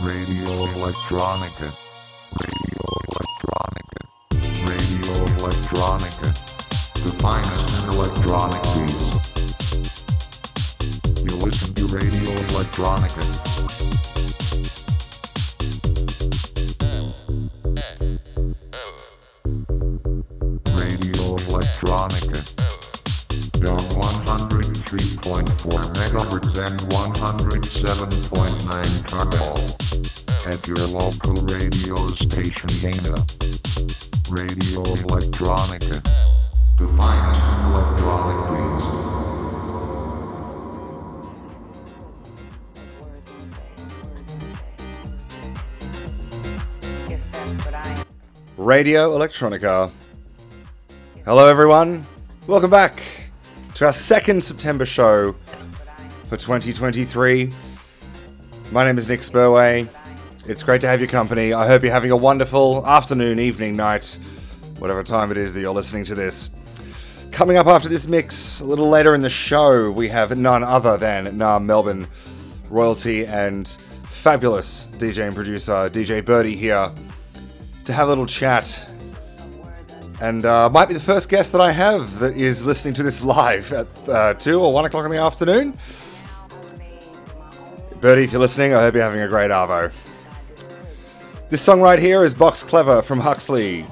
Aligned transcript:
Radio 0.00 0.64
Electronica. 0.74 1.72
Radio 2.38 2.82
Electronica. 3.08 4.00
Radio 4.64 5.24
Electronica. 5.36 6.28
The 7.02 7.10
finest 7.18 7.82
in 7.82 7.88
electronic 7.92 8.62
beats. 8.74 9.08
You 11.24 11.34
listen 11.44 11.70
to 11.74 11.84
Radio 11.86 12.32
Electronica. 12.46 13.22
Radio 20.78 21.24
Electronica. 21.48 22.38
On 23.66 23.76
103.4 23.76 25.90
megahertz 25.98 26.56
and 26.58 26.78
107.9 26.88 27.58
Carmel. 27.88 27.88
At 27.88 28.37
your 30.68 30.86
local 30.88 31.32
radio 31.46 31.96
station 32.08 32.68
Dana. 32.82 33.16
Radio 34.28 34.82
Electronica. 35.00 36.02
The 36.76 36.86
finest 36.94 37.40
in 37.40 37.60
electronic 37.72 38.38
beats. 38.52 38.84
Radio 48.58 49.16
Electronica. 49.16 49.90
Hello, 51.24 51.46
everyone. 51.46 52.04
Welcome 52.46 52.70
back 52.70 53.02
to 53.72 53.86
our 53.86 53.92
second 53.94 54.44
September 54.44 54.84
show 54.84 55.34
for 56.26 56.36
2023. 56.36 57.50
My 58.70 58.84
name 58.84 58.98
is 58.98 59.08
Nick 59.08 59.20
Spurway. 59.20 59.88
It's 60.48 60.62
great 60.62 60.80
to 60.80 60.86
have 60.86 60.98
your 60.98 61.10
company. 61.10 61.52
I 61.52 61.66
hope 61.66 61.82
you're 61.82 61.92
having 61.92 62.10
a 62.10 62.16
wonderful 62.16 62.86
afternoon, 62.86 63.38
evening, 63.38 63.76
night, 63.76 64.16
whatever 64.78 65.02
time 65.02 65.30
it 65.30 65.36
is 65.36 65.52
that 65.52 65.60
you're 65.60 65.74
listening 65.74 66.04
to 66.04 66.14
this. 66.14 66.52
Coming 67.30 67.58
up 67.58 67.66
after 67.66 67.86
this 67.86 68.06
mix, 68.06 68.60
a 68.60 68.64
little 68.64 68.88
later 68.88 69.14
in 69.14 69.20
the 69.20 69.28
show, 69.28 69.90
we 69.90 70.08
have 70.08 70.38
none 70.38 70.64
other 70.64 70.96
than 70.96 71.26
Naarm 71.38 71.66
Melbourne 71.66 72.08
royalty 72.70 73.26
and 73.26 73.68
fabulous 74.04 74.88
DJ 74.96 75.26
and 75.26 75.36
producer 75.36 75.90
DJ 75.90 76.24
Bertie 76.24 76.56
here 76.56 76.90
to 77.84 77.92
have 77.92 78.06
a 78.06 78.08
little 78.08 78.24
chat. 78.24 78.90
And 80.22 80.46
uh, 80.46 80.70
might 80.70 80.88
be 80.88 80.94
the 80.94 81.00
first 81.00 81.28
guest 81.28 81.52
that 81.52 81.60
I 81.60 81.72
have 81.72 82.20
that 82.20 82.38
is 82.38 82.64
listening 82.64 82.94
to 82.94 83.02
this 83.02 83.22
live 83.22 83.70
at 83.74 84.08
uh, 84.08 84.32
2 84.32 84.62
or 84.62 84.72
1 84.72 84.86
o'clock 84.86 85.04
in 85.04 85.10
the 85.10 85.20
afternoon. 85.20 85.76
Bertie, 88.00 88.24
if 88.24 88.32
you're 88.32 88.40
listening, 88.40 88.72
I 88.72 88.80
hope 88.80 88.94
you're 88.94 89.02
having 89.02 89.20
a 89.20 89.28
great 89.28 89.50
Arvo. 89.50 89.92
This 91.50 91.62
song 91.62 91.80
right 91.80 91.98
here 91.98 92.24
is 92.24 92.34
Box 92.34 92.62
Clever 92.62 93.00
from 93.00 93.20
Huxley. 93.20 93.86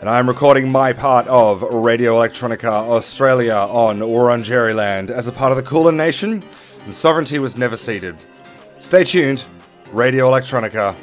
And 0.00 0.10
I'm 0.10 0.28
recording 0.28 0.70
my 0.70 0.92
part 0.92 1.26
of 1.26 1.62
Radio 1.62 2.14
Electronica 2.14 2.66
Australia 2.66 3.54
on 3.54 4.00
Wurundjeri 4.00 5.10
as 5.10 5.26
a 5.26 5.32
part 5.32 5.52
of 5.52 5.56
the 5.56 5.62
Kulin 5.62 5.96
Nation, 5.96 6.44
and 6.84 6.92
sovereignty 6.92 7.38
was 7.38 7.56
never 7.56 7.74
ceded. 7.74 8.18
Stay 8.78 9.02
tuned, 9.02 9.46
Radio 9.92 10.30
Electronica. 10.30 10.94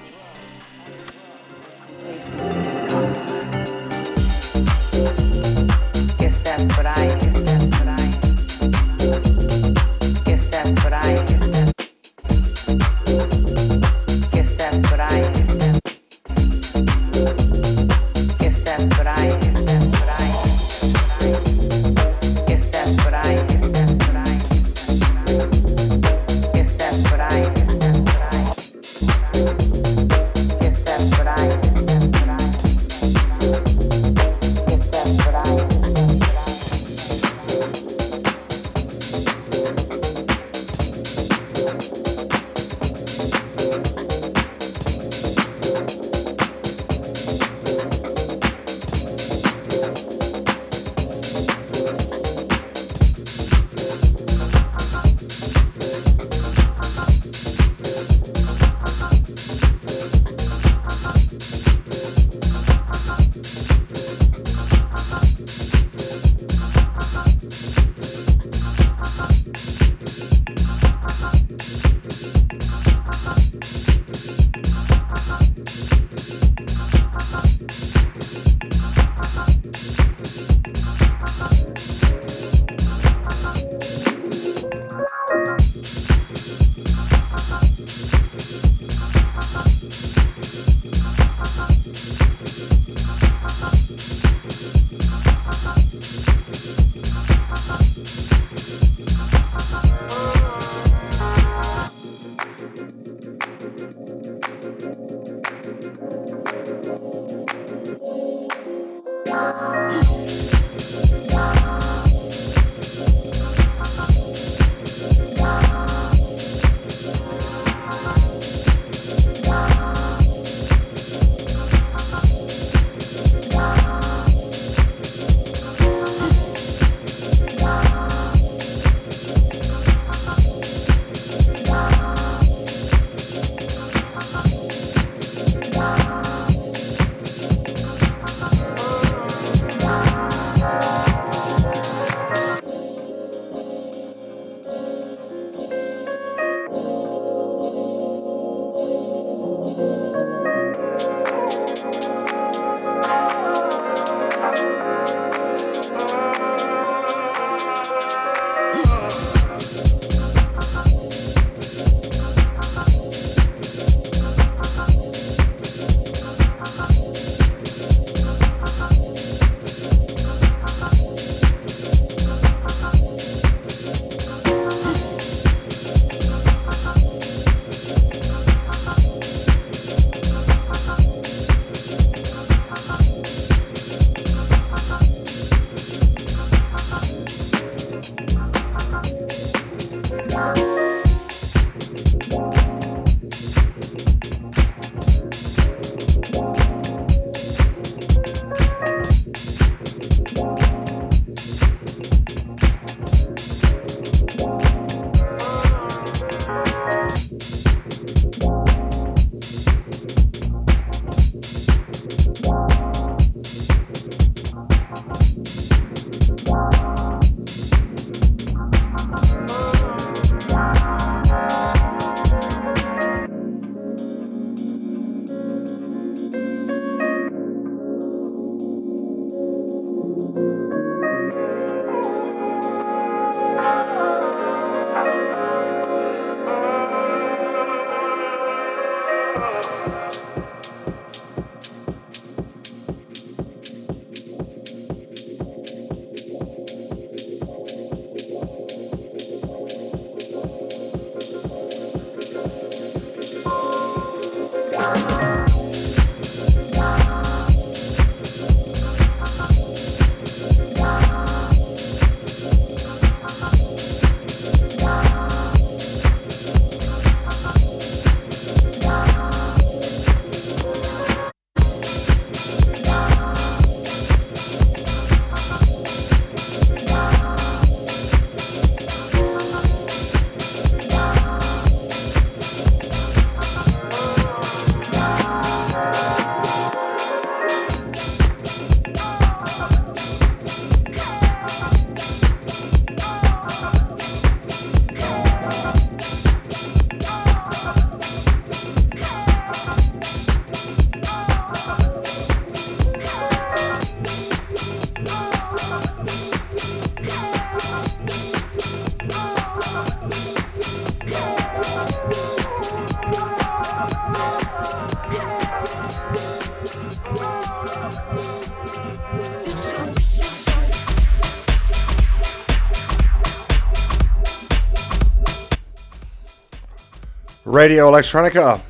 Radio 327.59 327.91
Electronica. 327.91 328.61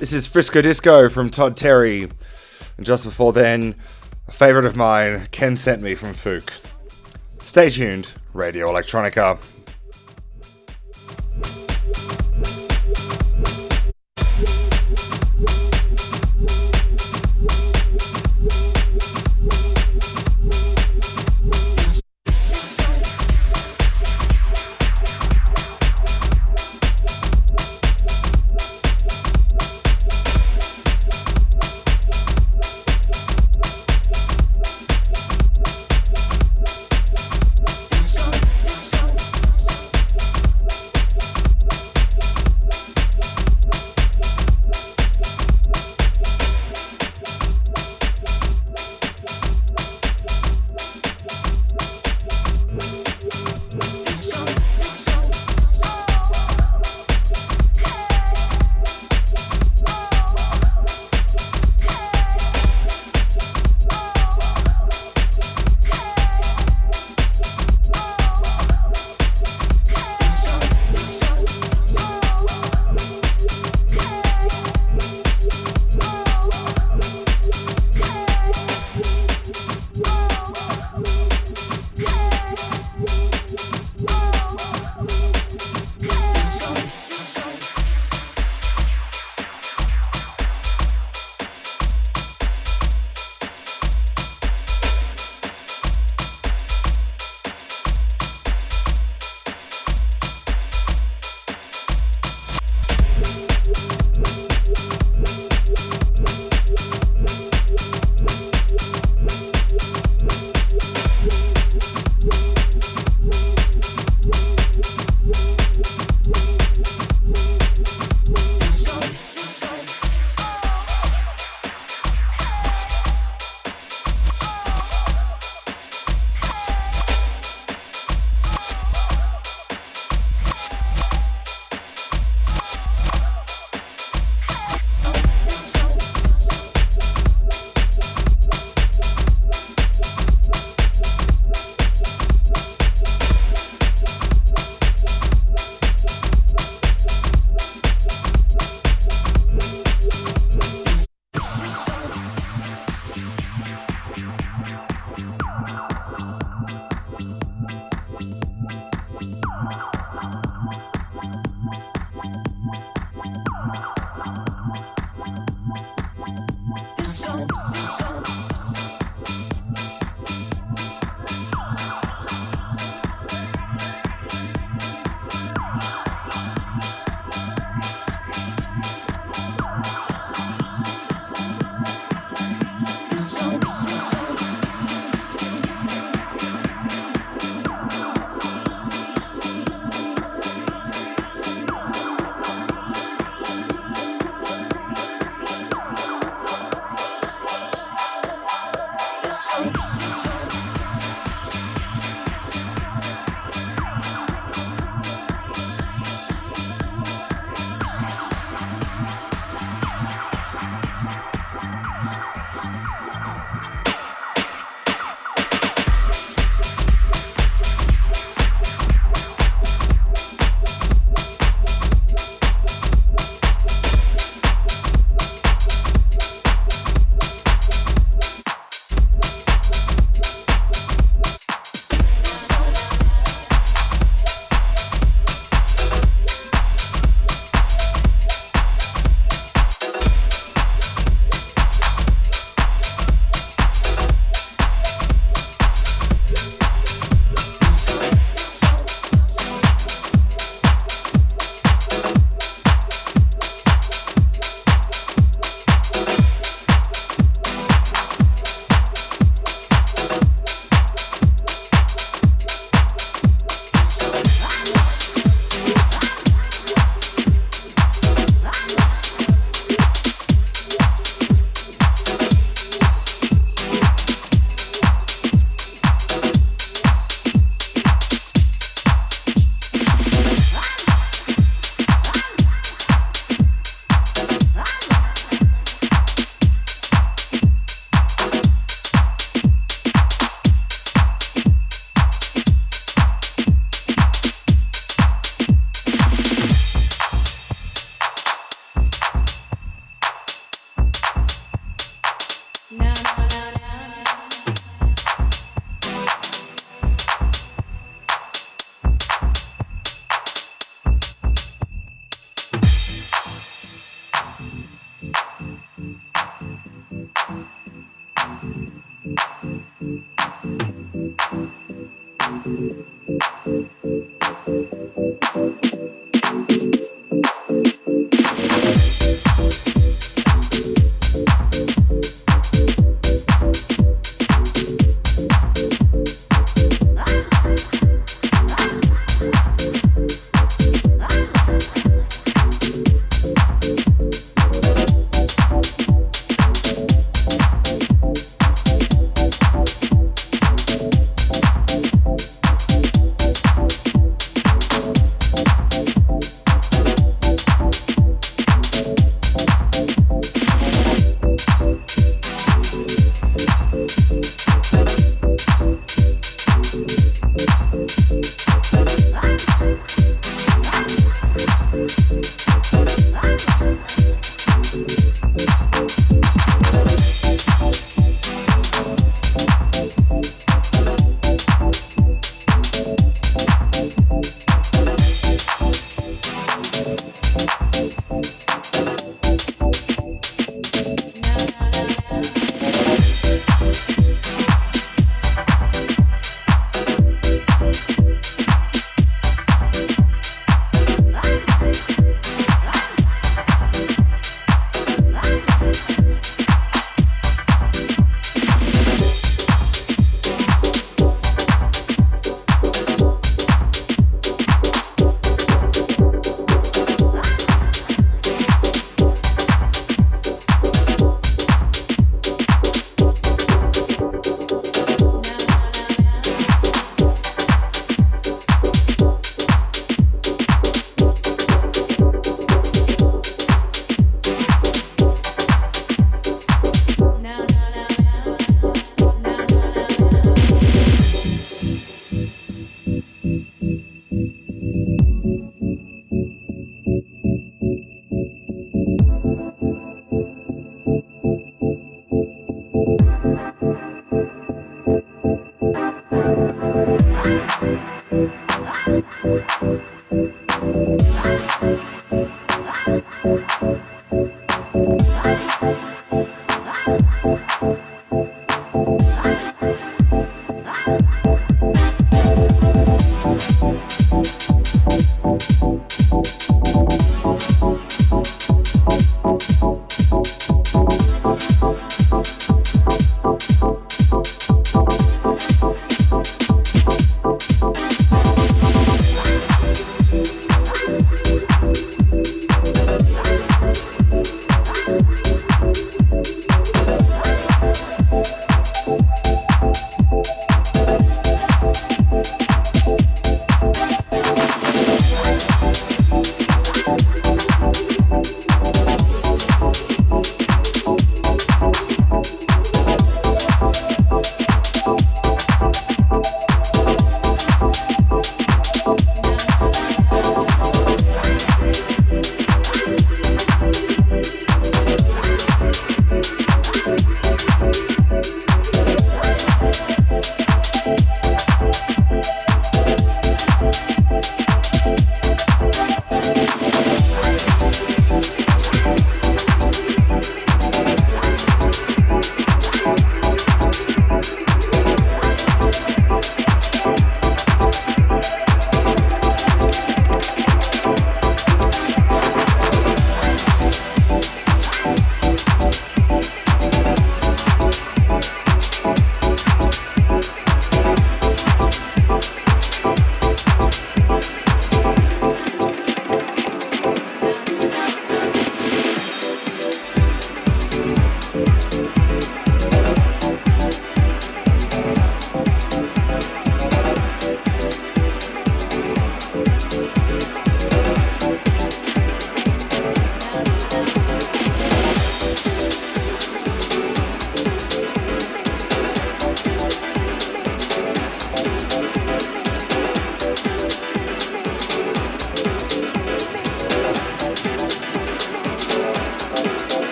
This 0.00 0.12
is 0.12 0.26
Frisco 0.26 0.60
Disco 0.62 1.08
from 1.08 1.30
Todd 1.30 1.56
Terry. 1.56 2.10
And 2.76 2.84
just 2.84 3.04
before 3.04 3.32
then, 3.32 3.76
a 4.26 4.32
favourite 4.32 4.66
of 4.66 4.74
mine, 4.74 5.28
Ken 5.30 5.56
sent 5.56 5.80
me 5.80 5.94
from 5.94 6.10
Fook. 6.10 6.50
Stay 7.38 7.70
tuned, 7.70 8.08
Radio 8.34 8.66
Electronica. 8.66 9.38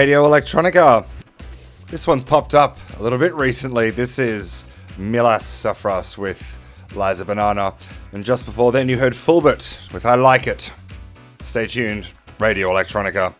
Radio 0.00 0.24
Electronica. 0.26 1.04
This 1.88 2.06
one's 2.06 2.24
popped 2.24 2.54
up 2.54 2.78
a 2.98 3.02
little 3.02 3.18
bit 3.18 3.34
recently. 3.34 3.90
This 3.90 4.18
is 4.18 4.64
Milas 4.96 5.42
Safras 5.42 6.16
with 6.16 6.58
Liza 6.94 7.26
Banana. 7.26 7.74
And 8.12 8.24
just 8.24 8.46
before 8.46 8.72
then, 8.72 8.88
you 8.88 8.96
heard 8.96 9.12
Fulbert 9.12 9.92
with 9.92 10.06
I 10.06 10.14
Like 10.14 10.46
It. 10.46 10.72
Stay 11.42 11.66
tuned. 11.66 12.06
Radio 12.38 12.70
Electronica. 12.70 13.34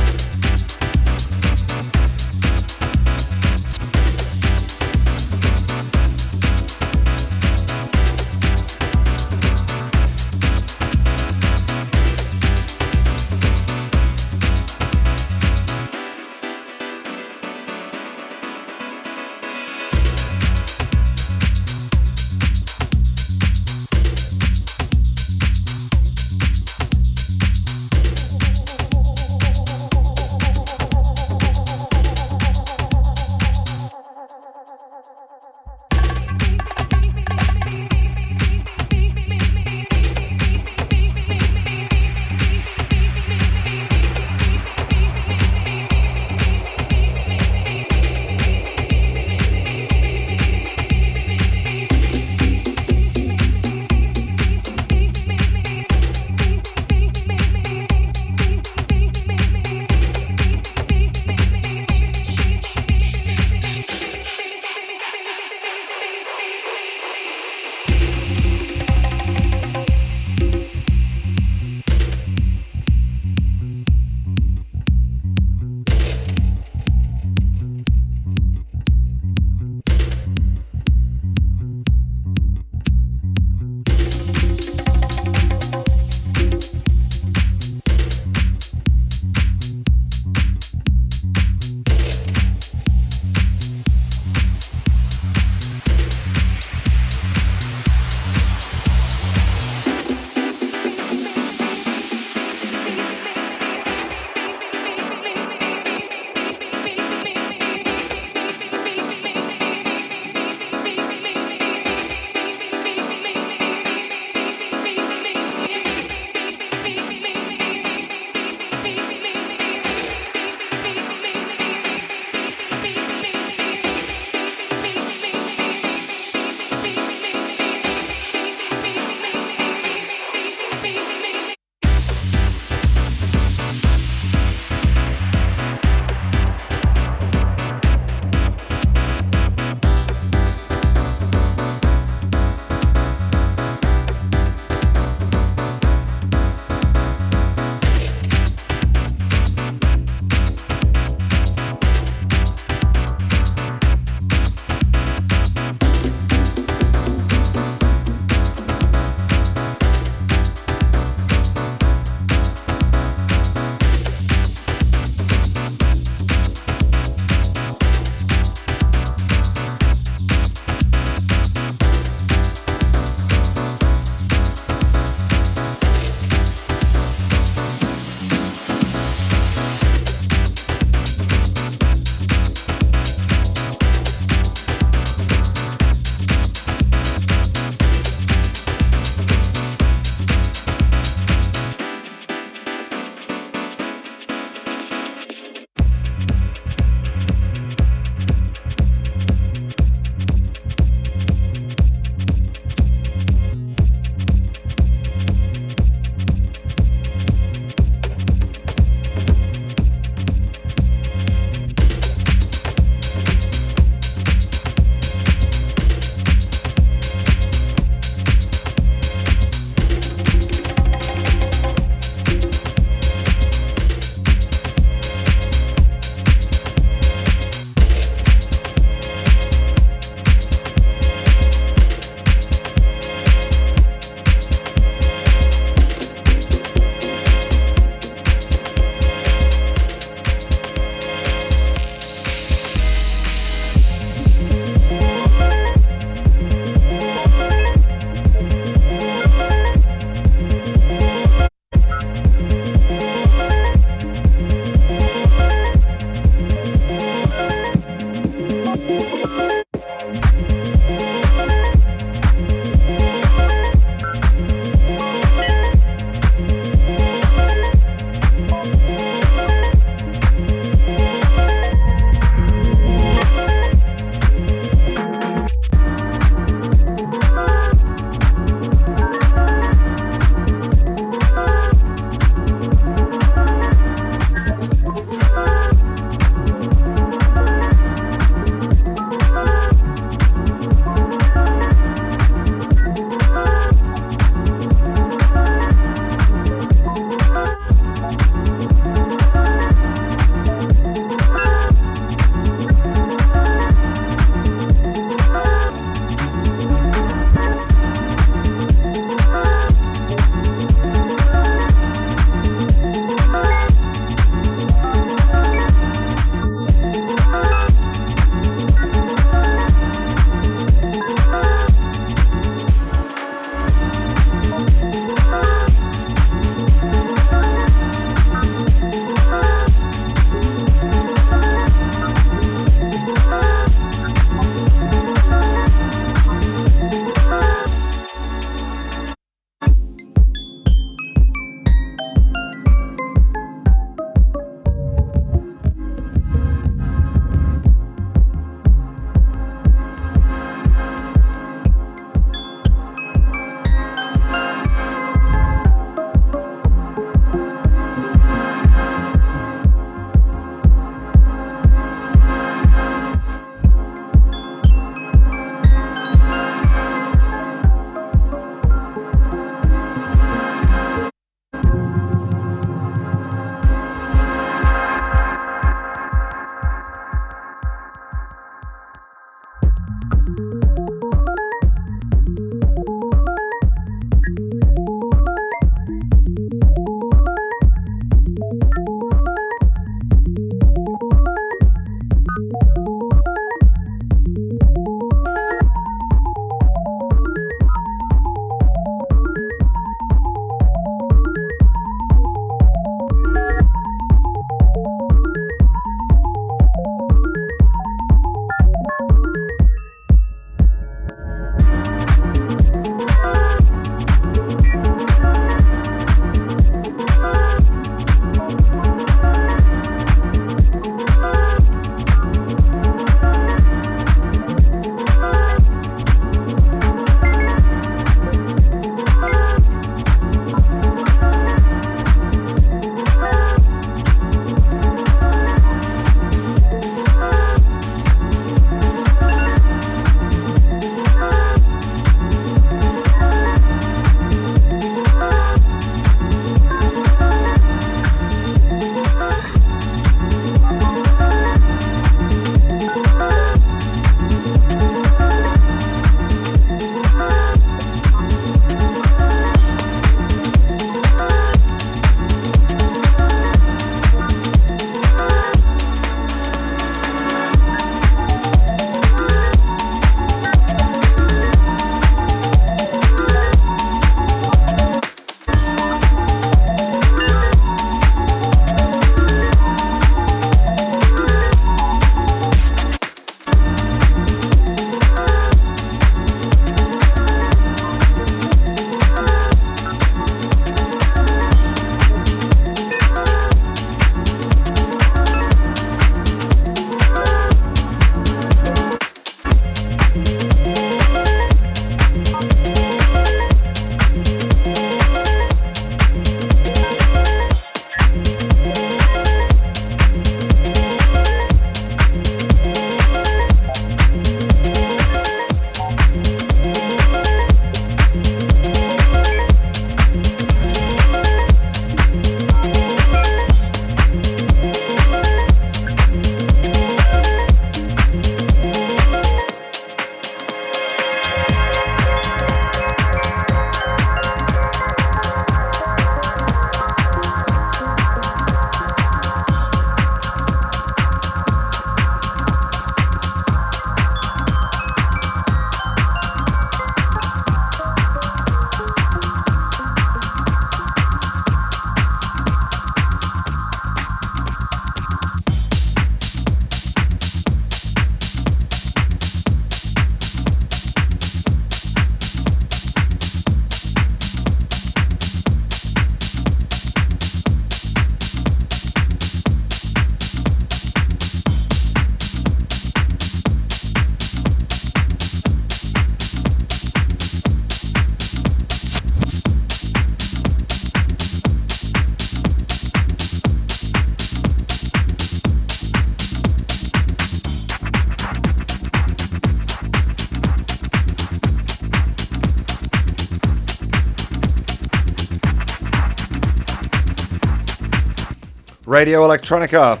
Radio 598.96 599.28
Electronica. 599.28 600.00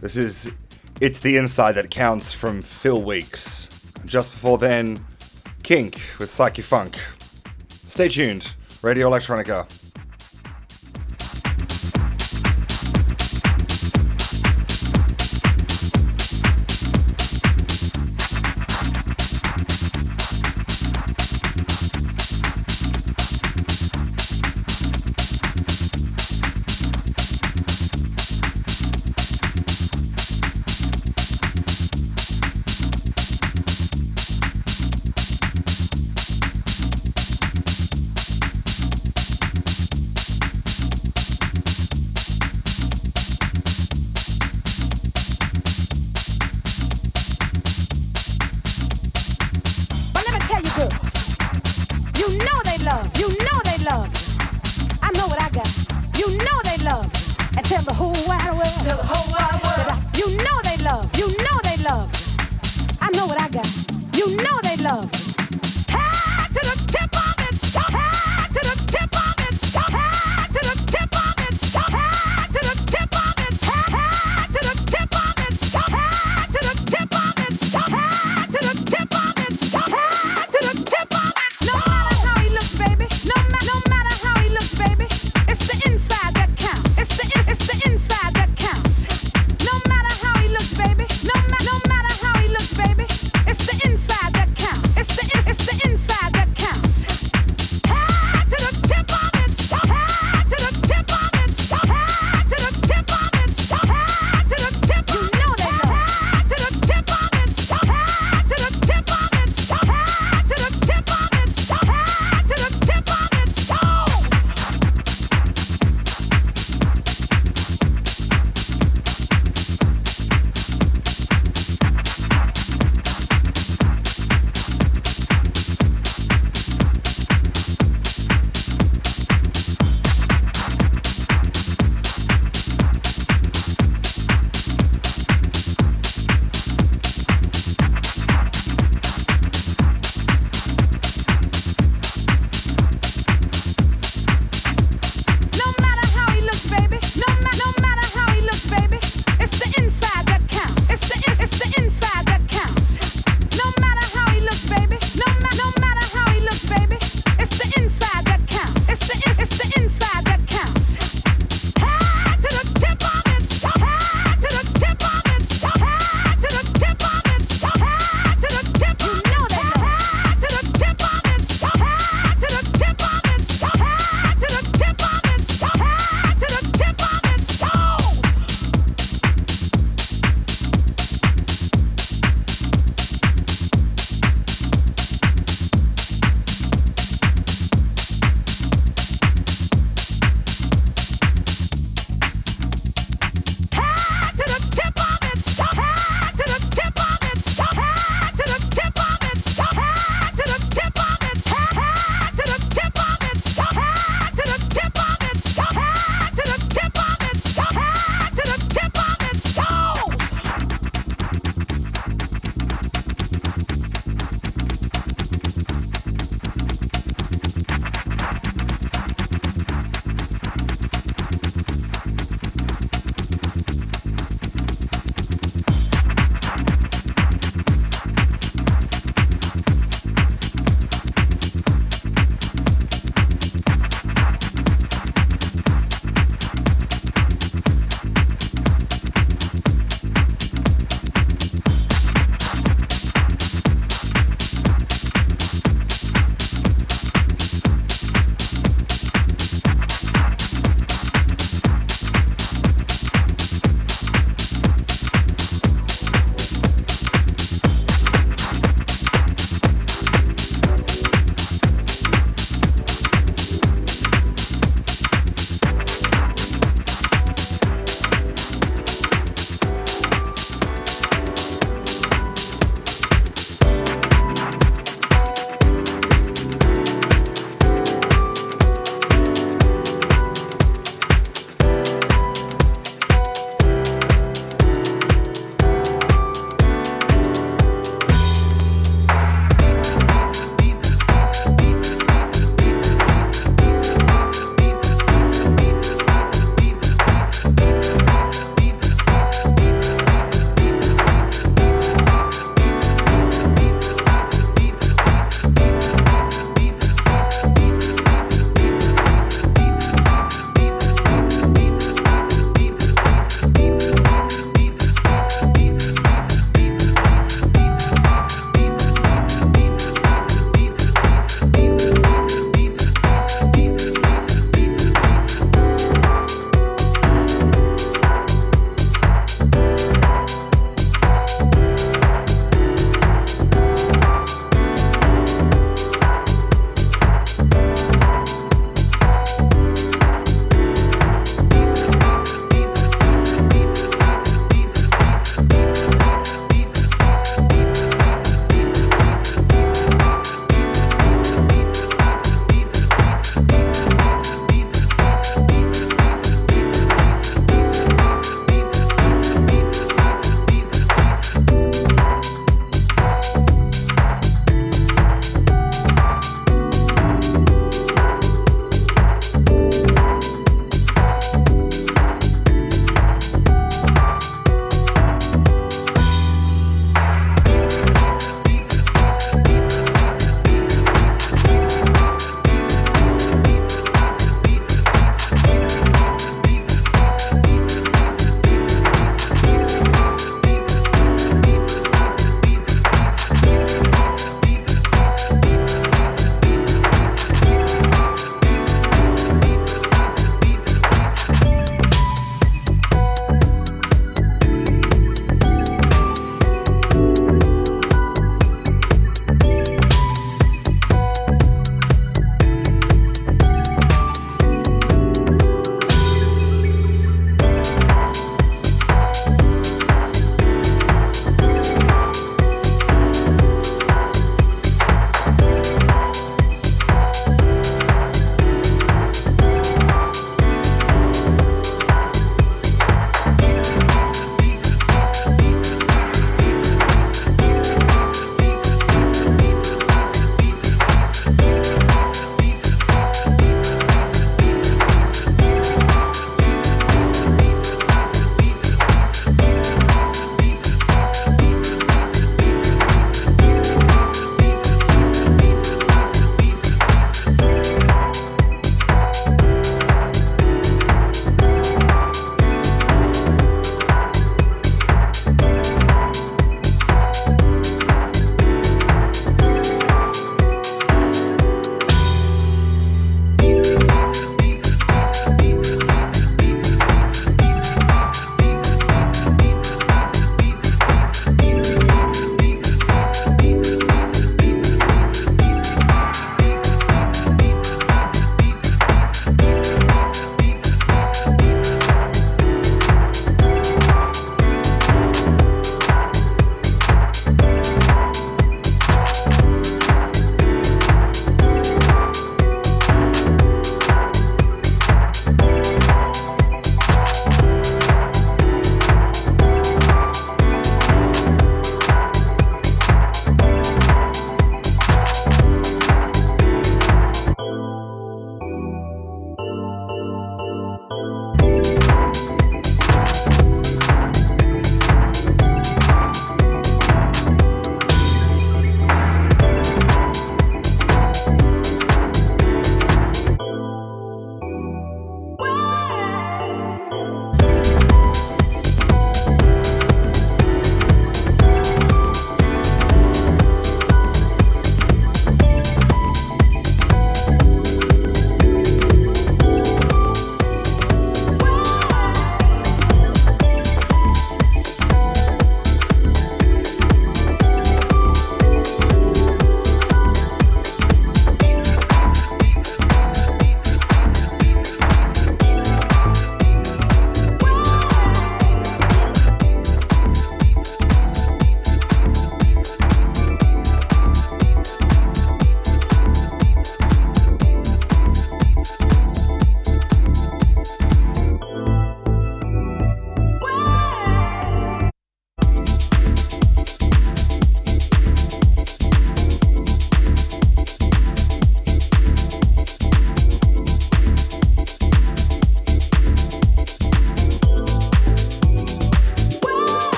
This 0.00 0.16
is 0.16 0.52
It's 1.00 1.18
the 1.18 1.36
Inside 1.36 1.72
That 1.72 1.90
Counts 1.90 2.32
from 2.32 2.62
Phil 2.62 3.02
Weeks. 3.02 3.68
Just 4.04 4.30
before 4.30 4.56
then, 4.56 5.04
Kink 5.64 6.00
with 6.20 6.30
Psyche 6.30 6.62
Funk. 6.62 6.96
Stay 7.86 8.08
tuned. 8.08 8.54
Radio 8.82 9.10
Electronica. 9.10 9.66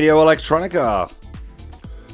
Radio 0.00 0.16
Electronica. 0.16 1.12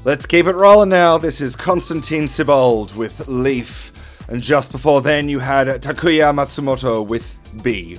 Let's 0.04 0.26
keep 0.26 0.46
it 0.46 0.56
rolling 0.56 0.88
now. 0.88 1.18
This 1.18 1.40
is 1.40 1.54
Konstantin 1.54 2.24
Sibold 2.24 2.96
with 2.96 3.28
Leaf. 3.28 3.92
And 4.26 4.42
just 4.42 4.72
before 4.72 5.00
then, 5.00 5.28
you 5.28 5.38
had 5.38 5.68
Takuya 5.68 6.34
Matsumoto 6.34 7.06
with 7.06 7.38
B. 7.62 7.96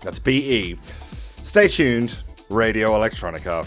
That's 0.00 0.18
B 0.18 0.38
E. 0.38 0.76
Stay 1.42 1.68
tuned, 1.68 2.18
Radio 2.48 2.92
Electronica. 2.92 3.66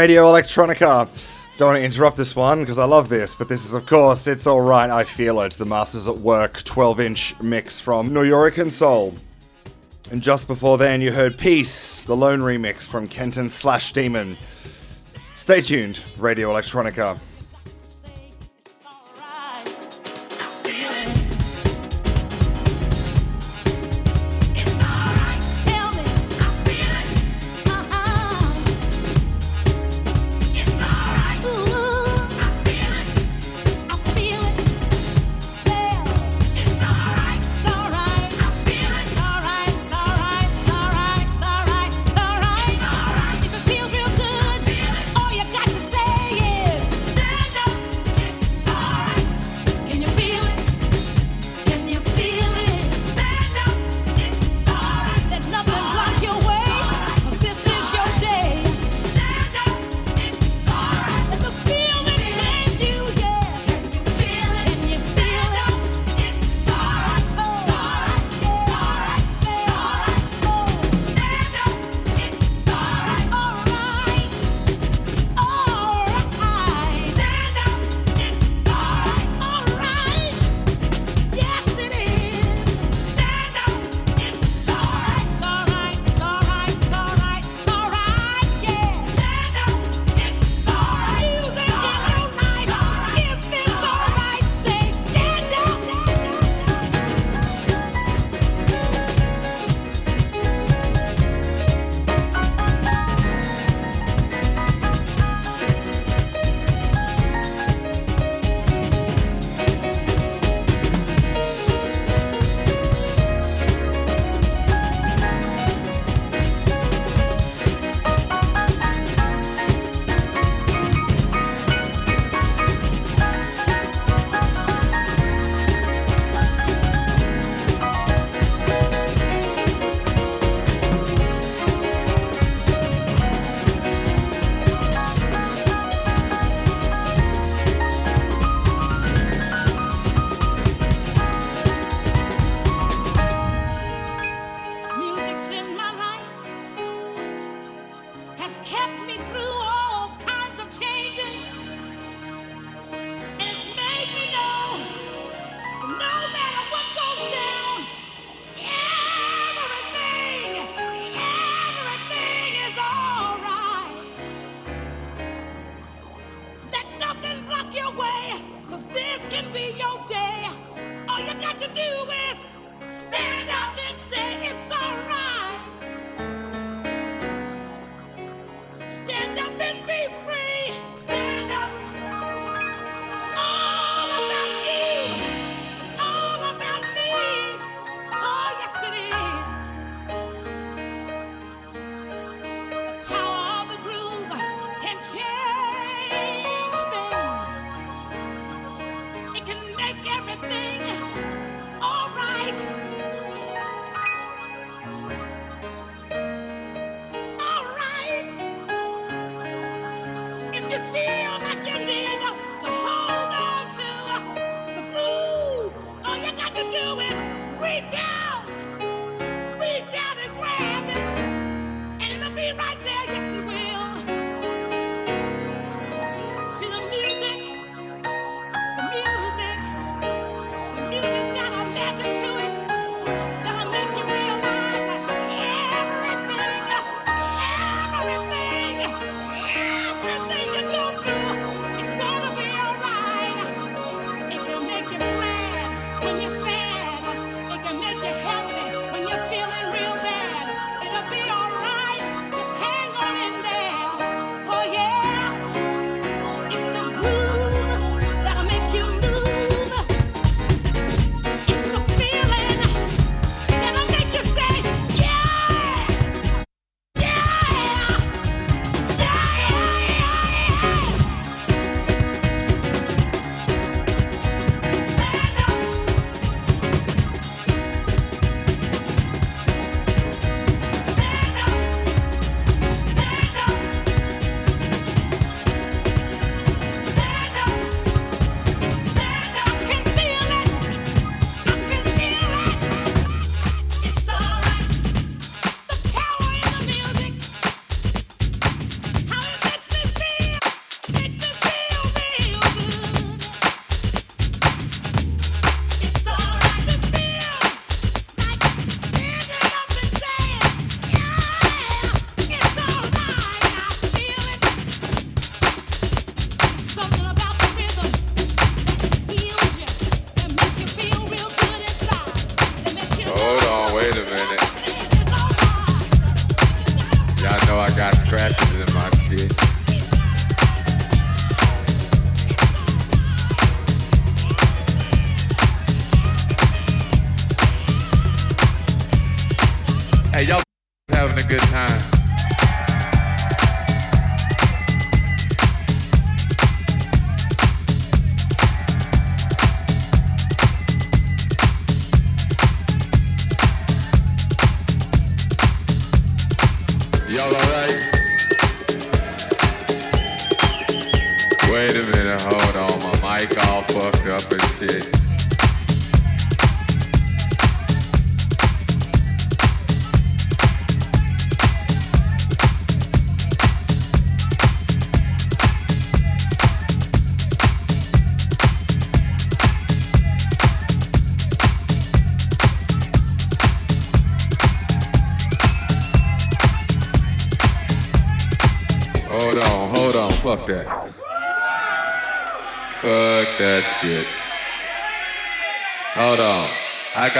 Radio 0.00 0.24
Electronica. 0.24 1.06
Don't 1.58 1.68
want 1.68 1.78
to 1.78 1.84
interrupt 1.84 2.16
this 2.16 2.34
one 2.34 2.60
because 2.60 2.78
I 2.78 2.86
love 2.86 3.10
this, 3.10 3.34
but 3.34 3.50
this 3.50 3.66
is, 3.66 3.74
of 3.74 3.84
course, 3.84 4.26
It's 4.26 4.46
Alright, 4.46 4.88
I 4.88 5.04
Feel 5.04 5.42
It, 5.42 5.52
the 5.52 5.66
Masters 5.66 6.08
at 6.08 6.16
Work 6.16 6.62
12 6.62 7.00
inch 7.00 7.38
mix 7.42 7.78
from 7.78 8.08
Nuyorican 8.08 8.70
Soul. 8.70 9.14
And 10.10 10.22
just 10.22 10.48
before 10.48 10.78
then, 10.78 11.02
you 11.02 11.12
heard 11.12 11.36
Peace, 11.36 12.02
the 12.04 12.16
lone 12.16 12.40
remix 12.40 12.88
from 12.88 13.08
Kenton 13.08 13.50
slash 13.50 13.92
Demon. 13.92 14.38
Stay 15.34 15.60
tuned, 15.60 16.00
Radio 16.16 16.50
Electronica. 16.50 17.18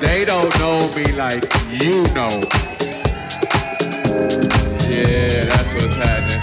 they 0.00 0.24
don't 0.24 0.58
know 0.58 0.78
me 0.96 1.12
like 1.12 1.44
you 1.68 2.02
know. 2.14 2.30
Yeah, 4.88 5.44
that's 5.44 5.74
what's 5.74 5.96
happening. 5.96 6.40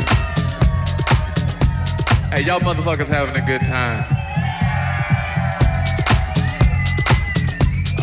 Hey, 2.32 2.44
y'all 2.46 2.60
motherfuckers 2.60 3.08
having 3.08 3.36
a 3.36 3.46
good 3.46 3.62
time. 3.62 4.06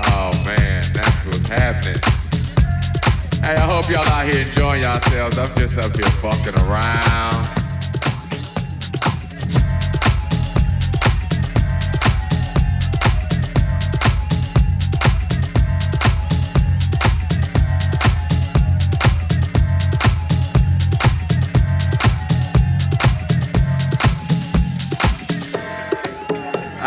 Oh 0.07 0.33
man, 0.45 0.83
that's 0.93 1.27
what's 1.27 1.49
happening. 1.49 2.01
Hey, 3.45 3.55
I 3.57 3.67
hope 3.67 3.89
y'all 3.91 4.05
out 4.07 4.27
here 4.27 4.45
enjoying 4.45 4.83
yourselves. 4.83 5.39
I'm 5.39 5.55
just 5.57 5.79
up 5.79 5.95
here 5.95 6.11
fucking 6.21 6.55
around. 6.69 7.54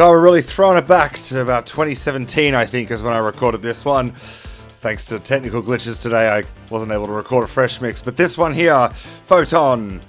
God, 0.00 0.12
we're 0.12 0.22
really 0.22 0.40
throwing 0.40 0.78
it 0.78 0.88
back 0.88 1.16
to 1.16 1.42
about 1.42 1.66
2017, 1.66 2.54
I 2.54 2.64
think, 2.64 2.90
is 2.90 3.02
when 3.02 3.12
I 3.12 3.18
recorded 3.18 3.60
this 3.60 3.84
one. 3.84 4.12
Thanks 4.12 5.04
to 5.04 5.18
technical 5.18 5.62
glitches 5.62 6.00
today, 6.00 6.26
I 6.26 6.44
wasn't 6.70 6.92
able 6.92 7.04
to 7.04 7.12
record 7.12 7.44
a 7.44 7.46
fresh 7.46 7.82
mix. 7.82 8.00
But 8.00 8.16
this 8.16 8.38
one 8.38 8.54
here, 8.54 8.88
Photon, 9.26 10.00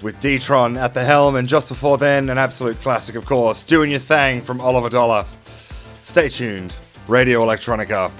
with 0.00 0.18
D-Tron 0.20 0.78
at 0.78 0.94
the 0.94 1.04
helm, 1.04 1.36
and 1.36 1.46
just 1.46 1.68
before 1.68 1.98
then, 1.98 2.30
an 2.30 2.38
absolute 2.38 2.80
classic, 2.80 3.14
of 3.14 3.26
course, 3.26 3.62
Doing 3.62 3.90
Your 3.90 4.00
Thing 4.00 4.40
from 4.40 4.58
Oliver 4.58 4.88
Dollar. 4.88 5.26
Stay 6.02 6.30
tuned. 6.30 6.74
Radio 7.06 7.44
Electronica. 7.44 8.10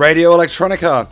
Radio 0.00 0.34
Electronica. 0.34 1.06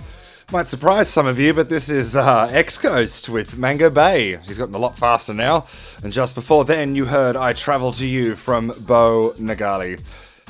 Might 0.50 0.66
surprise 0.66 1.10
some 1.10 1.26
of 1.26 1.38
you, 1.38 1.52
but 1.52 1.68
this 1.68 1.90
is 1.90 2.16
uh, 2.16 2.48
X 2.50 2.78
Coast 2.78 3.28
with 3.28 3.58
Mango 3.58 3.90
Bay. 3.90 4.38
He's 4.46 4.56
gotten 4.56 4.74
a 4.74 4.78
lot 4.78 4.96
faster 4.96 5.34
now. 5.34 5.66
And 6.02 6.10
just 6.10 6.34
before 6.34 6.64
then, 6.64 6.94
you 6.94 7.04
heard 7.04 7.36
I 7.36 7.52
Travel 7.52 7.92
to 7.92 8.06
You 8.06 8.34
from 8.34 8.68
Bo 8.86 9.34
Nagali. 9.36 10.00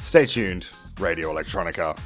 Stay 0.00 0.24
tuned, 0.24 0.68
Radio 1.00 1.34
Electronica. 1.34 1.98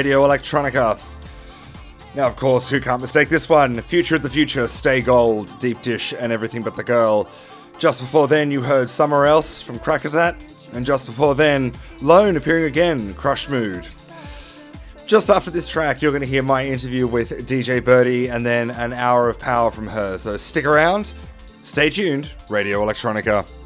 Radio 0.00 0.26
Electronica. 0.26 0.98
Now, 2.16 2.26
of 2.26 2.34
course, 2.34 2.70
who 2.70 2.80
can't 2.80 3.02
mistake 3.02 3.28
this 3.28 3.50
one? 3.50 3.78
Future 3.82 4.16
of 4.16 4.22
the 4.22 4.30
Future, 4.30 4.66
Stay 4.66 5.02
Gold, 5.02 5.54
Deep 5.58 5.82
Dish, 5.82 6.14
and 6.18 6.32
Everything 6.32 6.62
But 6.62 6.74
the 6.74 6.82
Girl. 6.82 7.28
Just 7.78 8.00
before 8.00 8.26
then, 8.26 8.50
you 8.50 8.62
heard 8.62 8.88
Somewhere 8.88 9.26
Else 9.26 9.60
from 9.60 9.78
Crackazat, 9.78 10.74
and 10.74 10.86
just 10.86 11.04
before 11.04 11.34
then, 11.34 11.74
Lone 12.00 12.38
appearing 12.38 12.64
again, 12.64 13.12
Crush 13.12 13.50
Mood. 13.50 13.86
Just 15.06 15.28
after 15.28 15.50
this 15.50 15.68
track, 15.68 16.00
you're 16.00 16.12
going 16.12 16.22
to 16.22 16.26
hear 16.26 16.42
my 16.42 16.64
interview 16.64 17.06
with 17.06 17.46
DJ 17.46 17.84
Bertie 17.84 18.28
and 18.28 18.46
then 18.46 18.70
an 18.70 18.94
hour 18.94 19.28
of 19.28 19.38
power 19.38 19.70
from 19.70 19.86
her. 19.86 20.16
So 20.16 20.38
stick 20.38 20.64
around, 20.64 21.12
stay 21.36 21.90
tuned, 21.90 22.26
Radio 22.48 22.82
Electronica. 22.82 23.59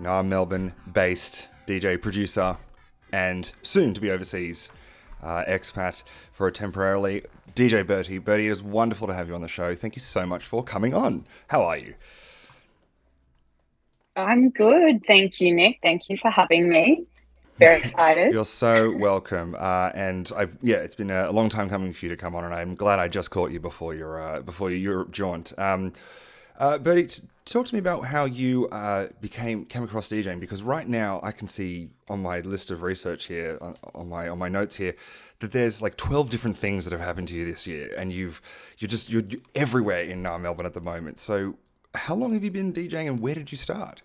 Now 0.00 0.22
Melbourne 0.22 0.72
based 0.92 1.48
DJ 1.66 2.00
producer 2.00 2.56
and 3.12 3.50
soon 3.62 3.94
to 3.94 4.00
be 4.00 4.10
overseas 4.10 4.70
uh, 5.22 5.44
expat 5.44 6.02
for 6.32 6.46
a 6.46 6.52
temporarily 6.52 7.24
DJ 7.54 7.86
Bertie. 7.86 8.18
Bertie, 8.18 8.48
it 8.48 8.50
is 8.50 8.62
wonderful 8.62 9.06
to 9.06 9.14
have 9.14 9.28
you 9.28 9.34
on 9.34 9.40
the 9.40 9.48
show. 9.48 9.74
Thank 9.74 9.96
you 9.96 10.00
so 10.00 10.26
much 10.26 10.44
for 10.44 10.62
coming 10.62 10.94
on. 10.94 11.26
How 11.48 11.62
are 11.62 11.78
you? 11.78 11.94
I'm 14.14 14.50
good. 14.50 15.04
Thank 15.06 15.40
you, 15.40 15.54
Nick. 15.54 15.78
Thank 15.82 16.08
you 16.08 16.16
for 16.16 16.30
having 16.30 16.68
me. 16.68 17.06
Very 17.58 17.78
excited. 17.78 18.32
You're 18.32 18.44
so 18.44 18.94
welcome. 18.96 19.56
Uh, 19.58 19.90
and 19.94 20.30
I've 20.36 20.56
yeah, 20.62 20.76
it's 20.76 20.94
been 20.94 21.10
a 21.10 21.30
long 21.30 21.48
time 21.48 21.68
coming 21.68 21.92
for 21.92 22.06
you 22.06 22.10
to 22.10 22.16
come 22.16 22.34
on, 22.34 22.44
and 22.44 22.54
I'm 22.54 22.74
glad 22.74 22.98
I 22.98 23.08
just 23.08 23.30
caught 23.30 23.50
you 23.50 23.60
before 23.60 23.94
your 23.94 24.20
uh, 24.20 24.40
before 24.40 24.70
your 24.70 24.78
Europe 24.78 25.10
jaunt. 25.10 25.58
Um, 25.58 25.92
uh, 26.58 26.78
talk 27.44 27.66
to 27.66 27.74
me 27.74 27.78
about 27.78 28.04
how 28.04 28.24
you 28.24 28.68
uh, 28.68 29.06
became 29.20 29.64
came 29.64 29.82
across 29.82 30.08
DJing 30.08 30.40
because 30.40 30.62
right 30.62 30.88
now 30.88 31.20
I 31.22 31.32
can 31.32 31.48
see 31.48 31.88
on 32.08 32.20
my 32.20 32.40
list 32.40 32.70
of 32.70 32.82
research 32.82 33.26
here 33.26 33.58
on, 33.60 33.74
on 33.94 34.08
my 34.08 34.28
on 34.28 34.38
my 34.38 34.48
notes 34.48 34.76
here 34.76 34.94
that 35.38 35.52
there's 35.52 35.82
like 35.82 35.96
12 35.96 36.30
different 36.30 36.56
things 36.56 36.84
that 36.84 36.92
have 36.92 37.00
happened 37.00 37.28
to 37.28 37.34
you 37.34 37.44
this 37.44 37.66
year, 37.66 37.94
and 37.96 38.12
you've 38.12 38.40
you're 38.78 38.88
just 38.88 39.08
you're 39.08 39.22
everywhere 39.54 40.02
in 40.02 40.22
Melbourne 40.22 40.66
at 40.66 40.74
the 40.74 40.80
moment. 40.80 41.18
So 41.18 41.56
how 41.94 42.14
long 42.14 42.34
have 42.34 42.44
you 42.44 42.50
been 42.50 42.72
DJing, 42.72 43.06
and 43.06 43.20
where 43.20 43.34
did 43.34 43.50
you 43.50 43.58
start? 43.58 44.02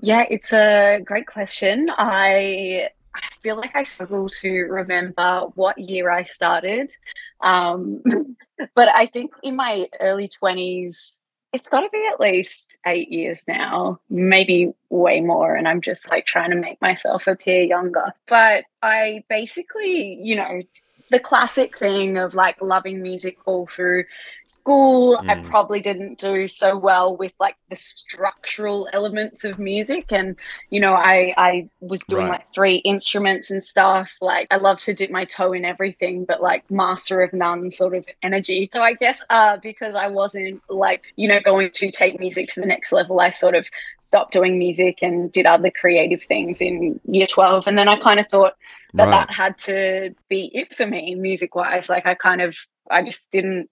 Yeah, 0.00 0.24
it's 0.28 0.52
a 0.52 1.00
great 1.04 1.26
question. 1.26 1.90
I 1.96 2.88
I 3.14 3.20
feel 3.40 3.56
like 3.56 3.76
I 3.76 3.84
struggle 3.84 4.28
to 4.28 4.50
remember 4.64 5.42
what 5.54 5.78
year 5.78 6.10
I 6.10 6.24
started. 6.24 6.92
Um, 7.44 8.02
but 8.74 8.88
I 8.88 9.06
think 9.06 9.32
in 9.42 9.54
my 9.54 9.86
early 10.00 10.28
20s, 10.28 11.20
it's 11.52 11.68
got 11.68 11.82
to 11.82 11.88
be 11.90 12.04
at 12.12 12.18
least 12.18 12.78
eight 12.84 13.12
years 13.12 13.44
now, 13.46 14.00
maybe 14.10 14.72
way 14.90 15.20
more. 15.20 15.54
And 15.54 15.68
I'm 15.68 15.80
just 15.80 16.10
like 16.10 16.26
trying 16.26 16.50
to 16.50 16.56
make 16.56 16.80
myself 16.80 17.28
appear 17.28 17.62
younger. 17.62 18.12
But 18.26 18.64
I 18.82 19.22
basically, 19.28 20.18
you 20.20 20.34
know, 20.34 20.62
the 21.10 21.20
classic 21.20 21.78
thing 21.78 22.16
of 22.16 22.34
like 22.34 22.56
loving 22.62 23.02
music 23.02 23.36
all 23.46 23.66
through 23.66 24.04
school. 24.46 25.22
I 25.28 25.34
Mm. 25.34 25.44
probably 25.44 25.80
didn't 25.80 26.18
do 26.18 26.48
so 26.48 26.76
well 26.78 27.16
with 27.16 27.32
like 27.38 27.56
the 27.70 27.76
structural 27.76 28.88
elements 28.92 29.44
of 29.44 29.58
music. 29.58 30.12
And, 30.12 30.38
you 30.70 30.80
know, 30.80 30.94
I, 30.94 31.34
I 31.36 31.68
was 31.80 32.04
doing 32.04 32.28
Right. 32.28 32.40
like 32.40 32.52
three 32.54 32.76
instruments 32.76 33.50
and 33.50 33.62
stuff. 33.62 34.14
Like 34.20 34.48
I 34.50 34.56
love 34.56 34.80
to 34.82 34.94
dip 34.94 35.10
my 35.10 35.24
toe 35.24 35.52
in 35.52 35.64
everything, 35.64 36.24
but 36.24 36.42
like 36.42 36.68
master 36.70 37.22
of 37.22 37.32
none 37.32 37.70
sort 37.70 37.94
of 37.94 38.06
energy. 38.22 38.68
So 38.72 38.82
I 38.82 38.94
guess 38.94 39.22
uh, 39.30 39.58
because 39.62 39.94
I 39.94 40.08
wasn't 40.08 40.62
like, 40.68 41.02
you 41.16 41.28
know, 41.28 41.40
going 41.40 41.70
to 41.72 41.90
take 41.90 42.18
music 42.18 42.48
to 42.50 42.60
the 42.60 42.66
next 42.66 42.92
level, 42.92 43.20
I 43.20 43.28
sort 43.30 43.54
of 43.54 43.66
stopped 43.98 44.32
doing 44.32 44.58
music 44.58 45.02
and 45.02 45.30
did 45.30 45.46
other 45.46 45.70
creative 45.70 46.22
things 46.22 46.60
in 46.60 47.00
year 47.06 47.26
12. 47.26 47.66
And 47.66 47.76
then 47.78 47.88
I 47.88 47.98
kind 47.98 48.20
of 48.20 48.26
thought, 48.28 48.54
that 48.94 49.08
Right. 49.08 49.26
that 49.26 49.30
had 49.34 49.58
to 49.58 50.14
be 50.28 50.50
it 50.54 50.74
for 50.74 50.86
me 50.86 51.14
music 51.14 51.54
wise 51.54 51.88
like 51.88 52.06
i 52.06 52.14
kind 52.14 52.40
of 52.40 52.56
i 52.90 53.02
just 53.02 53.30
didn't 53.30 53.68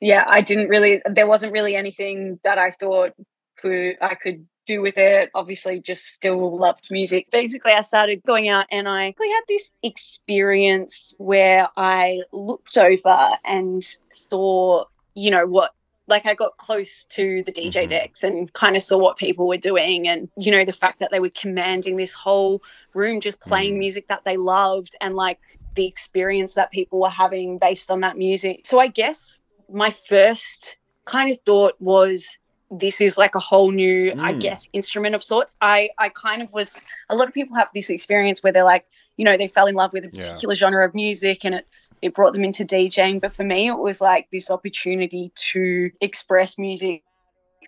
yeah 0.00 0.24
i 0.28 0.40
didn't 0.40 0.68
really 0.68 1.02
there 1.06 1.26
wasn't 1.26 1.52
really 1.52 1.74
anything 1.74 2.38
that 2.44 2.58
i 2.58 2.70
thought 2.70 3.12
could 3.58 3.96
i 4.00 4.14
could 4.14 4.46
do 4.66 4.82
with 4.82 4.98
it. 4.98 5.30
Obviously 5.34 5.80
just 5.80 6.04
still 6.04 6.58
loved 6.58 6.88
music. 6.90 7.26
Basically 7.32 7.72
i 7.72 7.80
started 7.80 8.22
going 8.26 8.50
out 8.50 8.66
and 8.70 8.86
i 8.86 9.06
had 9.06 9.42
this 9.48 9.72
experience 9.82 11.14
where 11.16 11.68
i 11.76 12.20
looked 12.34 12.76
over 12.76 13.30
and 13.46 13.82
saw 14.10 14.84
you 15.14 15.30
know 15.30 15.46
what 15.46 15.72
like 16.08 16.26
I 16.26 16.34
got 16.34 16.56
close 16.56 17.04
to 17.10 17.42
the 17.44 17.52
DJ 17.52 17.84
Mhm. 17.84 17.88
decks 17.88 18.24
and 18.24 18.52
kind 18.54 18.74
of 18.76 18.82
saw 18.82 18.96
what 18.98 19.16
people 19.16 19.46
were 19.46 19.56
doing 19.58 20.08
and 20.08 20.28
you 20.36 20.50
know 20.50 20.64
the 20.64 20.72
fact 20.72 20.98
that 21.00 21.10
they 21.10 21.20
were 21.20 21.30
commanding 21.30 21.96
this 21.96 22.14
whole 22.14 22.62
room 22.94 23.20
just 23.20 23.40
playing 23.40 23.74
Mm. 23.74 23.78
music 23.78 24.08
that 24.08 24.24
they 24.24 24.36
loved 24.36 24.96
and 25.00 25.14
like 25.14 25.38
the 25.74 25.86
experience 25.86 26.54
that 26.54 26.70
people 26.72 26.98
were 26.98 27.10
having 27.10 27.58
based 27.58 27.90
on 27.90 28.00
that 28.00 28.16
music. 28.16 28.66
So 28.66 28.80
I 28.80 28.88
guess 28.88 29.40
my 29.70 29.90
first 29.90 30.78
kind 31.04 31.30
of 31.32 31.38
thought 31.46 31.74
was 31.78 32.38
this 32.70 33.00
is 33.00 33.16
like 33.16 33.34
a 33.34 33.40
whole 33.40 33.70
new 33.70 34.12
I 34.18 34.34
Mm. 34.34 34.40
guess 34.40 34.68
instrument 34.72 35.14
of 35.14 35.22
sorts. 35.22 35.54
I 35.60 35.90
I 35.98 36.08
kind 36.08 36.42
of 36.42 36.52
was 36.52 36.84
a 37.08 37.14
lot 37.14 37.28
of 37.28 37.34
people 37.34 37.56
have 37.56 37.68
this 37.74 37.90
experience 37.90 38.42
where 38.42 38.52
they're 38.52 38.64
like 38.64 38.86
you 39.18 39.24
know 39.26 39.36
they 39.36 39.48
fell 39.48 39.66
in 39.66 39.74
love 39.74 39.92
with 39.92 40.04
a 40.04 40.10
Yeah. 40.10 40.22
particular 40.22 40.54
genre 40.54 40.86
of 40.86 40.94
music 40.94 41.44
and 41.44 41.54
it 41.56 41.66
it 42.00 42.14
brought 42.14 42.32
them 42.32 42.44
into 42.44 42.64
DJing. 42.64 43.20
But 43.20 43.32
for 43.32 43.44
me, 43.44 43.66
it 43.68 43.78
was 43.78 44.00
like 44.00 44.28
this 44.32 44.50
opportunity 44.50 45.32
to 45.52 45.90
express 46.00 46.56
music 46.56 47.02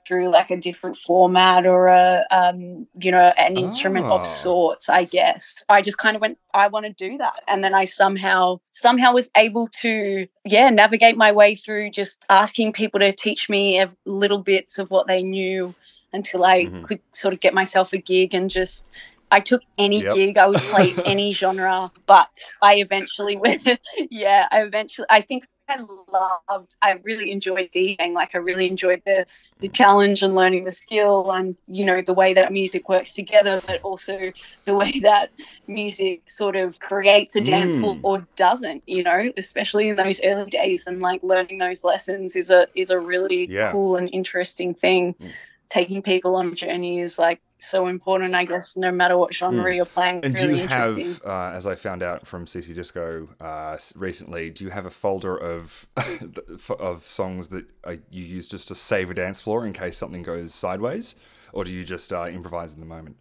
through 0.07 0.29
like 0.29 0.51
a 0.51 0.57
different 0.57 0.97
format 0.97 1.67
or 1.67 1.89
a 1.89 2.25
um, 2.31 2.87
you 2.99 3.11
know 3.13 3.33
an 3.37 3.57
instrument 3.57 4.07
Ah. 4.09 4.15
of 4.15 4.27
sorts. 4.27 4.89
I 4.89 5.05
guess 5.05 5.63
I 5.69 5.83
just 5.83 5.99
kind 5.99 6.17
of 6.17 6.23
went, 6.23 6.39
I 6.55 6.69
want 6.69 6.87
to 6.87 6.93
do 6.93 7.19
that, 7.19 7.43
and 7.49 7.63
then 7.63 7.75
I 7.75 7.85
somehow 7.85 8.61
somehow 8.71 9.13
was 9.13 9.31
able 9.37 9.69
to 9.83 10.27
yeah 10.45 10.71
navigate 10.71 11.17
my 11.17 11.33
way 11.33 11.55
through 11.55 11.91
just 11.91 12.25
asking 12.31 12.73
people 12.73 13.01
to 13.01 13.13
teach 13.13 13.49
me 13.51 13.85
little 14.07 14.39
bits 14.39 14.79
of 14.79 14.91
what 14.91 15.07
they 15.07 15.23
knew 15.23 15.75
until 16.13 16.45
I 16.45 16.65
Mhm. 16.65 16.83
could 16.83 17.03
sort 17.13 17.35
of 17.35 17.41
get 17.41 17.55
myself 17.55 17.93
a 17.93 17.99
gig 17.99 18.35
and 18.35 18.51
just 18.51 18.91
I 19.31 19.41
took 19.41 19.63
any 19.79 20.03
Yep. 20.03 20.15
gig, 20.15 20.39
I 20.39 20.47
would 20.47 20.65
play 20.65 20.99
any 21.05 21.33
genre, 21.33 21.93
but 22.07 22.31
I 22.63 22.77
eventually 22.77 23.37
went, 23.39 23.63
yeah, 24.11 24.49
I 24.51 24.63
eventually, 24.63 25.07
I 25.11 25.21
think 25.21 25.45
I 25.69 25.79
loved, 25.79 26.77
I 26.83 26.93
really 27.05 27.31
enjoyed 27.31 27.71
DJing. 27.73 28.13
Like, 28.13 28.35
I 28.35 28.39
really 28.39 28.67
enjoyed 28.69 29.03
the, 29.07 29.25
the 29.61 29.69
challenge 29.69 30.23
and 30.23 30.35
learning 30.35 30.65
the 30.65 30.73
skill 30.73 31.31
and, 31.31 31.57
you 31.69 31.85
know, 31.85 32.03
the 32.03 32.13
way 32.15 32.35
that 32.35 32.53
music 32.53 32.89
works 32.89 33.15
together, 33.15 33.63
but 33.67 33.81
also 33.85 34.33
the 34.67 34.75
way 34.75 34.99
that 35.03 35.31
music 35.69 36.29
sort 36.29 36.57
of 36.57 36.81
creates 36.81 37.37
a 37.37 37.41
dance 37.41 37.77
floor 37.77 37.97
Mm. 37.97 38.01
or 38.03 38.27
doesn't, 38.37 38.83
you 38.87 39.03
know, 39.05 39.31
especially 39.37 39.89
in 39.91 39.97
those 39.97 40.21
early 40.25 40.51
days 40.51 40.87
and 40.87 41.01
like 41.01 41.23
learning 41.23 41.59
those 41.59 41.85
lessons 41.85 42.35
is 42.37 42.51
a, 42.51 42.67
is 42.75 42.91
a 42.91 42.99
really 42.99 43.49
Yeah. 43.49 43.71
cool 43.73 43.97
and 43.97 44.09
interesting 44.13 44.75
thing. 44.75 45.15
Mm. 45.21 45.33
Taking 45.71 46.03
people 46.03 46.35
on 46.35 46.49
a 46.49 46.55
journey 46.55 46.99
is 47.01 47.17
like 47.19 47.41
so 47.61 47.87
important, 47.87 48.35
I 48.35 48.45
guess, 48.45 48.77
no 48.77 48.91
matter 48.93 49.17
what 49.19 49.35
genre 49.35 49.75
Mm. 49.75 49.75
you're 49.75 49.87
playing. 49.87 50.23
And 50.23 50.37
really 50.37 50.57
do 50.57 50.57
you 50.57 50.59
have, 50.59 51.21
uh, 51.25 51.51
as 51.55 51.67
I 51.67 51.75
found 51.75 52.03
out 52.03 52.27
from 52.27 52.47
CC 52.47 52.75
Disco 52.75 53.29
uh, 53.41 53.79
recently, 53.97 54.51
do 54.51 54.65
you 54.65 54.71
have 54.71 54.85
a 54.85 54.91
folder 54.91 55.35
of 55.37 55.87
of 56.79 57.05
songs 57.07 57.49
that 57.49 57.65
uh, 57.85 57.97
you 58.11 58.25
use 58.25 58.47
just 58.47 58.69
to 58.69 58.75
save 58.75 59.11
a 59.11 59.15
dance 59.15 59.41
floor 59.41 59.67
in 59.67 59.73
case 59.73 59.97
something 59.97 60.23
goes 60.23 60.53
sideways, 60.55 61.15
or 61.55 61.65
do 61.65 61.73
you 61.75 61.85
just 61.85 62.13
uh, 62.13 62.25
improvise 62.27 62.75
in 62.75 62.81
the 62.81 62.87
moment? 62.87 63.17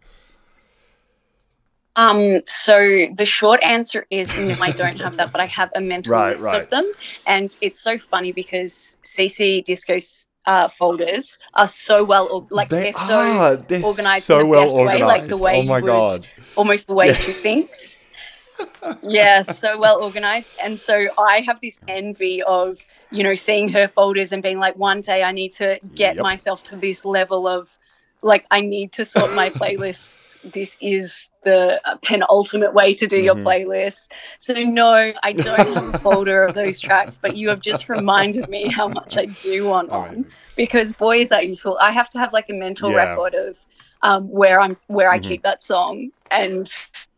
Um, 1.96 2.40
so 2.46 3.06
the 3.16 3.24
short 3.26 3.60
answer 3.62 4.06
is 4.10 4.36
no, 4.36 4.54
I 4.60 4.70
don't 4.72 4.96
have 4.98 5.16
that, 5.16 5.32
but 5.32 5.40
I 5.40 5.46
have 5.46 5.70
a 5.74 5.80
mental 5.80 6.22
Right, 6.22 6.28
list 6.28 6.52
right. 6.52 6.54
of 6.54 6.68
them. 6.70 6.90
And 7.26 7.54
it's 7.60 7.80
so 7.82 7.98
funny 7.98 8.32
because 8.32 8.96
CC 9.04 9.60
Disco's 9.62 10.28
uh, 10.46 10.68
folders 10.68 11.38
are 11.54 11.66
so 11.66 12.02
well, 12.04 12.46
like 12.50 12.68
they, 12.70 12.88
are 12.88 12.92
so 12.92 12.98
ah, 13.10 13.56
they're 13.68 13.84
organized 13.84 14.24
so 14.24 14.40
in 14.40 14.46
the 14.46 14.48
well 14.48 14.64
best 14.66 14.76
way, 14.76 15.02
like 15.02 15.28
the 15.28 15.34
organized. 15.34 15.42
way 15.44 15.58
oh 15.60 15.62
my 15.64 15.78
you 15.78 15.84
would- 15.84 15.90
god! 15.90 16.28
almost 16.56 16.86
the 16.86 16.94
way 16.94 17.06
Yeah. 17.08 17.12
she 17.14 17.32
thinks. 17.32 17.96
yeah, 19.02 19.42
so 19.42 19.78
well 19.78 20.02
organized. 20.02 20.52
And 20.62 20.78
so 20.78 21.08
I 21.18 21.40
have 21.46 21.60
this 21.60 21.80
envy 21.88 22.42
of, 22.42 22.78
you 23.10 23.22
know, 23.22 23.34
seeing 23.34 23.68
her 23.70 23.88
folders 23.88 24.32
and 24.32 24.42
being 24.42 24.58
like, 24.58 24.76
one 24.76 25.00
day 25.00 25.22
I 25.22 25.32
need 25.32 25.50
to 25.54 25.78
get 25.94 26.16
Yep. 26.16 26.22
myself 26.22 26.62
to 26.64 26.76
this 26.76 27.04
level 27.04 27.46
of, 27.48 27.78
like, 28.22 28.46
I 28.50 28.60
need 28.60 28.92
to 28.92 29.04
sort 29.04 29.32
my 29.32 29.50
playlists. 29.60 30.38
This 30.44 30.76
is 30.80 31.28
the 31.44 31.80
penultimate 32.02 32.74
way 32.74 32.92
to 32.94 33.06
do 33.06 33.18
your 33.18 33.36
Mhm. 33.36 33.44
playlist. 33.44 34.10
So, 34.38 34.54
no, 34.54 35.12
I 35.22 35.32
don't 35.34 35.66
have 35.66 35.88
a 35.88 35.94
folder 35.94 36.44
of 36.44 36.54
those 36.54 36.80
tracks, 36.80 37.18
but 37.18 37.34
you 37.36 37.48
have 37.48 37.60
just 37.60 37.88
reminded 37.88 38.48
me 38.48 38.68
how 38.68 38.88
much 38.88 39.16
I 39.16 39.26
do 39.26 39.64
want 39.66 39.90
Oh, 39.90 40.00
on 40.00 40.26
because 40.56 40.92
boy 40.92 41.20
is 41.20 41.28
that 41.30 41.46
useful 41.46 41.78
i 41.80 41.90
have 41.90 42.10
to 42.10 42.18
have 42.18 42.32
like 42.32 42.48
a 42.50 42.52
mental 42.52 42.90
Yeah. 42.90 43.14
record 43.14 43.34
of 43.34 43.56
um, 44.02 44.28
where 44.28 44.60
i'm 44.60 44.76
where 44.88 45.10
i 45.10 45.18
Mhm. 45.18 45.22
keep 45.22 45.42
that 45.42 45.62
song 45.62 46.10
and 46.30 46.70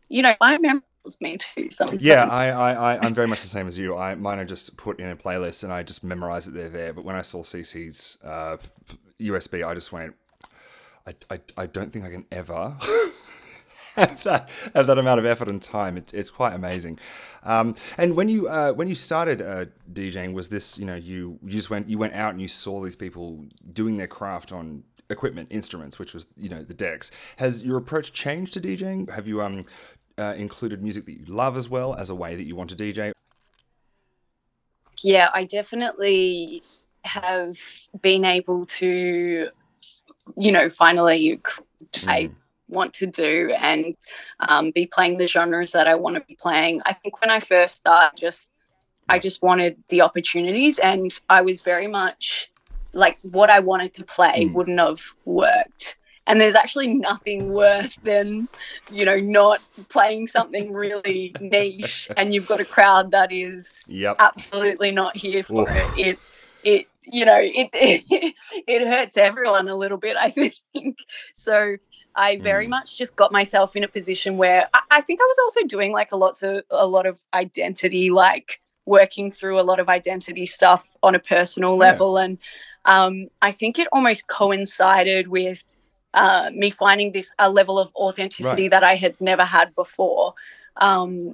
you 0.09 0.21
know 0.21 0.33
my 0.39 0.57
memory 0.57 0.81
me 1.19 1.37
to 1.37 1.69
sometimes 1.69 2.01
Yeah, 2.01 2.25
I, 2.25 2.47
I, 2.49 2.73
I, 2.95 3.05
I'm 3.05 3.13
very 3.13 3.27
much 3.27 3.41
the 3.41 3.47
same 3.47 3.67
as 3.67 3.77
you. 3.77 3.97
I 3.97 4.15
mine 4.15 4.39
are 4.39 4.45
just 4.45 4.77
put 4.77 4.99
in 4.99 5.09
a 5.09 5.15
playlist 5.17 5.63
and 5.65 5.73
I 5.73 5.83
just 5.83 6.03
memorize 6.03 6.45
that 6.45 6.53
they're 6.53 6.69
there. 6.69 6.93
But 6.93 7.03
when 7.03 7.15
I 7.17 7.21
saw 7.21 7.43
CC's 7.43 8.17
uh, 8.23 8.57
USB, 9.19 9.67
I 9.67 9.73
just 9.73 9.91
went, 9.91 10.15
I, 11.05 11.15
I, 11.29 11.39
I 11.57 11.65
don't 11.65 11.91
think 11.91 12.05
I 12.05 12.09
can 12.09 12.25
ever 12.31 12.75
have 13.95 14.23
that 14.23 14.49
have 14.73 14.87
that 14.87 14.97
amount 14.97 15.19
of 15.19 15.25
effort 15.25 15.47
and 15.47 15.61
time. 15.61 15.97
It's 15.97 16.13
it's 16.13 16.29
quite 16.29 16.53
amazing. 16.53 16.99
Um, 17.43 17.75
and 17.97 18.15
when 18.15 18.29
you 18.29 18.47
uh, 18.47 18.73
when 18.73 18.87
you 18.87 18.95
started 18.95 19.41
uh, 19.41 19.65
DJing, 19.91 20.33
was 20.33 20.49
this 20.49 20.77
you 20.77 20.85
know 20.85 20.95
you, 20.95 21.39
you 21.43 21.51
just 21.51 21.69
went 21.69 21.89
you 21.89 21.97
went 21.97 22.13
out 22.13 22.31
and 22.31 22.41
you 22.41 22.47
saw 22.47 22.81
these 22.81 22.95
people 22.95 23.45
doing 23.71 23.97
their 23.97 24.07
craft 24.07 24.51
on 24.51 24.83
equipment 25.09 25.47
instruments 25.51 25.99
which 25.99 26.13
was 26.13 26.27
you 26.37 26.47
know 26.47 26.63
the 26.63 26.73
decks 26.73 27.11
has 27.35 27.61
your 27.63 27.77
approach 27.77 28.13
changed 28.13 28.53
to 28.53 28.61
djing 28.61 29.07
have 29.13 29.27
you 29.27 29.41
um 29.41 29.61
uh, 30.17 30.33
included 30.37 30.81
music 30.81 31.05
that 31.05 31.11
you 31.11 31.25
love 31.27 31.57
as 31.57 31.67
well 31.67 31.93
as 31.95 32.09
a 32.09 32.15
way 32.15 32.35
that 32.35 32.43
you 32.43 32.55
want 32.55 32.69
to 32.69 32.75
DJ? 32.75 33.11
yeah 35.03 35.29
i 35.33 35.43
definitely 35.43 36.63
have 37.03 37.59
been 38.01 38.23
able 38.23 38.65
to 38.65 39.49
you 40.37 40.51
know 40.51 40.69
finally 40.69 41.39
c- 41.45 41.63
I 42.07 42.23
Mm. 42.23 42.35
want 42.69 42.93
to 42.95 43.05
do 43.05 43.53
and 43.59 43.95
um, 44.39 44.71
be 44.71 44.87
playing 44.87 45.17
the 45.17 45.27
genres 45.27 45.73
that 45.73 45.87
I 45.87 45.95
want 45.95 46.15
to 46.15 46.21
be 46.21 46.35
playing. 46.41 46.81
I 46.85 46.93
think 46.93 47.21
when 47.21 47.29
I 47.29 47.39
first 47.39 47.75
started, 47.75 48.17
just 48.17 48.51
I 49.09 49.19
just 49.19 49.43
wanted 49.43 49.83
the 49.89 50.01
opportunities, 50.01 50.79
and 50.79 51.11
I 51.29 51.41
was 51.41 51.61
very 51.61 51.87
much 51.87 52.49
like 52.93 53.17
what 53.21 53.49
I 53.49 53.59
wanted 53.59 53.93
to 53.95 54.05
play 54.05 54.45
Mm. 54.45 54.53
wouldn't 54.53 54.79
have 54.79 55.01
worked. 55.25 55.97
And 56.25 56.39
there's 56.39 56.55
actually 56.55 56.87
nothing 56.93 57.49
worse 57.51 57.95
than, 57.97 58.47
you 58.89 59.03
know, 59.03 59.19
not 59.19 59.59
playing 59.89 60.27
something 60.27 60.71
really 60.71 61.35
niche, 61.41 62.07
and 62.15 62.33
you've 62.33 62.47
got 62.47 62.61
a 62.61 62.65
crowd 62.65 63.11
that 63.11 63.31
is 63.31 63.83
Yep. 63.87 64.15
absolutely 64.19 64.91
not 64.91 65.17
here 65.17 65.43
for 65.43 65.69
Oof. 65.69 65.75
it. 65.75 65.89
It 66.07 66.19
it 66.63 66.87
you 67.05 67.25
know 67.25 67.37
it, 67.39 67.69
it 67.73 68.03
it 68.67 68.87
hurts 68.87 69.17
everyone 69.17 69.67
a 69.67 69.75
little 69.75 69.97
bit. 69.97 70.17
I 70.17 70.29
think 70.29 70.55
so. 71.33 71.77
I 72.15 72.37
very 72.37 72.67
Mm. 72.67 72.69
much 72.69 72.97
just 72.97 73.15
got 73.15 73.31
myself 73.31 73.75
in 73.75 73.83
a 73.83 73.87
position 73.87 74.37
where 74.37 74.69
I, 74.73 74.79
I 74.91 75.01
think 75.01 75.19
I 75.19 75.25
was 75.25 75.37
also 75.43 75.67
doing 75.67 75.91
like 75.91 76.11
a 76.11 76.15
lot 76.15 76.41
of 76.43 76.63
a 76.69 76.85
lot 76.87 77.05
of 77.05 77.17
identity, 77.33 78.09
like 78.11 78.61
working 78.85 79.31
through 79.31 79.59
a 79.59 79.63
lot 79.63 79.79
of 79.79 79.89
identity 79.89 80.45
stuff 80.45 80.95
on 81.01 81.15
a 81.15 81.19
personal 81.19 81.71
Yeah. 81.71 81.77
level, 81.91 82.17
and 82.17 82.37
um, 82.85 83.27
I 83.41 83.51
think 83.51 83.79
it 83.79 83.87
almost 83.91 84.27
coincided 84.27 85.27
with 85.29 85.63
uh, 86.13 86.51
me 86.53 86.69
finding 86.69 87.11
this 87.13 87.33
a 87.39 87.49
level 87.49 87.79
of 87.79 87.91
authenticity 87.95 88.63
Right. 88.63 88.71
that 88.71 88.83
I 88.83 88.95
had 88.95 89.19
never 89.19 89.43
had 89.45 89.73
before. 89.73 90.33
Um, 90.77 91.33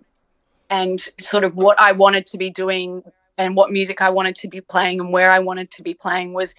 and 0.70 1.02
sort 1.20 1.44
of 1.44 1.56
what 1.56 1.80
I 1.82 1.92
wanted 1.94 2.26
to 2.28 2.38
be 2.38 2.50
doing 2.50 3.04
and 3.40 3.56
what 3.56 3.72
music 3.72 4.02
I 4.02 4.10
wanted 4.10 4.36
to 4.36 4.48
be 4.48 4.62
playing 4.62 5.00
and 5.00 5.12
where 5.12 5.32
I 5.32 5.40
wanted 5.40 5.72
to 5.72 5.82
be 5.82 5.94
playing 5.96 6.34
was 6.34 6.54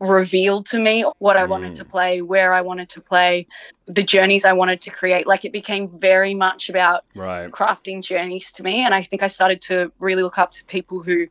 revealed 0.00 0.64
to 0.66 0.78
me 0.78 1.04
what 1.18 1.36
I 1.36 1.44
wanted 1.44 1.74
to 1.74 1.84
Mm. 1.84 1.90
play, 1.90 2.22
where 2.22 2.54
I 2.54 2.62
wanted 2.62 2.88
to 2.90 3.02
play, 3.02 3.46
the 3.86 4.02
journeys 4.02 4.46
I 4.46 4.54
wanted 4.54 4.80
to 4.82 4.90
create. 4.90 5.26
Like 5.26 5.44
it 5.44 5.52
became 5.52 5.88
very 6.00 6.34
much 6.34 6.70
about 6.70 7.04
Right. 7.14 7.50
crafting 7.52 8.02
journeys 8.02 8.50
to 8.52 8.62
me. 8.62 8.82
And 8.84 8.94
I 8.94 9.02
think 9.02 9.22
I 9.22 9.26
started 9.26 9.60
to 9.62 9.92
really 9.98 10.22
look 10.22 10.38
up 10.38 10.52
to 10.52 10.64
people 10.64 11.02
who 11.02 11.26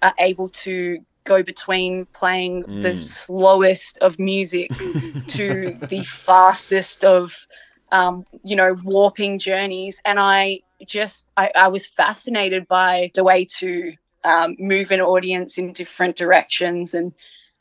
are 0.00 0.14
able 0.18 0.48
to 0.64 1.00
go 1.24 1.42
between 1.42 2.06
playing 2.14 2.62
the 2.80 2.92
Mm. 2.92 2.96
slowest 2.96 3.98
of 3.98 4.18
music 4.18 4.72
to 5.28 5.78
the 5.90 6.02
fastest 6.04 7.04
of 7.04 7.46
um, 7.92 8.24
you 8.42 8.56
know 8.56 8.74
warping 8.82 9.38
journeys 9.38 10.00
and 10.04 10.18
i 10.18 10.60
just 10.84 11.28
I, 11.36 11.50
I 11.54 11.68
was 11.68 11.86
fascinated 11.86 12.66
by 12.66 13.10
the 13.14 13.22
way 13.22 13.46
to 13.60 13.92
um, 14.24 14.56
move 14.58 14.90
an 14.90 15.00
audience 15.00 15.58
in 15.58 15.72
different 15.72 16.16
directions 16.16 16.94
and 16.94 17.12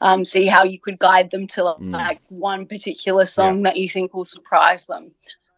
um, 0.02 0.26
see 0.26 0.48
how 0.48 0.64
you 0.64 0.80
could 0.80 1.00
guide 1.00 1.32
them 1.32 1.48
to 1.48 1.64
like, 1.64 2.20
Mm. 2.20 2.20
one 2.30 2.66
particular 2.66 3.26
song 3.26 3.64
that 3.64 3.78
you 3.78 3.88
think 3.88 4.14
will 4.14 4.26
surprise 4.26 4.88
them 4.88 5.12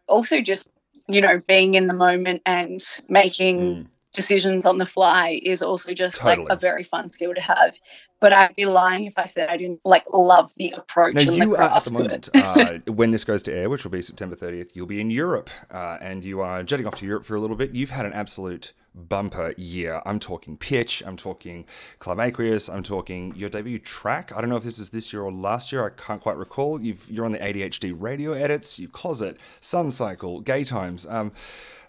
also 0.07 0.41
just 0.41 0.71
you 1.07 1.21
know 1.21 1.41
being 1.47 1.73
in 1.75 1.87
the 1.87 1.93
moment 1.93 2.41
and 2.45 2.83
making 3.09 3.57
Mm. 3.59 3.87
decisions 4.13 4.65
on 4.65 4.77
the 4.77 4.85
fly 4.85 5.39
is 5.43 5.61
also 5.63 5.93
just 5.93 6.23
like 6.23 6.39
a 6.49 6.55
very 6.55 6.83
fun 6.83 7.09
skill 7.09 7.33
to 7.33 7.41
have. 7.41 7.75
But 8.21 8.33
I'd 8.33 8.55
be 8.55 8.65
lying 8.65 9.05
if 9.05 9.17
I 9.17 9.25
said 9.25 9.49
I 9.49 9.57
didn't 9.57 9.81
like 9.83 10.05
love 10.13 10.51
the 10.57 10.71
approach 10.71 11.15
Now 11.15 11.21
you 11.21 11.55
are 11.55 11.61
at 11.63 11.83
the 11.83 11.91
moment, 11.91 12.29
uh, 12.33 12.73
when 12.87 13.11
this 13.11 13.23
goes 13.25 13.43
to 13.43 13.53
air, 13.53 13.69
which 13.69 13.83
will 13.83 13.91
be 13.91 14.01
September 14.01 14.35
30th, 14.35 14.71
you'll 14.73 14.85
be 14.87 15.01
in 15.01 15.11
Europe, 15.11 15.49
uh, 15.69 15.97
and 16.01 16.23
you 16.23 16.39
are 16.41 16.63
jetting 16.63 16.87
off 16.87 16.95
to 16.95 17.05
Europe 17.05 17.25
for 17.25 17.35
a 17.35 17.41
little 17.41 17.57
bit. 17.57 17.71
You've 17.71 17.89
had 17.91 18.05
an 18.05 18.13
absolute 18.13 18.73
bumper 18.95 19.53
year. 19.57 20.01
I'm 20.05 20.19
talking 20.19 20.57
Pitch, 20.57 21.03
I'm 21.05 21.17
talking 21.17 21.65
Club 21.99 22.19
Aqueous, 22.19 22.69
I'm 22.69 22.83
talking 22.83 23.33
your 23.35 23.49
debut 23.49 23.79
track. 23.79 24.31
I 24.35 24.41
don't 24.41 24.49
know 24.49 24.55
if 24.55 24.63
this 24.63 24.79
is 24.79 24.89
this 24.91 25.11
year 25.11 25.21
or 25.23 25.31
last 25.31 25.71
year, 25.71 25.85
I 25.85 25.89
can't 25.89 26.21
quite 26.21 26.37
recall. 26.37 26.81
You've, 26.81 27.09
you're 27.09 27.25
on 27.25 27.31
the 27.31 27.39
ADHD 27.39 27.93
radio 27.95 28.33
edits, 28.33 28.79
you 28.79 28.87
Closet, 28.87 29.37
Sun 29.61 29.91
Cycle, 29.91 30.41
Gaytimes. 30.41 31.11
Um, 31.11 31.31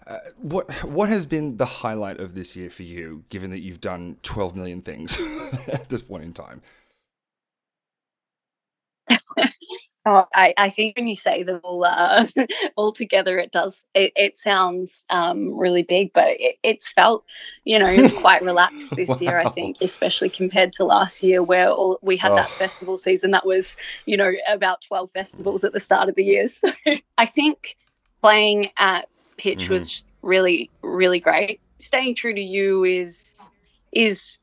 uh, 0.05 0.19
what 0.37 0.71
what 0.85 1.09
has 1.09 1.25
been 1.25 1.57
the 1.57 1.65
highlight 1.65 2.17
of 2.17 2.33
this 2.33 2.55
year 2.55 2.69
for 2.69 2.83
you, 2.83 3.25
given 3.29 3.49
that 3.49 3.59
you've 3.59 3.81
done 3.81 4.15
12 4.23 4.55
million 4.55 4.81
things 4.81 5.19
at 5.67 5.89
this 5.89 6.01
point 6.01 6.23
in 6.23 6.31
time? 6.33 6.61
Oh, 10.09 10.25
I, 10.33 10.53
I 10.57 10.69
think 10.69 10.95
when 10.95 11.07
you 11.07 11.17
say 11.17 11.43
them 11.43 11.59
all 11.65 11.83
uh, 11.83 12.27
all 12.77 12.93
together, 12.93 13.37
it 13.39 13.51
does. 13.51 13.85
It, 13.93 14.13
it 14.15 14.37
sounds 14.37 15.05
um, 15.09 15.53
really 15.57 15.83
big, 15.83 16.13
but 16.13 16.27
it, 16.29 16.55
it's 16.63 16.89
felt, 16.89 17.25
you 17.65 17.77
know, 17.77 18.09
quite 18.15 18.41
relaxed 18.41 18.95
this 18.95 19.19
year. 19.19 19.37
I 19.37 19.49
think, 19.49 19.77
especially 19.81 20.29
compared 20.29 20.71
to 20.73 20.85
last 20.85 21.21
year, 21.23 21.43
where 21.43 21.69
all, 21.69 21.99
we 22.01 22.15
had 22.15 22.35
that 22.35 22.51
Oh. 22.51 22.55
festival 22.57 22.97
season 22.97 23.31
that 23.31 23.45
was, 23.45 23.75
you 24.05 24.15
know, 24.15 24.31
about 24.47 24.81
twelve 24.81 25.11
festivals 25.11 25.65
at 25.65 25.73
the 25.73 25.79
start 25.79 26.07
of 26.09 26.15
the 26.15 26.23
year. 26.23 26.47
So 26.57 26.71
I 27.17 27.25
think 27.25 27.75
playing 28.21 28.69
at 28.77 29.09
pitch 29.37 29.67
Mhm. 29.67 29.71
was 29.71 30.05
really, 30.21 30.71
really 30.83 31.19
great. 31.19 31.59
Staying 31.79 32.15
true 32.15 32.33
to 32.33 32.41
you 32.41 32.85
is 32.85 33.49
is 33.91 34.39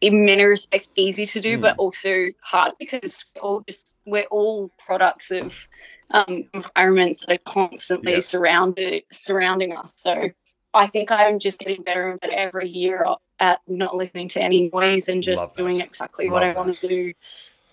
in 0.00 0.24
many 0.24 0.44
respects 0.44 0.88
easy 0.96 1.26
to 1.26 1.40
do, 1.40 1.58
Mm. 1.58 1.62
but 1.62 1.76
also 1.78 2.26
hard 2.42 2.72
because 2.78 3.24
we're 3.34 3.42
all 3.42 3.62
just 3.68 3.98
we're 4.06 4.24
all 4.30 4.70
products 4.78 5.30
of 5.30 5.68
um, 6.10 6.48
environments 6.52 7.20
that 7.20 7.32
are 7.32 7.38
constantly 7.44 8.12
Yes. 8.12 8.28
surrounded 8.28 9.04
surrounding 9.10 9.74
us. 9.76 9.94
So 9.96 10.30
I 10.74 10.86
think 10.88 11.10
I'm 11.10 11.38
just 11.38 11.58
getting 11.58 11.82
better 11.82 12.10
and 12.10 12.20
better 12.20 12.32
every 12.34 12.68
year 12.68 13.06
at 13.40 13.60
not 13.66 13.96
listening 13.96 14.28
to 14.28 14.42
any 14.42 14.70
noise 14.72 15.08
and 15.08 15.22
just 15.22 15.54
doing 15.56 15.80
exactly 15.80 16.30
what 16.30 16.42
I 16.42 16.48
Love 16.48 16.56
want 16.56 16.80
to 16.80 16.88
do. 16.88 17.12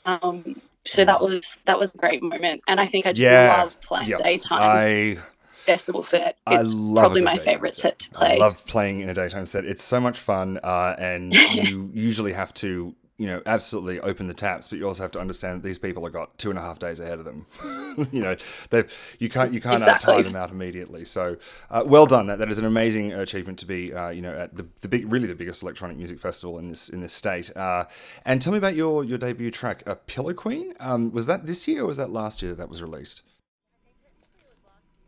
Um, 0.06 0.62
so 0.86 1.06
that 1.06 1.22
was 1.22 1.58
that 1.66 1.78
was 1.78 1.94
a 1.94 1.98
great 1.98 2.24
moment, 2.24 2.62
and 2.68 2.80
I 2.80 2.88
think 2.88 3.06
I 3.06 3.12
just 3.12 3.22
Yeah. 3.22 3.64
love 3.64 3.80
playing 3.82 4.10
Yep. 4.10 4.20
daytime 4.20 4.60
I 4.62 5.18
festival 5.62 6.04
set. 6.04 6.38
I 6.46 6.60
It's 6.60 6.74
love 6.74 7.04
probably 7.04 7.22
my 7.22 7.38
favorite 7.38 7.76
set 7.76 8.00
to 8.00 8.10
play. 8.12 8.36
I 8.36 8.38
love 8.38 8.66
playing 8.66 9.02
in 9.02 9.10
a 9.10 9.14
daytime 9.14 9.46
set. 9.46 9.66
It's 9.66 9.84
so 9.84 10.00
much 10.00 10.20
fun, 10.20 10.60
uh, 10.64 10.96
and 10.98 11.34
you 11.54 11.90
usually 11.94 12.34
have 12.34 12.54
to, 12.56 12.96
you 13.18 13.28
know, 13.28 13.42
absolutely 13.46 14.00
open 14.00 14.28
the 14.28 14.34
taps, 14.34 14.68
but 14.68 14.80
you 14.80 14.88
also 14.88 15.04
have 15.04 15.12
to 15.12 15.20
understand 15.20 15.62
that 15.62 15.68
these 15.68 15.78
people 15.78 16.04
have 16.04 16.14
got 16.14 16.36
two 16.40 16.50
and 16.50 16.58
a 16.58 16.62
half 16.62 16.80
days 16.80 17.00
ahead 17.00 17.20
of 17.20 17.26
them. 17.26 17.46
you 18.12 18.22
know, 18.24 18.36
they 18.72 18.84
you 19.20 19.30
can't 19.30 19.54
you 19.54 19.62
can't 19.62 19.76
uh, 19.84 19.86
Exactly. 19.86 20.16
tie 20.16 20.22
them 20.24 20.36
out 20.36 20.50
immediately. 20.50 21.06
So, 21.06 21.38
uh, 21.70 21.84
well 21.86 22.06
done. 22.08 22.26
That 22.28 22.40
that 22.40 22.50
is 22.50 22.58
an 22.58 22.66
amazing 22.66 23.12
achievement 23.14 23.60
to 23.60 23.66
be, 23.68 23.94
uh, 23.94 24.10
you 24.10 24.22
know, 24.24 24.34
at 24.34 24.56
the, 24.58 24.66
the 24.82 24.88
big, 24.88 25.12
really 25.12 25.28
the 25.28 25.36
biggest 25.36 25.62
electronic 25.62 25.98
music 25.98 26.20
festival 26.20 26.58
in 26.58 26.70
this 26.70 26.90
in 26.90 27.02
this 27.02 27.14
state. 27.14 27.56
Uh, 27.56 27.86
and 28.26 28.42
tell 28.42 28.54
me 28.54 28.58
about 28.58 28.76
your 28.76 29.04
your 29.04 29.20
debut 29.20 29.52
track, 29.52 29.84
"A 29.86 29.96
Pillow 29.96 30.34
Queen." 30.34 30.74
Um, 30.80 31.12
was 31.12 31.28
that 31.28 31.46
this 31.46 31.68
year 31.68 31.84
or 31.84 31.88
was 31.88 31.98
that 31.98 32.10
last 32.12 32.42
year 32.42 32.52
that 32.54 32.58
that 32.58 32.70
was 32.70 32.82
released? 32.82 33.22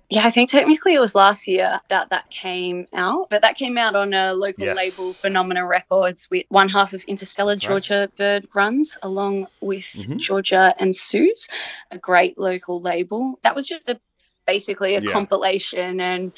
Yeah, 0.10 0.26
I 0.28 0.30
think 0.30 0.50
technically 0.50 0.94
it 0.94 1.00
was 1.00 1.16
last 1.16 1.48
year 1.48 1.80
that 1.90 2.10
that 2.10 2.30
came 2.30 2.86
out, 2.94 3.28
but 3.30 3.42
that 3.42 3.56
came 3.58 3.78
out 3.78 3.96
on 3.96 4.14
a 4.14 4.34
local 4.34 4.66
Yes. 4.66 4.76
label, 4.78 5.14
Phenomena 5.14 5.66
Records, 5.66 6.28
with 6.30 6.46
one 6.50 6.70
half 6.70 6.94
of 6.94 7.04
Interstellar 7.06 7.56
That's 7.56 7.68
right. 7.68 7.82
Georgia 7.82 8.12
Bird 8.18 8.48
runs, 8.54 8.98
along 9.02 9.48
with 9.60 9.86
Mhm. 9.86 10.18
Georgia 10.18 10.76
and 10.78 10.96
Sue's, 10.96 11.48
a 11.90 11.98
great 11.98 12.38
local 12.38 12.80
label. 12.82 13.40
That 13.44 13.56
was 13.56 13.66
just 13.66 13.90
a 13.90 14.00
basically 14.46 14.96
a 14.96 15.02
Yeah. 15.02 15.10
compilation, 15.12 16.00
and 16.02 16.32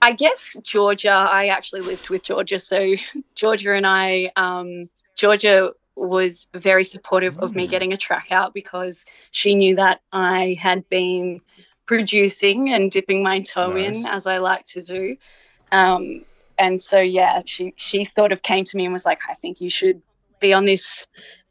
I 0.00 0.12
guess 0.12 0.56
Georgia. 0.62 1.10
I 1.10 1.48
actually 1.48 1.80
lived 1.82 2.08
with 2.08 2.22
Georgia, 2.22 2.58
so 2.58 2.94
Georgia 3.34 3.74
and 3.74 3.86
I, 3.86 4.30
um, 4.36 4.88
Georgia 5.16 5.72
was 5.96 6.48
very 6.54 6.84
supportive 6.84 7.38
of 7.38 7.54
me 7.54 7.66
Mm. 7.66 7.70
getting 7.70 7.92
a 7.92 7.96
track 7.96 8.28
out 8.32 8.52
because 8.54 9.04
she 9.30 9.54
knew 9.54 9.76
that 9.76 10.00
I 10.12 10.56
had 10.60 10.88
been 10.88 11.40
producing 11.86 12.70
and 12.70 12.90
dipping 12.90 13.22
my 13.22 13.40
toe 13.40 13.72
Nice. 13.74 13.98
in 13.98 14.06
as 14.06 14.26
I 14.26 14.38
like 14.38 14.64
to 14.66 14.82
do. 14.82 15.16
Um, 15.72 16.24
and 16.58 16.80
so 16.80 17.00
yeah, 17.00 17.42
she 17.44 17.74
she 17.76 18.04
sort 18.04 18.32
of 18.32 18.42
came 18.42 18.64
to 18.64 18.76
me 18.76 18.84
and 18.84 18.92
was 18.92 19.04
like, 19.04 19.18
I 19.28 19.34
think 19.34 19.60
you 19.60 19.68
should 19.68 20.00
be 20.40 20.52
on 20.52 20.64
this 20.64 21.06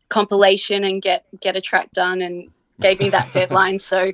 compilation 0.10 0.84
and 0.84 1.02
get 1.02 1.26
get 1.42 1.56
a 1.56 1.62
track 1.62 1.92
done 1.94 2.22
and 2.22 2.50
gave 2.80 3.00
me 3.00 3.10
that 3.10 3.32
deadline. 3.34 3.78
So 3.80 4.14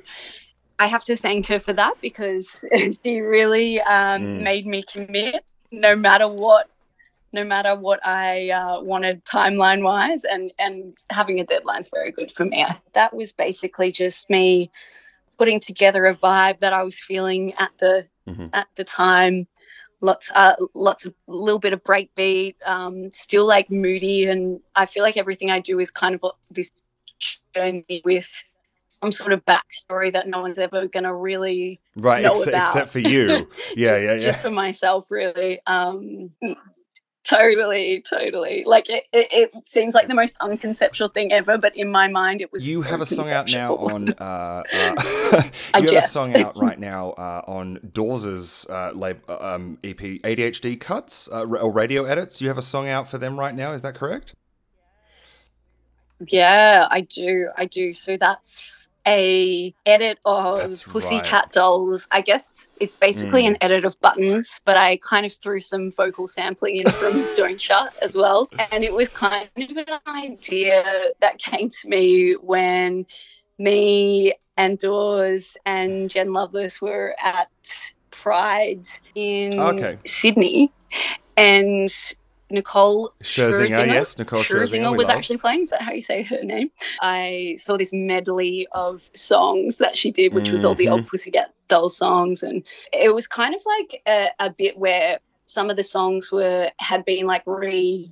I 0.78 0.86
have 0.86 1.04
to 1.04 1.16
thank 1.16 1.46
her 1.46 1.58
for 1.58 1.72
that 1.74 1.94
because 2.00 2.64
she 3.04 3.20
really 3.20 3.80
um, 3.82 4.22
Mm. 4.22 4.42
made 4.42 4.66
me 4.66 4.82
commit 4.82 5.44
no 5.70 5.94
matter 5.94 6.26
what 6.26 6.68
no 7.32 7.44
matter 7.44 7.76
what 7.76 8.04
I 8.04 8.50
uh, 8.50 8.80
wanted 8.80 9.24
timeline 9.24 9.82
wise 9.84 10.24
and 10.24 10.52
and 10.58 10.96
having 11.10 11.38
a 11.38 11.44
deadline's 11.44 11.88
very 11.88 12.10
good 12.10 12.30
for 12.30 12.44
me. 12.44 12.66
That 12.94 13.14
was 13.14 13.32
basically 13.32 13.92
just 13.92 14.28
me 14.28 14.70
putting 15.40 15.58
together 15.58 16.04
a 16.04 16.14
vibe 16.14 16.60
that 16.60 16.74
I 16.74 16.82
was 16.82 17.00
feeling 17.00 17.54
at 17.54 17.70
the 17.78 18.06
Mhm. 18.28 18.50
at 18.52 18.66
the 18.76 18.84
time. 18.84 19.48
Lots 20.02 20.30
uh 20.34 20.54
lots 20.74 21.06
of 21.06 21.14
a 21.28 21.32
little 21.32 21.58
bit 21.58 21.72
of 21.72 21.82
breakbeat, 21.82 22.56
um, 22.66 23.10
still 23.14 23.46
like 23.46 23.70
moody 23.70 24.26
and 24.26 24.60
I 24.76 24.84
feel 24.84 25.02
like 25.02 25.16
everything 25.16 25.50
I 25.50 25.60
do 25.60 25.80
is 25.80 25.90
kind 25.90 26.14
of 26.14 26.32
this 26.50 26.70
journey 27.54 28.02
with 28.04 28.30
some 28.88 29.12
sort 29.12 29.32
of 29.32 29.42
backstory 29.46 30.12
that 30.12 30.28
no 30.28 30.42
one's 30.42 30.58
ever 30.58 30.86
gonna 30.88 31.14
really 31.14 31.80
Right, 31.96 32.22
know 32.22 32.32
except, 32.32 32.48
about. 32.48 32.68
except 32.68 32.90
for 32.90 32.98
you. 32.98 33.48
Yeah, 33.76 33.96
yeah, 33.96 34.12
yeah. 34.14 34.18
just 34.18 34.42
for 34.42 34.50
myself 34.50 35.10
really 35.10 35.58
um 35.66 36.34
totally 37.22 38.02
totally 38.08 38.64
like 38.66 38.88
it, 38.88 39.04
it, 39.12 39.28
it 39.30 39.68
seems 39.68 39.94
like 39.94 40.08
the 40.08 40.14
most 40.14 40.38
unconceptual 40.38 41.12
thing 41.12 41.32
ever 41.32 41.58
but 41.58 41.76
in 41.76 41.90
my 41.90 42.08
mind 42.08 42.40
it 42.40 42.50
was 42.50 42.66
You 42.66 42.82
so 42.82 42.88
have 42.88 43.00
a 43.00 43.06
song 43.06 43.30
out 43.30 43.52
now 43.52 43.76
on. 43.76 44.08
Uh, 44.14 44.62
uh, 44.72 45.42
you 45.78 45.94
have 45.94 45.96
a 45.96 46.02
song 46.02 46.34
out 46.36 46.56
right 46.56 46.78
now 46.78 47.10
uh, 47.10 47.42
on 47.46 47.78
Dawes's 47.92 48.66
uh, 48.70 48.92
lab, 48.94 49.20
uh, 49.28 49.36
um, 49.38 49.78
EP, 49.84 49.98
ADHD 49.98 50.80
Cuts 50.80 51.28
uh, 51.30 51.44
or 51.44 51.70
Radio 51.70 52.04
Edits. 52.04 52.40
You 52.40 52.48
have 52.48 52.58
a 52.58 52.62
song 52.62 52.88
out 52.88 53.06
for 53.06 53.18
them 53.18 53.38
right 53.38 53.54
now. 53.54 53.72
Is 53.72 53.82
that 53.82 53.94
correct? 53.94 54.34
yeah 56.28 56.86
i 56.90 57.00
do 57.00 57.48
i 57.56 57.64
do 57.64 57.94
so 57.94 58.16
that's 58.18 58.89
a 59.06 59.74
edit 59.86 60.18
of 60.24 60.58
That's 60.58 60.82
pussycat 60.82 61.32
right. 61.32 61.52
dolls 61.52 62.06
i 62.12 62.20
guess 62.20 62.68
it's 62.80 62.96
basically 62.96 63.44
Mm. 63.44 63.48
an 63.48 63.56
edit 63.62 63.84
of 63.84 63.98
buttons 64.00 64.60
but 64.64 64.76
i 64.76 64.98
kind 64.98 65.24
of 65.24 65.32
threw 65.32 65.58
some 65.60 65.90
vocal 65.92 66.28
sampling 66.28 66.76
in 66.76 66.88
from 66.90 67.24
Don't 67.36 67.58
Cha 67.58 67.88
as 68.02 68.16
well 68.16 68.48
and 68.72 68.84
it 68.84 68.92
was 68.92 69.08
kind 69.08 69.48
of 69.56 69.76
an 69.76 69.86
idea 70.06 70.84
that 71.20 71.38
came 71.38 71.70
to 71.70 71.88
me 71.88 72.34
when 72.42 73.06
me 73.58 74.34
and 74.56 74.78
Dawes 74.78 75.56
and 75.64 76.10
Jen 76.10 76.32
Lovelace 76.34 76.80
were 76.82 77.14
at 77.22 77.48
Pride 78.10 78.86
in 79.14 79.58
Okay. 79.58 79.96
Sydney, 80.06 80.70
and 81.36 81.88
Nicole 82.50 83.12
Scherzinger, 83.22 83.86
yes, 83.86 84.18
Nicole 84.18 84.42
Scherzinger, 84.42 84.90
we 84.90 84.96
was 84.98 85.08
love. 85.08 85.16
actually 85.16 85.38
playing. 85.38 85.60
Is 85.62 85.70
that 85.70 85.82
how 85.82 85.92
you 85.92 86.00
say 86.00 86.22
her 86.22 86.42
name? 86.42 86.70
I 87.00 87.56
saw 87.58 87.76
this 87.76 87.92
medley 87.92 88.66
of 88.72 89.08
songs 89.14 89.78
that 89.78 89.96
she 89.96 90.10
did, 90.10 90.34
which 90.34 90.50
was 90.50 90.64
all 90.64 90.74
the 90.74 90.86
Mm-hmm. 90.86 90.92
old 90.94 91.06
Pussycat 91.08 91.54
Doll 91.68 91.88
songs, 91.88 92.42
and 92.42 92.62
it 92.92 93.14
was 93.14 93.26
kind 93.26 93.54
of 93.54 93.62
like 93.78 94.02
a, 94.06 94.28
a 94.40 94.50
bit 94.50 94.78
where 94.78 95.18
some 95.46 95.70
of 95.70 95.76
the 95.76 95.82
songs 95.82 96.30
were 96.32 96.70
had 96.78 97.04
been 97.04 97.26
like 97.26 97.42
re 97.46 98.10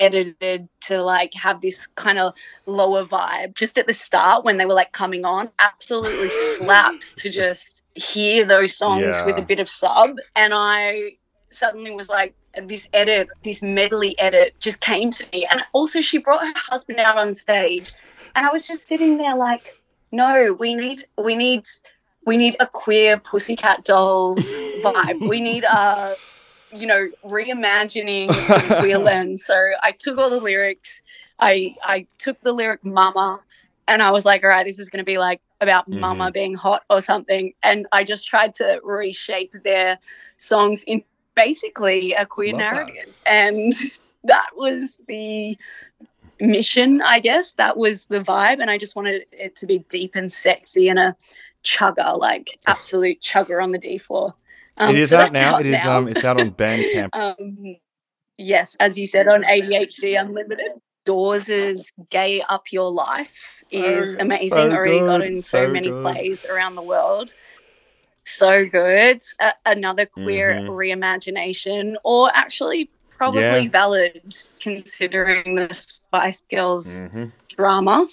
edited 0.00 0.68
to 0.80 1.00
like 1.02 1.32
have 1.34 1.60
this 1.60 1.86
kind 1.86 2.18
of 2.18 2.34
lower 2.66 3.04
vibe 3.04 3.54
just 3.54 3.78
at 3.78 3.86
the 3.86 3.92
start 3.92 4.44
when 4.44 4.56
they 4.56 4.66
were 4.66 4.74
like 4.74 4.90
coming 4.90 5.24
on 5.24 5.48
absolutely 5.60 6.28
slaps 6.56 7.14
to 7.14 7.30
just 7.30 7.84
hear 7.94 8.44
those 8.44 8.76
songs 8.76 9.14
with 9.24 9.38
a 9.38 9.42
bit 9.42 9.60
of 9.60 9.68
sub 9.68 10.16
and 10.34 10.52
i 10.52 11.10
suddenly 11.50 11.92
was 11.92 12.08
like 12.08 12.34
this 12.62 12.88
edit 12.92 13.28
this 13.42 13.62
medley 13.62 14.18
edit 14.18 14.54
just 14.60 14.80
came 14.80 15.10
to 15.10 15.24
me. 15.32 15.46
And 15.50 15.62
also 15.72 16.00
she 16.00 16.18
brought 16.18 16.46
her 16.46 16.52
husband 16.56 16.98
out 16.98 17.16
on 17.16 17.34
stage. 17.34 17.92
And 18.34 18.46
i 18.46 18.50
was 18.50 18.66
just 18.66 18.86
sitting 18.86 19.18
there 19.18 19.36
like 19.36 19.80
no 20.12 20.56
we 20.58 20.74
need 20.74 21.06
we 21.22 21.36
need 21.36 21.66
we 22.26 22.36
need 22.36 22.56
a 22.60 22.66
queer 22.66 23.18
pussycat 23.18 23.84
dolls 23.84 24.40
vibe. 24.82 25.28
We 25.28 25.40
need 25.40 25.64
a 25.64 26.14
you 26.72 26.86
know 26.86 27.08
reimagining 27.24 28.28
queer 28.80 28.98
lens. 29.08 29.44
So 29.44 29.54
i 29.82 29.92
took 29.92 30.18
all 30.18 30.30
the 30.30 30.40
lyrics. 30.40 31.02
I 31.38 31.76
i 31.82 32.06
took 32.18 32.40
the 32.42 32.52
lyric 32.52 32.84
mama 32.84 33.40
and 33.86 34.02
i 34.02 34.10
was 34.10 34.24
like 34.24 34.42
all 34.42 34.48
right 34.48 34.64
this 34.64 34.78
is 34.78 34.88
going 34.88 35.04
to 35.04 35.04
be 35.04 35.18
like 35.18 35.40
about 35.60 35.88
mama 35.88 36.24
mm-hmm. 36.24 36.32
being 36.32 36.54
hot 36.54 36.82
or 36.90 37.00
something. 37.00 37.52
And 37.62 37.86
i 37.92 38.04
just 38.04 38.26
tried 38.26 38.54
to 38.56 38.80
reshape 38.84 39.52
their 39.64 39.98
songs 40.36 40.84
in 40.84 41.02
basically 41.34 42.12
a 42.14 42.26
queer 42.26 42.52
Love 42.52 42.60
that. 42.60 42.74
narrative 42.74 43.22
and 43.26 43.72
that 44.24 44.50
was 44.56 44.96
the 45.08 45.56
mission 46.40 47.00
i 47.02 47.20
guess 47.20 47.52
that 47.52 47.76
was 47.76 48.06
the 48.06 48.18
vibe 48.18 48.60
and 48.60 48.70
i 48.70 48.76
just 48.76 48.96
wanted 48.96 49.24
it 49.32 49.54
to 49.54 49.66
be 49.66 49.78
deep 49.88 50.12
and 50.14 50.32
sexy 50.32 50.88
and 50.88 50.98
a 50.98 51.14
chugger 51.62 52.18
like 52.18 52.58
absolute 52.66 53.20
chugger 53.20 53.62
on 53.62 53.70
the 53.72 53.78
d 53.78 53.98
floor 53.98 54.34
it 54.80 54.96
is 54.96 55.10
so 55.10 55.18
out 55.18 55.32
now. 55.32 55.58
It 55.58 55.66
is 55.66 55.84
um 55.84 56.08
it's 56.08 56.24
out 56.24 56.40
on 56.40 56.50
Bandcamp. 56.52 57.10
um, 57.12 57.76
yes, 58.36 58.76
as 58.80 58.98
you 58.98 59.06
said 59.06 59.28
on 59.28 59.42
ADHD 59.42 60.20
Unlimited, 60.20 60.72
Dawes' 61.04 61.92
"Gay 62.10 62.42
Up 62.48 62.72
Your 62.72 62.90
Life" 62.90 63.62
is 63.70 64.14
amazing. 64.16 64.50
so 64.50 64.70
Already 64.70 64.98
good, 64.98 65.26
in 65.26 65.42
so, 65.42 65.66
so 65.66 65.72
many 65.72 65.90
good. 65.90 66.02
plays 66.02 66.44
around 66.44 66.74
the 66.74 66.82
world. 66.82 67.34
So 68.24 68.66
good. 68.66 69.22
Another 69.66 70.06
queer 70.06 70.54
Mhm. 70.54 70.68
reimagination, 70.68 71.94
or 72.04 72.30
actually 72.34 72.90
probably 73.10 73.40
Yeah. 73.64 73.68
valid 73.68 74.34
considering 74.60 75.54
the 75.54 75.72
Spice 75.72 76.42
Girls 76.50 77.02
Mhm. 77.02 77.32
drama. 77.48 78.06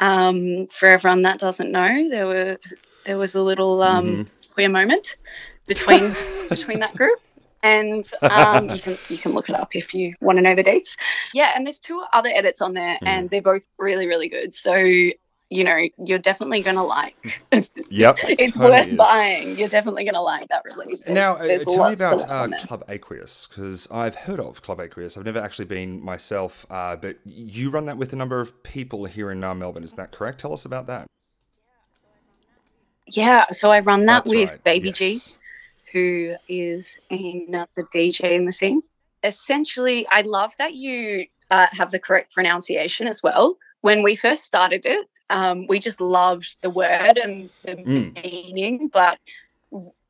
Um, 0.00 0.66
for 0.66 0.88
everyone 0.88 1.22
that 1.22 1.38
doesn't 1.38 1.70
know, 1.70 2.08
there 2.08 2.26
was 2.26 2.74
there 3.04 3.18
was 3.18 3.34
a 3.34 3.42
little 3.42 3.82
um, 3.82 4.06
Mhm. 4.18 4.26
queer 4.54 4.68
moment 4.68 5.16
between 5.66 6.14
between 6.50 6.80
that 6.80 6.94
group, 6.96 7.20
and 7.62 8.10
um, 8.22 8.70
you 8.70 8.80
can 8.80 8.98
you 9.08 9.18
can 9.18 9.32
look 9.32 9.48
it 9.48 9.54
up 9.54 9.76
if 9.76 9.94
you 9.94 10.14
want 10.20 10.36
to 10.38 10.42
know 10.42 10.54
the 10.54 10.62
dates. 10.62 10.96
Yeah, 11.32 11.52
and 11.54 11.64
there's 11.66 11.80
two 11.80 12.02
other 12.12 12.30
edits 12.34 12.60
on 12.60 12.72
there, 12.74 12.94
Mm. 12.96 13.06
and 13.06 13.30
they're 13.30 13.42
both 13.42 13.66
really 13.78 14.06
really 14.08 14.28
good. 14.28 14.54
So 14.54 14.72
you 15.54 15.62
know 15.62 15.78
you're 16.04 16.18
definitely 16.18 16.62
gonna 16.62 16.84
like. 16.84 17.14
Yep. 17.88 18.18
it's 18.24 18.56
totally 18.56 18.72
worth 18.72 18.88
is. 18.88 18.96
buying. 18.96 19.58
You're 19.58 19.68
definitely 19.68 20.04
gonna 20.04 20.20
like 20.20 20.48
that 20.48 20.62
release. 20.64 21.02
There's, 21.02 21.14
Now, 21.14 21.36
uh, 21.36 21.58
tell 21.58 21.88
me 21.88 21.94
about 21.94 22.28
uh. 22.28 22.48
Club 22.66 22.84
Aqueous 22.88 23.46
because 23.46 23.90
I've 23.90 24.16
heard 24.16 24.40
of 24.40 24.62
Club 24.62 24.80
Aqueous. 24.80 25.16
I've 25.16 25.24
never 25.24 25.38
actually 25.38 25.66
been 25.66 26.02
myself, 26.02 26.66
uh, 26.70 26.96
but 26.96 27.18
you 27.24 27.70
run 27.70 27.86
that 27.86 27.96
with 27.96 28.12
a 28.12 28.16
number 28.16 28.40
of 28.40 28.62
people 28.64 29.04
here 29.04 29.30
in 29.30 29.44
uh, 29.44 29.54
Melbourne. 29.54 29.84
Is 29.84 29.92
that 29.94 30.10
correct? 30.10 30.40
Tell 30.40 30.52
us 30.52 30.64
about 30.64 30.86
that. 30.88 31.06
Yeah, 33.06 33.44
so 33.50 33.70
I 33.70 33.80
run 33.80 34.06
that 34.06 34.24
That's 34.24 34.30
with 34.34 34.50
right, 34.50 34.64
Baby 34.64 34.92
G. 34.92 35.12
yes. 35.12 35.34
who 35.92 36.34
is 36.48 36.98
another 37.10 37.86
DJ 37.94 38.32
in 38.32 38.46
the 38.46 38.52
scene. 38.52 38.82
Essentially, 39.22 40.06
I 40.10 40.22
love 40.22 40.54
that 40.58 40.74
you 40.74 41.26
uh, 41.50 41.66
have 41.72 41.90
the 41.90 41.98
correct 41.98 42.32
pronunciation 42.32 43.06
as 43.06 43.22
well. 43.22 43.56
When 43.82 44.02
we 44.02 44.16
first 44.16 44.44
started 44.44 44.86
it, 44.86 45.06
um, 45.34 45.66
we 45.66 45.80
just 45.80 46.00
loved 46.00 46.56
the 46.62 46.70
word 46.70 47.18
and 47.18 47.50
the 47.64 47.74
Mm. 47.76 48.14
meaning, 48.24 48.88
but 48.92 49.18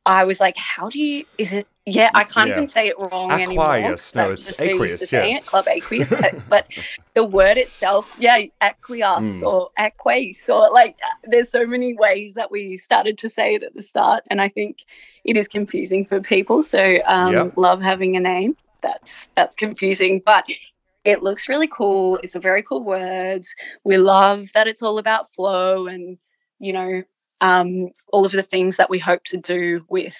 I 0.06 0.24
was 0.24 0.38
like, 0.38 0.56
"How 0.58 0.90
do 0.90 1.00
you? 1.00 1.24
Is 1.38 1.54
it? 1.54 1.66
Yeah, 1.86 2.10
I 2.14 2.24
can't 2.24 2.48
Yeah. 2.48 2.56
even 2.56 2.68
say 2.68 2.88
it 2.88 2.98
wrong 2.98 3.30
anymore. 3.32 3.56
No, 3.80 4.30
it's 4.30 4.44
just 4.46 4.58
so 4.58 4.64
used 4.64 4.74
aqueous, 4.76 5.00
to 5.00 5.06
saying 5.06 5.32
yeah. 5.32 5.38
it, 5.38 5.46
Club 5.46 5.66
Aqueous. 5.68 6.12
uh, 6.26 6.30
but 6.48 6.66
the 7.14 7.24
word 7.24 7.56
itself, 7.58 8.14
yeah, 8.18 8.38
aqueous 8.60 9.42
Mm. 9.42 9.46
or 9.50 9.70
aqueous 9.78 10.48
or 10.50 10.70
like, 10.70 10.98
there's 11.24 11.50
so 11.50 11.66
many 11.66 11.94
ways 11.94 12.34
that 12.34 12.50
we 12.50 12.76
started 12.76 13.16
to 13.18 13.28
say 13.30 13.54
it 13.54 13.62
at 13.62 13.74
the 13.74 13.82
start, 13.82 14.24
and 14.30 14.40
I 14.42 14.48
think 14.48 14.78
it 15.24 15.36
is 15.38 15.48
confusing 15.48 16.04
for 16.04 16.20
people. 16.20 16.62
So, 16.62 16.98
um, 17.06 17.32
Yep. 17.32 17.52
love 17.56 17.80
having 17.82 18.16
a 18.16 18.20
name 18.20 18.56
that's 18.82 19.26
that's 19.36 19.54
confusing, 19.56 20.22
but 20.24 20.44
it 21.04 21.22
looks 21.22 21.48
really 21.48 21.68
cool. 21.68 22.18
It's 22.22 22.34
a 22.34 22.40
very 22.40 22.62
cool 22.62 22.82
word. 22.82 23.44
We 23.84 23.98
love 23.98 24.48
that 24.54 24.66
it's 24.66 24.82
all 24.82 24.98
about 24.98 25.30
flow 25.30 25.86
and 25.86 26.18
you 26.58 26.72
know 26.72 27.02
um, 27.40 27.90
all 28.12 28.24
of 28.24 28.32
the 28.32 28.42
things 28.42 28.76
that 28.76 28.90
we 28.90 28.98
hope 28.98 29.24
to 29.24 29.36
do 29.36 29.84
with 29.88 30.18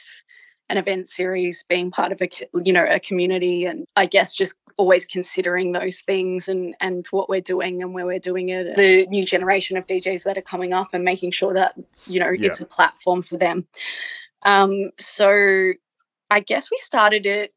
an 0.69 0.77
event 0.79 1.09
series, 1.09 1.63
being 1.69 1.91
part 1.91 2.13
of 2.13 2.21
a 2.21 2.29
you 2.65 2.73
know 2.73 2.87
a 2.89 3.01
community, 3.01 3.65
and 3.65 3.87
I 3.97 4.07
guess 4.07 4.35
just 4.35 4.55
always 4.77 5.05
considering 5.05 5.73
those 5.73 6.01
things 6.01 6.49
and 6.49 6.75
and 6.81 7.07
what 7.13 7.29
we're 7.29 7.41
doing 7.41 7.83
and 7.83 7.95
where 7.95 8.07
we're 8.07 8.19
doing 8.19 8.49
it. 8.51 8.77
The 8.77 9.07
new 9.07 9.25
generation 9.25 9.77
of 9.77 9.87
DJs 9.87 10.25
that 10.25 10.37
are 10.37 10.43
coming 10.43 10.73
up 10.73 10.89
and 10.93 11.05
making 11.05 11.31
sure 11.31 11.55
that 11.55 11.75
you 12.07 12.21
know 12.21 12.31
Yeah. 12.31 12.49
it's 12.49 12.61
a 12.61 12.67
platform 12.67 13.23
for 13.23 13.37
them. 13.39 13.67
Um, 14.43 14.91
so 14.99 15.73
I 16.31 16.41
guess 16.41 16.71
we 16.71 16.77
started 16.79 17.25
it 17.25 17.55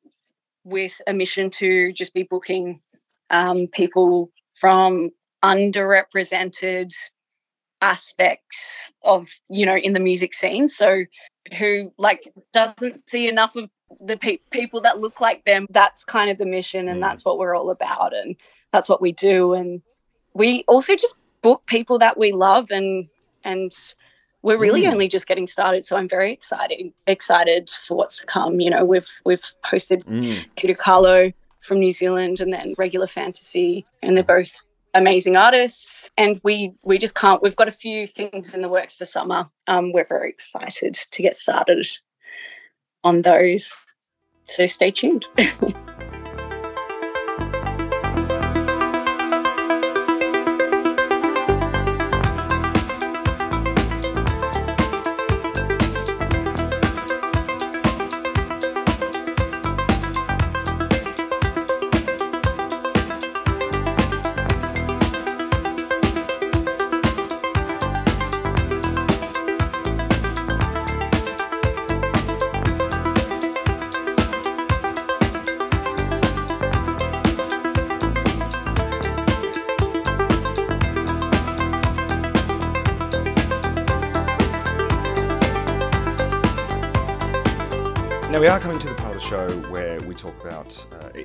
with 0.63 1.01
a 1.07 1.13
mission 1.13 1.49
to 1.49 1.91
just 1.93 2.13
be 2.13 2.23
booking 2.23 2.81
um, 3.29 3.67
people 3.67 4.31
from 4.53 5.09
underrepresented 5.43 6.91
aspects 7.81 8.91
of 9.03 9.27
you 9.49 9.65
know 9.65 9.75
in 9.77 9.93
the 9.93 9.99
music 9.99 10.33
scene 10.33 10.67
so 10.67 11.03
who 11.59 11.91
like 11.99 12.33
doesn't 12.51 13.07
see 13.07 13.27
enough 13.27 13.55
of 13.55 13.69
the 14.01 14.17
pe- 14.17 14.39
people 14.49 14.81
that 14.81 14.99
look 14.99 15.21
like 15.21 15.45
them 15.45 15.67
that's 15.69 16.03
kind 16.03 16.31
of 16.31 16.37
the 16.39 16.45
mission 16.45 16.87
and 16.89 16.97
Mm. 16.97 17.01
that's 17.01 17.23
what 17.23 17.37
we're 17.37 17.55
all 17.55 17.69
about 17.69 18.15
and 18.15 18.35
that's 18.71 18.89
what 18.89 18.99
we 18.99 19.11
do 19.11 19.53
and 19.53 19.81
we 20.33 20.63
also 20.67 20.95
just 20.95 21.17
book 21.43 21.63
people 21.67 21.99
that 21.99 22.17
we 22.17 22.31
love 22.31 22.71
and 22.71 23.07
and 23.43 23.71
we're 24.41 24.57
really 24.57 24.83
Mm. 24.83 24.91
only 24.93 25.07
just 25.07 25.27
getting 25.27 25.45
started 25.47 25.85
so 25.85 25.95
i'm 25.97 26.09
very 26.09 26.33
excited 26.33 26.91
excited 27.05 27.69
for 27.69 27.95
what's 27.95 28.17
to 28.19 28.25
come 28.25 28.59
you 28.59 28.71
know 28.71 28.83
we've 28.83 29.21
we've 29.23 29.53
hosted 29.71 30.03
Mm. 30.05 30.43
From 31.67 31.79
New 31.79 31.91
Zealand 31.91 32.39
and 32.39 32.51
then 32.51 32.73
Regular 32.77 33.07
Fantasy, 33.07 33.85
and 34.01 34.15
they're 34.15 34.23
both 34.23 34.55
amazing 34.93 35.35
artists. 35.35 36.09
And 36.17 36.39
we 36.43 36.73
we 36.83 36.97
just 36.97 37.15
can't. 37.15 37.43
We've 37.43 37.55
got 37.55 37.67
a 37.67 37.71
few 37.71 38.07
things 38.07 38.53
in 38.53 38.61
the 38.61 38.69
works 38.69 38.95
for 38.95 39.05
summer. 39.05 39.45
Um, 39.67 39.91
we're 39.91 40.07
very 40.07 40.29
excited 40.29 40.95
to 40.95 41.21
get 41.21 41.35
started 41.35 41.85
on 43.03 43.21
those. 43.21 43.75
So 44.45 44.65
stay 44.65 44.91
tuned. 44.91 45.25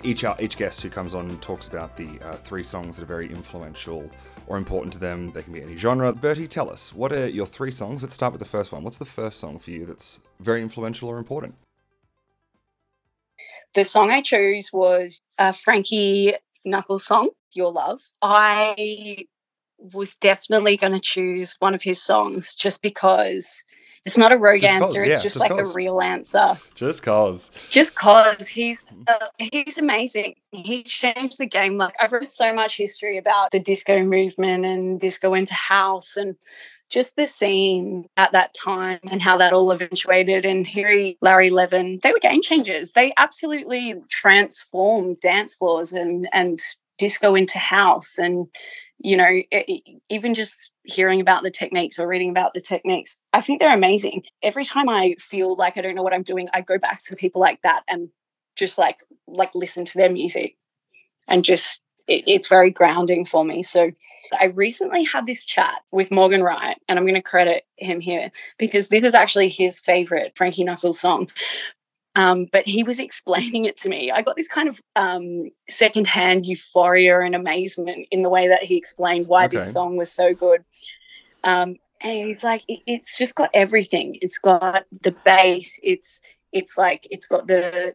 each 0.05 0.25
each 0.41 0.57
guest 0.57 0.83
who 0.83 0.91
comes 0.91 1.15
on 1.15 1.29
talks 1.39 1.69
about 1.69 1.97
the 1.97 2.19
uh, 2.25 2.33
three 2.33 2.63
songs 2.63 2.97
that 2.97 3.03
are 3.03 3.07
very 3.07 3.29
influential 3.31 4.09
or 4.47 4.57
important 4.57 4.93
to 4.95 4.99
them. 4.99 5.31
They 5.33 5.43
can 5.43 5.53
be 5.53 5.63
any 5.63 5.77
genre. 5.77 6.13
Bertie, 6.13 6.49
tell 6.49 6.71
us 6.71 6.93
what 6.93 7.13
are 7.13 7.29
your 7.29 7.47
three 7.47 7.71
songs? 7.71 8.03
Let's 8.03 8.15
start 8.15 8.33
with 8.33 8.41
the 8.41 8.49
first 8.49 8.73
one. 8.73 8.83
What's 8.83 8.99
the 8.99 9.05
first 9.05 9.39
song 9.39 9.59
for 9.59 9.71
you 9.71 9.87
that's 9.87 10.21
very 10.41 10.63
influential 10.63 11.09
or 11.09 11.19
important? 11.19 11.55
the 13.75 13.85
song 13.85 14.11
I 14.11 14.21
chose 14.21 14.71
was 14.73 15.21
a 15.39 15.53
Frankie 15.53 16.35
Knuckles 16.65 17.07
song, 17.07 17.31
Your 17.53 17.73
Love. 17.73 18.01
I 18.21 19.27
was 19.79 20.15
definitely 20.17 20.77
going 20.77 20.93
to 20.93 21.01
choose 21.01 21.57
one 21.59 21.75
of 21.75 21.83
his 21.83 22.01
songs 22.01 22.55
just 22.55 22.83
because 22.83 23.65
it's 24.05 24.19
not 24.19 24.33
a 24.33 24.37
rogue 24.39 24.61
Just 24.61 24.73
'cause, 24.79 24.91
answer. 24.97 25.07
yeah, 25.07 25.13
it's 25.15 25.23
just, 25.23 25.35
just 25.37 25.41
like 25.41 25.51
'cause. 25.51 25.71
the 25.73 25.77
real 25.77 26.01
answer. 26.01 26.59
Just 26.75 27.03
cause. 27.03 27.51
Just 27.71 27.95
cause 27.95 28.47
he's 28.47 28.83
uh, 29.07 29.27
he's 29.39 29.79
amazing. 29.79 30.35
He 30.51 30.83
changed 30.83 31.39
the 31.39 31.47
game. 31.47 31.79
Like 31.79 31.95
I've 32.01 32.13
read 32.13 32.31
so 32.31 32.53
much 32.53 32.77
history 32.77 33.17
about 33.19 33.51
the 33.53 33.61
disco 33.61 34.03
movement 34.03 34.65
and 34.65 35.01
disco 35.01 35.35
into 35.35 35.55
house 35.55 36.17
and 36.17 36.37
just 36.91 37.17
the 37.17 37.25
scene 37.25 38.05
at 38.19 38.33
that 38.33 38.53
time 38.53 38.99
and 39.11 39.23
how 39.23 39.39
that 39.39 39.53
all 39.55 39.71
eventuated. 39.73 40.45
And 40.45 40.67
Harry, 40.67 41.17
Larry 41.23 41.51
Levan, 41.51 42.03
they 42.03 42.13
were 42.13 42.19
game 42.19 42.43
changers. 42.43 42.93
They 42.93 43.15
absolutely 43.17 43.95
transformed 44.11 45.21
dance 45.21 45.55
floors 45.55 45.93
and 45.93 46.29
and 46.33 46.61
disco 47.03 47.35
into 47.35 47.59
house. 47.59 48.17
And 48.17 48.47
you 48.99 49.17
know, 49.17 49.29
e- 49.29 49.99
even 50.09 50.33
just 50.33 50.71
hearing 50.85 51.21
about 51.21 51.43
the 51.43 51.51
techniques 51.51 51.99
or 51.99 52.07
reading 52.07 52.31
about 52.31 52.55
the 52.55 52.61
techniques, 52.61 53.17
I 53.33 53.41
think 53.41 53.59
they're 53.59 53.75
amazing. 53.75 54.23
Every 54.43 54.65
time 54.65 54.89
I 54.89 55.17
feel 55.19 55.57
like 55.57 55.77
I 55.77 55.81
don't 55.81 55.97
know 55.97 56.05
what 56.05 56.15
I'm 56.15 56.23
doing, 56.23 56.49
I 56.55 56.61
go 56.61 56.79
back 56.79 57.03
to 57.07 57.17
people 57.17 57.41
like 57.41 57.61
that 57.63 57.83
and 57.89 58.09
just 58.55 58.79
like 58.79 59.01
like 59.27 59.53
listen 59.57 59.85
to 59.85 59.99
their 59.99 60.13
music 60.13 60.57
and 61.27 61.45
just 61.45 61.85
it, 62.07 62.23
it's 62.29 62.47
very 62.47 62.71
grounding 62.71 63.25
for 63.25 63.45
me. 63.45 63.65
So 63.65 63.91
I 64.39 64.47
recently 64.47 65.03
had 65.03 65.27
this 65.27 65.45
chat 65.45 65.81
with 65.91 66.13
Morgan 66.13 66.43
Wright, 66.43 66.77
and 66.89 66.99
I'm 66.99 67.05
going 67.05 67.17
to 67.17 67.23
credit 67.23 67.65
him 67.77 68.01
here 68.01 68.31
because 68.59 68.89
this 68.89 69.03
is 69.05 69.15
actually 69.15 69.49
his 69.49 69.81
favorite 69.81 70.33
Frankie 70.37 70.65
Knuckles 70.65 71.01
song. 71.01 71.29
Um, 72.15 72.47
but 72.53 72.67
he 72.67 72.83
was 72.83 72.99
explaining 72.99 73.65
it 73.65 73.77
to 73.79 73.89
me. 73.89 74.11
I 74.11 74.23
got 74.23 74.37
this 74.37 74.49
kind 74.49 74.69
of 74.69 74.81
um, 74.97 75.51
secondhand 75.71 76.45
euphoria 76.47 77.21
and 77.21 77.35
amazement 77.35 78.07
in 78.11 78.23
the 78.23 78.29
way 78.29 78.49
that 78.49 78.63
he 78.63 78.77
explained 78.77 79.29
why 79.29 79.47
Okay. 79.47 79.57
this 79.57 79.73
song 79.73 79.97
was 79.97 80.13
so 80.13 80.35
good. 80.35 80.63
Um, 81.45 81.77
and 82.01 82.25
he's 82.27 82.45
like, 82.45 82.63
"It- 82.69 82.83
it's 82.87 83.17
just 83.17 83.35
got 83.35 83.51
everything. 83.55 84.19
It's 84.21 84.39
got 84.39 84.85
the 85.03 85.13
bass. 85.25 85.81
It's 85.83 86.21
it's 86.53 86.77
like 86.77 87.07
it's 87.11 87.27
got 87.27 87.47
the 87.47 87.95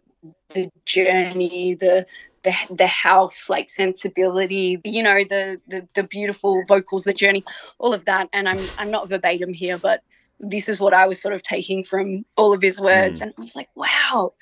the 0.50 0.72
journey, 0.86 1.76
the 1.76 2.06
the 2.44 2.54
the 2.72 2.88
house 2.88 3.50
like 3.50 3.70
sensibility, 3.70 4.80
you 4.84 5.04
know, 5.04 5.24
the 5.30 5.62
the 5.68 5.88
the 5.96 6.04
beautiful 6.04 6.64
vocals, 6.68 7.04
the 7.04 7.14
journey, 7.14 7.44
all 7.80 7.94
of 7.94 8.06
that. 8.06 8.30
And 8.34 8.48
I'm 8.50 8.60
I'm 8.80 8.90
not 8.90 9.10
verbatim 9.10 9.54
here, 9.54 9.78
but 9.78 10.02
this 10.40 10.70
is 10.70 10.80
what 10.80 10.94
I 10.94 11.08
was 11.08 11.20
sort 11.20 11.34
of 11.34 11.42
taking 11.44 11.84
from 11.84 12.26
all 12.36 12.54
of 12.54 12.62
his 12.62 12.80
words, 12.80 13.22
and 13.22 13.34
I 13.38 13.42
was 13.42 13.56
like, 13.56 13.70
wow. 13.76 14.34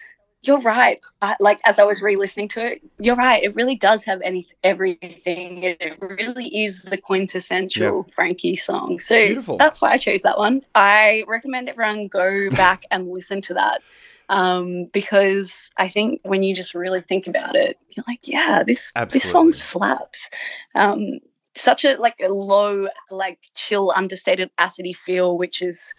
You're 0.41 0.61
right. 0.61 1.01
I, 1.23 1.35
like 1.39 1.59
as 1.65 1.79
I 1.79 1.85
was 1.85 2.03
re-listening 2.03 2.49
to 2.49 2.63
it, 2.63 2.83
you're 2.99 3.15
right. 3.15 3.43
It 3.43 3.55
really 3.55 3.75
does 3.75 4.03
have 4.03 4.21
any 4.21 4.45
everything. 4.63 5.63
It, 5.63 5.77
it 5.79 5.97
really 5.99 6.55
is 6.55 6.83
the 6.83 6.97
quintessential 6.97 8.03
Frankie 8.11 8.55
song. 8.55 8.99
So 8.99 9.15
Beautiful. 9.15 9.57
that's 9.57 9.81
why 9.81 9.93
I 9.93 9.97
chose 9.97 10.21
that 10.21 10.37
one. 10.37 10.61
I 10.75 11.23
recommend 11.27 11.67
everyone 11.67 12.09
go 12.09 12.51
back 12.51 12.85
and 12.91 13.07
listen 13.07 13.41
to 13.41 13.55
that 13.55 13.81
um, 14.29 14.85
because 14.93 15.71
I 15.77 15.87
think 15.87 16.21
when 16.23 16.43
you 16.43 16.55
just 16.55 16.75
really 16.75 17.01
think 17.01 17.27
about 17.27 17.55
it, 17.55 17.79
you're 17.89 18.05
like, 18.07 18.27
yeah, 18.27 18.63
this 18.63 18.93
this 19.09 19.29
song 19.29 19.51
slaps. 19.51 20.29
Um, 20.73 21.19
such 21.55 21.85
a 21.85 21.95
like 21.95 22.15
a 22.21 22.27
low, 22.27 22.87
like 23.09 23.39
chill, 23.55 23.91
understated, 23.95 24.49
acidy 24.59 24.95
feel, 24.95 25.37
which 25.37 25.61
is 25.61 25.93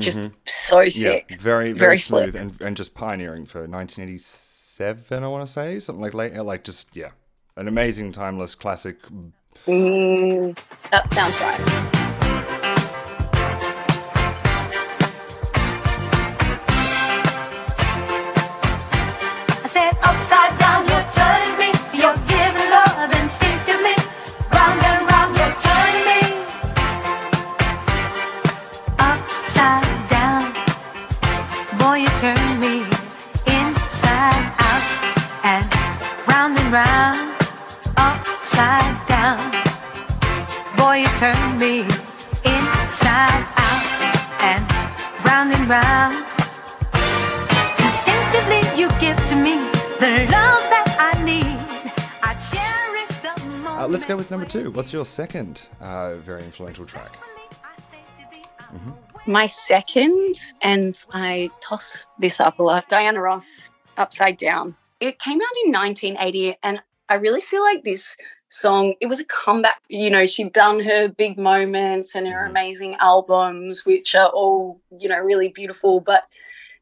just 0.00 0.20
Mhm. 0.22 0.32
so 0.46 0.88
sick. 0.88 1.26
Yeah, 1.28 1.36
very, 1.38 1.72
very, 1.72 1.74
Very 1.74 1.98
smooth 1.98 2.34
and, 2.36 2.60
and 2.60 2.76
just 2.76 2.94
pioneering 2.94 3.44
for 3.46 3.66
1987, 3.68 5.22
I 5.22 5.28
want 5.28 5.46
to 5.46 5.52
say. 5.52 5.78
Something 5.78 6.02
like 6.02 6.14
late, 6.14 6.34
like 6.34 6.64
just, 6.64 6.96
yeah, 6.96 7.10
an 7.56 7.68
amazing, 7.68 8.12
timeless 8.12 8.54
classic. 8.54 8.96
Mm, 9.66 10.58
that 10.90 11.08
sounds 11.10 11.40
right. 11.40 12.00
Let's 53.94 54.04
go 54.04 54.16
with 54.16 54.28
number 54.28 54.44
two. 54.44 54.72
What's 54.72 54.92
your 54.92 55.04
second 55.04 55.62
uh, 55.80 56.14
very 56.14 56.42
influential 56.42 56.84
track? 56.84 57.12
Mm-hmm. 58.74 58.90
My 59.30 59.46
second, 59.46 60.34
and 60.62 61.02
I 61.12 61.48
toss 61.60 62.08
this 62.18 62.40
up 62.40 62.58
a 62.58 62.62
lot. 62.64 62.88
Diana 62.88 63.20
Ross, 63.20 63.70
Upside 63.96 64.36
Down. 64.36 64.74
It 64.98 65.20
came 65.20 65.40
out 65.40 65.56
in 65.64 65.72
1980, 65.72 66.56
and 66.64 66.82
I 67.08 67.14
really 67.14 67.40
feel 67.40 67.62
like 67.62 67.84
this 67.84 68.16
song. 68.48 68.94
It 69.00 69.06
was 69.06 69.20
a 69.20 69.26
comeback. 69.26 69.80
You 69.88 70.10
know, 70.10 70.26
she'd 70.26 70.52
done 70.52 70.80
her 70.80 71.06
big 71.06 71.38
moments 71.38 72.16
and 72.16 72.26
her 72.26 72.40
mm-hmm. 72.40 72.50
amazing 72.50 72.96
albums, 72.96 73.86
which 73.86 74.16
are 74.16 74.28
all 74.30 74.80
you 74.98 75.08
know 75.08 75.20
really 75.20 75.48
beautiful. 75.48 76.00
But 76.00 76.24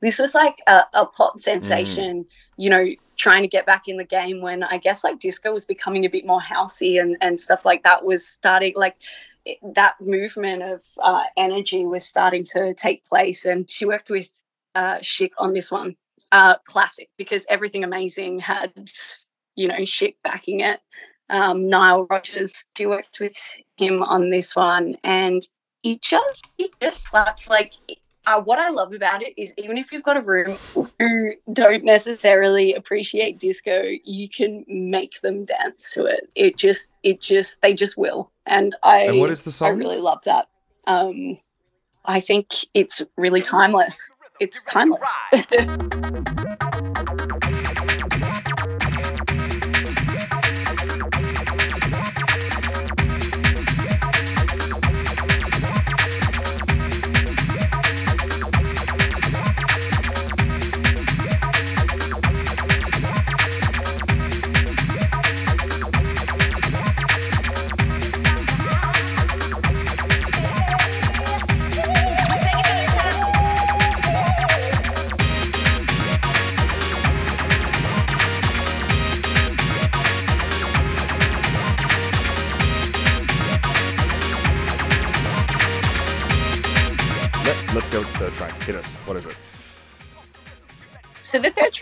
this 0.01 0.19
was 0.19 0.35
like 0.35 0.63
a, 0.67 0.81
a 0.95 1.05
pop 1.05 1.37
mm. 1.37 1.41
sensation. 1.41 2.25
You 2.57 2.71
know, 2.71 2.87
trying 3.23 3.43
to 3.43 3.49
get 3.49 3.65
back 3.65 3.87
in 3.87 3.97
the 3.97 4.05
game 4.19 4.43
when 4.43 4.65
I 4.65 4.79
guess 4.79 5.05
like 5.05 5.21
disco 5.21 5.53
was 5.53 5.65
becoming 5.65 6.05
a 6.05 6.11
bit 6.11 6.27
more 6.27 6.41
housey 6.41 7.01
and 7.01 7.17
and 7.21 7.39
stuff 7.39 7.65
like 7.65 7.83
that 7.85 8.05
was 8.05 8.27
starting 8.27 8.73
like 8.75 8.97
it- 9.45 9.59
that 9.75 9.95
movement 10.01 10.63
of 10.63 10.83
uh, 11.03 11.25
energy 11.37 11.85
was 11.85 12.05
starting 12.05 12.45
to 12.53 12.75
take 12.75 13.05
place. 13.05 13.45
And 13.45 13.69
she 13.69 13.85
worked 13.85 14.11
with 14.11 14.31
uh, 14.75 14.99
on 15.39 15.53
this 15.53 15.71
one, 15.71 15.97
uh, 16.33 16.57
classic, 16.67 17.11
because 17.19 17.45
everything 17.49 17.85
amazing 17.85 18.41
had, 18.41 18.73
you 19.55 19.69
know, 19.69 19.85
Chic 19.85 20.17
backing 20.23 20.61
it. 20.61 20.81
Um, 21.29 21.69
Nile 21.69 22.07
Rodgers, 22.11 22.65
she 22.77 22.87
worked 22.87 23.21
with 23.21 23.37
him 23.77 24.03
on 24.03 24.31
this 24.31 24.55
one, 24.55 24.97
and 25.03 25.41
it 25.83 26.03
just 26.03 26.49
it 26.59 26.71
just 26.81 27.05
slaps 27.05 27.49
like. 27.49 27.75
Uh, 28.25 28.41
what 28.41 28.59
I 28.59 28.69
love 28.69 28.93
about 28.93 29.23
it 29.23 29.35
is 29.37 29.53
even 29.59 29.77
if 29.77 29.91
you've 29.91 30.05
got 30.05 30.17
a 30.17 30.21
room 30.21 30.57
who 30.99 31.33
don't 31.53 31.85
necessarily 31.85 32.75
appreciate 32.75 33.39
disco, 33.39 33.83
you 34.05 34.29
can 34.29 34.65
make 34.69 35.21
them 35.23 35.45
dance 35.45 35.93
to 35.95 36.05
it. 36.05 36.31
It 36.37 36.57
just, 36.57 36.93
it 37.03 37.21
just, 37.21 37.61
they 37.63 37.75
just 37.75 37.97
will. 37.97 38.31
And 38.47 38.77
I, 38.85 39.03
And 39.03 39.19
what 39.19 39.31
is 39.31 39.43
the 39.43 39.51
song? 39.51 39.69
I 39.69 39.71
really 39.73 39.99
love 39.99 40.21
that. 40.25 40.49
Um, 40.87 41.39
I 42.05 42.21
think 42.21 42.53
it's 42.75 43.03
really 43.17 43.43
timeless. 43.43 44.09
It's 44.39 44.63
timeless. 44.63 45.09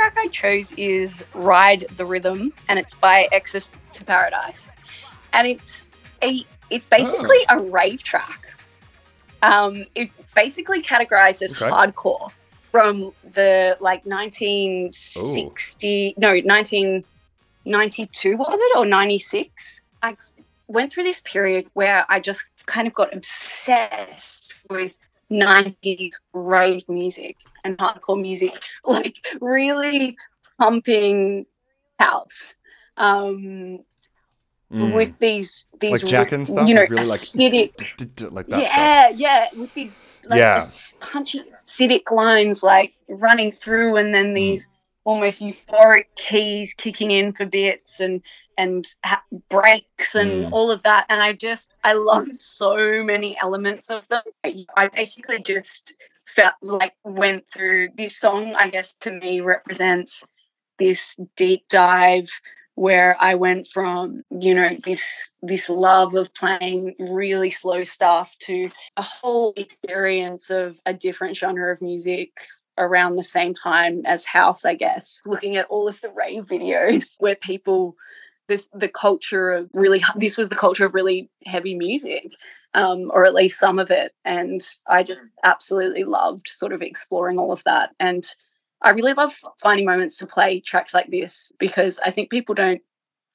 track 0.00 0.16
I 0.16 0.28
chose 0.28 0.72
is 0.72 1.22
"Ride 1.34 1.84
the 1.96 2.06
Rhythm," 2.06 2.52
and 2.68 2.78
it's 2.78 2.94
by 2.94 3.28
Exodus 3.32 3.70
to 3.92 4.04
Paradise, 4.04 4.70
and 5.32 5.46
it's 5.46 5.84
a 6.22 6.44
it's 6.70 6.86
basically 6.86 7.44
a 7.50 7.58
rave 7.58 8.02
track. 8.02 8.46
Um, 9.42 9.84
it's 9.94 10.14
basically 10.34 10.82
categorized 10.82 11.42
as 11.42 11.60
Okay. 11.60 11.70
hardcore 11.70 12.30
from 12.70 13.12
the 13.34 13.76
like 13.80 14.06
1960 14.06 16.14
no 16.18 16.28
1992 16.28 18.36
was 18.36 18.58
it 18.60 18.76
or 18.76 18.86
96 18.86 19.80
i 20.02 20.16
went 20.68 20.92
through 20.92 21.02
this 21.02 21.18
period 21.20 21.66
where 21.74 22.06
i 22.08 22.20
just 22.20 22.44
kind 22.66 22.86
of 22.86 22.94
got 22.94 23.12
obsessed 23.12 24.54
with 24.68 24.96
90s 25.30 26.16
rave 26.32 26.88
music 26.88 27.36
and 27.64 27.78
hardcore 27.78 28.20
music 28.20 28.52
like 28.84 29.16
really 29.40 30.16
pumping 30.58 31.46
house 31.98 32.54
um 32.96 33.78
Mm. 34.72 34.94
with 34.94 35.18
these 35.18 35.66
these 35.80 35.90
Like 36.00 36.06
Jack 36.06 36.30
and 36.30 36.46
stuff? 36.46 36.68
you 36.68 36.74
know 36.76 36.82
Like 36.82 36.90
really 36.90 37.08
like- 37.08 37.18
acidic 37.18 38.14
d- 38.14 38.26
Like 38.26 38.46
that 38.46 38.68
stuff. 38.68 38.76
yeah, 38.76 39.08
yeah, 39.08 39.46
with 39.58 39.74
these 39.74 39.92
like 40.28 40.38
Yeah. 40.38 40.64
punchy 41.00 41.40
acidic 41.40 42.08
lines 42.12 42.62
like 42.62 42.92
running 43.08 43.50
through, 43.50 43.96
and 43.96 44.10
Mm. 44.10 44.12
then 44.12 44.34
these 44.34 44.68
almost 45.02 45.42
euphoric 45.42 46.04
keys 46.14 46.72
kicking 46.74 47.10
in 47.10 47.32
for 47.32 47.46
bits 47.46 47.98
and 47.98 48.22
and 48.60 48.86
ha- 49.04 49.24
breaks 49.48 50.14
and 50.14 50.44
Mm. 50.46 50.52
all 50.52 50.70
of 50.70 50.82
that. 50.82 51.06
And 51.08 51.22
I 51.22 51.32
just 51.32 51.72
I 51.82 51.94
love 51.94 52.28
so 52.34 53.02
many 53.02 53.38
elements 53.42 53.88
of 53.90 54.06
them. 54.08 54.22
I, 54.44 54.66
I 54.76 54.88
basically 54.88 55.42
just 55.42 55.94
felt 56.26 56.54
like 56.62 56.94
went 57.04 57.48
through 57.48 57.88
this 57.96 58.16
song. 58.18 58.54
I 58.54 58.68
guess 58.68 58.94
to 59.04 59.12
me 59.12 59.40
represents 59.40 60.24
this 60.78 61.16
deep 61.36 61.62
dive 61.68 62.28
where 62.74 63.16
I 63.20 63.34
went 63.34 63.68
from, 63.68 64.22
you 64.30 64.54
know, 64.54 64.70
this 64.84 65.32
this 65.42 65.68
love 65.68 66.14
of 66.14 66.32
playing 66.34 66.94
really 66.98 67.50
slow 67.50 67.82
stuff 67.84 68.36
to 68.46 68.68
a 68.96 69.02
whole 69.02 69.52
experience 69.56 70.50
of 70.50 70.78
a 70.86 70.92
different 70.94 71.36
genre 71.36 71.72
of 71.72 71.82
music 71.82 72.30
around 72.78 73.16
the 73.16 73.22
same 73.22 73.52
time 73.52 74.02
as 74.06 74.24
house, 74.24 74.64
I 74.64 74.74
guess. 74.74 75.20
Looking 75.26 75.56
at 75.56 75.66
all 75.66 75.88
of 75.88 76.00
the 76.00 76.10
rave 76.10 76.44
videos 76.54 77.16
where 77.18 77.36
people 77.36 77.96
this 78.50 78.68
the 78.74 78.88
culture 78.88 79.50
of 79.50 79.70
really 79.72 80.04
this 80.16 80.36
was 80.36 80.50
the 80.50 80.56
culture 80.56 80.84
of 80.84 80.94
really 80.94 81.30
heavy 81.46 81.74
music. 81.74 82.32
Um, 82.72 83.10
or 83.12 83.24
at 83.24 83.34
least 83.34 83.58
some 83.58 83.80
of 83.80 83.90
it. 83.90 84.12
And 84.24 84.60
I 84.86 85.02
just 85.02 85.34
absolutely 85.42 86.04
loved 86.04 86.46
sort 86.46 86.72
of 86.72 86.82
exploring 86.82 87.36
all 87.36 87.50
of 87.50 87.64
that. 87.64 87.90
And 87.98 88.24
I 88.80 88.90
really 88.90 89.12
love 89.12 89.40
finding 89.60 89.86
moments 89.86 90.16
to 90.18 90.26
play 90.26 90.60
tracks 90.60 90.94
like 90.94 91.10
this 91.10 91.50
because 91.58 91.98
I 91.98 92.12
think 92.12 92.30
people 92.30 92.54
don't 92.54 92.80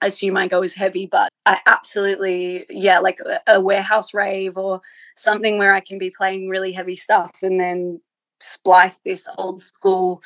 assume 0.02 0.38
I 0.38 0.48
go 0.48 0.62
as 0.64 0.74
heavy, 0.74 1.06
but 1.06 1.30
I 1.46 1.60
absolutely, 1.66 2.66
yeah, 2.70 3.00
like 3.00 3.20
a, 3.20 3.56
a 3.56 3.62
warehouse 3.62 4.14
rave 4.14 4.58
or 4.58 4.82
something 5.16 5.58
where 5.58 5.74
I 5.74 5.82
can 5.82 5.98
be 5.98 6.12
playing 6.12 6.50
really 6.50 6.72
heavy 6.72 6.96
stuff 6.96 7.32
and 7.42 7.60
then 7.60 8.02
splice 8.40 9.00
this 9.00 9.28
old 9.38 9.62
school, 9.62 10.22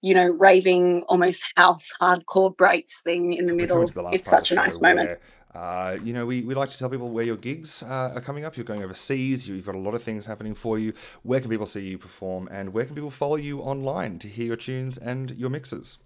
you 0.00 0.14
know, 0.14 0.26
raving 0.26 1.02
almost 1.08 1.42
house 1.56 1.92
hardcore 2.00 2.56
breaks 2.56 3.00
thing 3.00 3.32
in 3.34 3.46
the 3.46 3.52
middle. 3.52 3.84
the 3.86 4.08
It's 4.12 4.28
such 4.28 4.52
a 4.52 4.54
nice 4.54 4.80
moment. 4.80 5.08
where, 5.08 5.20
Uh, 5.54 5.96
you 6.04 6.12
know, 6.12 6.26
we, 6.26 6.42
we 6.42 6.54
like 6.54 6.68
to 6.68 6.78
tell 6.78 6.90
people 6.90 7.08
where 7.08 7.24
your 7.24 7.36
gigs 7.36 7.82
uh, 7.82 8.12
are 8.14 8.20
coming 8.20 8.44
up. 8.44 8.56
You're 8.56 8.64
going 8.64 8.82
overseas. 8.82 9.48
You've 9.48 9.66
got 9.66 9.74
a 9.74 9.78
lot 9.78 9.94
of 9.94 10.02
things 10.02 10.26
happening 10.26 10.54
for 10.54 10.78
you. 10.78 10.92
Where 11.22 11.40
can 11.40 11.50
people 11.50 11.66
see 11.66 11.88
you 11.88 11.98
perform, 11.98 12.48
and 12.50 12.72
where 12.72 12.84
can 12.84 12.94
people 12.94 13.10
follow 13.10 13.36
you 13.36 13.60
online 13.60 14.18
to 14.20 14.28
hear 14.28 14.46
your 14.46 14.56
tunes 14.56 14.98
and 14.98 15.30
your 15.32 15.50
mixes? 15.50 15.98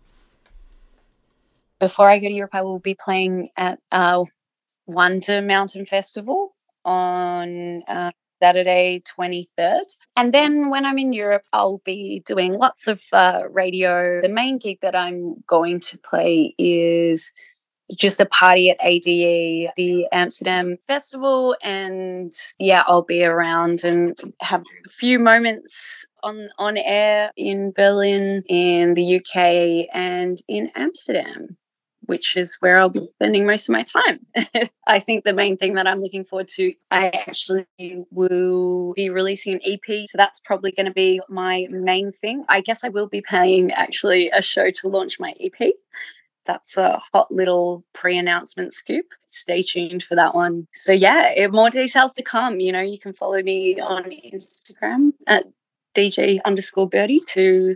before 1.83 2.09
I 2.09 2.21
go 2.21 2.29
to 2.29 2.33
Europe, 2.33 2.55
I 2.55 2.63
will 2.63 2.79
be 2.79 2.95
playing 2.95 3.49
at 3.57 3.81
uh, 3.91 4.23
Wonder 4.87 5.43
Mountain 5.43 5.87
Festival 5.87 6.55
on 6.85 7.83
uh, 7.89 8.13
Saturday, 8.43 9.01
23rd. 9.17 9.85
And 10.17 10.35
then 10.35 10.69
when 10.69 10.85
I'm 10.85 10.99
in 10.99 11.13
Europe, 11.13 11.45
I'll 11.53 11.81
be 11.85 12.25
doing 12.27 12.55
lots 12.55 12.89
of 12.89 13.01
uh, 13.13 13.43
radio. 13.49 14.21
The 14.21 14.29
main 14.29 14.59
gig 14.59 14.81
that 14.81 14.97
I'm 14.97 15.37
going 15.47 15.79
to 15.79 15.99
play 15.99 16.53
is 16.59 17.33
just 17.97 18.21
a 18.21 18.27
party 18.27 18.71
at 18.71 18.79
ADE, 18.83 19.71
the 19.77 20.09
Amsterdam 20.11 20.77
Festival. 20.89 21.55
And 21.63 22.35
yeah, 22.59 22.83
I'll 22.89 23.03
be 23.05 23.23
around 23.23 23.85
and 23.85 24.19
have 24.41 24.63
a 24.87 24.89
few 24.89 25.21
moments 25.21 26.05
on, 26.25 26.49
on 26.59 26.77
air 26.77 27.31
in 27.37 27.73
Berlin, 27.77 28.43
in 28.49 28.95
the 28.95 29.17
UK, 29.19 29.87
and 29.95 30.43
in 30.49 30.69
Amsterdam 30.75 31.57
which 32.13 32.37
is 32.37 32.57
where 32.61 32.79
I'll 32.79 32.91
be 32.91 33.01
spending 33.01 33.47
most 33.47 33.71
of 33.71 33.73
my 33.73 33.85
time. 33.85 34.27
I 34.87 34.99
think 34.99 35.25
the 35.25 35.33
main 35.33 35.57
thing 35.57 35.73
that 35.77 35.87
I'm 35.87 36.03
looking 36.03 36.27
forward 36.27 36.49
to, 36.49 36.75
I 36.91 37.09
actually 37.09 37.65
will 38.11 38.93
be 38.93 39.09
releasing 39.09 39.55
an 39.55 39.61
EP. 39.65 40.07
So 40.07 40.19
that's 40.19 40.39
probably 40.41 40.73
going 40.73 40.85
to 40.85 40.93
be 40.93 41.23
my 41.31 41.69
main 41.71 42.13
thing. 42.13 42.45
I 42.51 42.61
guess 42.61 42.85
I 42.85 42.91
will 42.91 43.07
be 43.07 43.23
paying 43.23 43.73
actually 43.73 44.29
a 44.29 44.43
show 44.43 44.71
to 44.71 44.89
launch 44.89 45.19
my 45.19 45.33
EP. 45.41 45.73
That's 46.45 46.77
a 46.77 47.01
hot 47.15 47.33
little 47.33 47.83
pre 47.95 48.19
announcement 48.19 48.75
scoop. 48.75 49.07
Stay 49.29 49.63
tuned 49.63 50.03
for 50.03 50.15
that 50.15 50.35
one. 50.35 50.69
So, 50.71 50.93
yeah, 50.93 51.47
more 51.51 51.71
details 51.71 52.13
to 52.13 52.23
come. 52.23 52.61
You 52.61 52.73
know, 52.73 52.83
you 52.83 52.99
can 52.99 53.15
follow 53.15 53.41
me 53.43 53.81
on 53.81 54.05
Instagram 54.35 55.15
at 55.27 55.45
DJ 55.95 56.41
underscore 56.45 56.91
bertie 56.91 57.23
to 57.29 57.75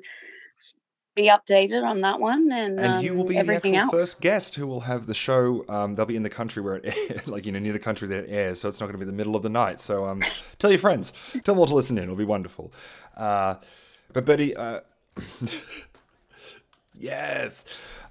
be 1.17 1.29
updated 1.29 1.83
on 1.83 2.03
that 2.03 2.21
one 2.21 2.53
and, 2.53 2.79
And 2.79 3.03
you 3.03 3.15
will 3.15 3.23
um, 3.23 3.29
be 3.29 3.35
the 3.35 3.41
everything 3.41 3.75
actual 3.77 3.95
else. 3.97 4.03
first 4.03 4.21
guest 4.21 4.55
who 4.55 4.67
will 4.67 4.83
have 4.83 5.07
the 5.07 5.15
show. 5.15 5.65
Um, 5.69 5.95
they'll 5.95 6.05
be 6.07 6.15
in 6.15 6.23
the 6.23 6.31
country 6.31 6.63
where 6.63 6.77
it 6.77 6.85
airs, 7.11 7.27
like 7.27 7.47
you 7.47 7.53
know, 7.53 7.59
near 7.59 7.73
the 7.73 7.79
country 7.79 8.07
that 8.09 8.19
it 8.25 8.31
airs. 8.31 8.61
So 8.61 8.69
it's 8.69 8.79
not 8.79 8.87
going 8.87 9.01
to 9.01 9.05
be 9.05 9.11
the 9.11 9.17
middle 9.17 9.35
of 9.35 9.43
the 9.43 9.49
night. 9.49 9.81
So 9.81 10.05
um, 10.05 10.23
tell 10.59 10.71
your 10.71 10.79
friends, 10.79 11.13
tell 11.43 11.55
them 11.55 11.59
all 11.59 11.67
to 11.67 11.75
listen 11.75 11.97
in. 11.99 12.05
It'll 12.05 12.17
be 12.17 12.25
wonderful. 12.25 12.73
Uh, 13.17 13.57
but 14.13 14.25
Bertie, 14.27 14.55
uh, 14.55 14.81
yes. 16.99 17.65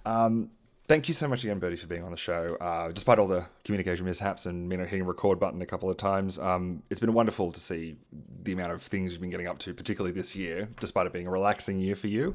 Um, 0.03 0.49
thank 0.87 1.07
you 1.07 1.13
so 1.13 1.27
much 1.27 1.43
again, 1.43 1.59
Bertie, 1.59 1.75
for 1.75 1.87
being 1.87 2.03
on 2.03 2.11
the 2.11 2.17
show. 2.17 2.57
Uh, 2.59 2.91
despite 2.91 3.19
all 3.19 3.27
the 3.27 3.45
communication 3.63 4.05
mishaps 4.05 4.47
and 4.47 4.67
me 4.67 4.77
not 4.77 4.87
hitting 4.87 5.05
record 5.05 5.39
button 5.39 5.61
a 5.61 5.65
couple 5.67 5.91
of 5.91 5.97
times, 5.97 6.39
um, 6.39 6.81
it's 6.89 6.99
been 6.99 7.13
wonderful 7.13 7.51
to 7.51 7.59
see 7.59 7.97
the 8.43 8.53
amount 8.53 8.71
of 8.71 8.81
things 8.81 9.11
you've 9.11 9.21
been 9.21 9.29
getting 9.29 9.47
up 9.47 9.59
to, 9.59 9.75
particularly 9.75 10.11
this 10.11 10.35
year, 10.35 10.67
despite 10.79 11.05
it 11.05 11.13
being 11.13 11.27
a 11.27 11.31
relaxing 11.31 11.79
year 11.79 11.95
for 11.95 12.07
you. 12.07 12.33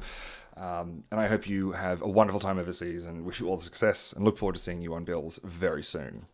Um, 0.61 1.05
and 1.11 1.19
I 1.19 1.27
hope 1.27 1.49
you 1.49 1.73
have 1.73 2.03
a 2.03 2.09
wonderful 2.09 2.39
time 2.39 2.59
overseas 2.59 3.05
and 3.05 3.25
wish 3.25 3.41
you 3.41 3.49
all 3.49 3.57
the 3.57 3.63
success 3.63 4.13
and 4.13 4.25
look 4.25 4.37
forward 4.37 4.57
to 4.57 4.61
seeing 4.61 4.83
you 4.83 4.93
on 4.93 5.05
bills 5.05 5.41
very 5.43 5.83
soon. 5.83 6.27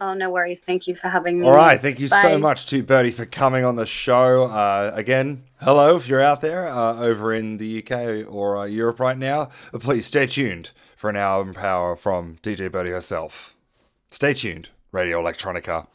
Oh, 0.00 0.14
no 0.14 0.30
worries. 0.30 0.60
Thank 0.60 0.86
you 0.86 0.94
for 0.94 1.08
having 1.08 1.40
me. 1.40 1.46
All 1.46 1.54
right, 1.54 1.80
thank 1.80 1.98
you 1.98 2.08
so 2.08 2.38
much 2.38 2.66
to 2.66 2.82
Bertie 2.82 3.10
for 3.10 3.24
coming 3.26 3.64
on 3.64 3.76
the 3.76 3.86
show. 3.86 4.44
Uh, 4.44 4.92
again, 4.94 5.44
hello 5.60 5.96
if 5.96 6.08
you're 6.08 6.22
out 6.22 6.40
there 6.40 6.66
uh, 6.68 7.00
over 7.00 7.34
in 7.34 7.58
the 7.58 7.82
UK 7.82 8.30
or 8.30 8.58
uh, 8.58 8.64
Europe 8.64 9.00
right 9.00 9.16
now. 9.16 9.50
But 9.72 9.82
please 9.82 10.06
stay 10.06 10.26
tuned 10.26 10.70
for 10.96 11.10
an 11.10 11.16
hour 11.16 11.42
of 11.48 11.54
power 11.54 11.96
from 11.96 12.36
DJ 12.42 12.70
Bertie 12.70 12.90
herself. 12.90 13.56
Stay 14.10 14.34
tuned, 14.34 14.70
Radio 14.92 15.22
Electronica. 15.22 15.86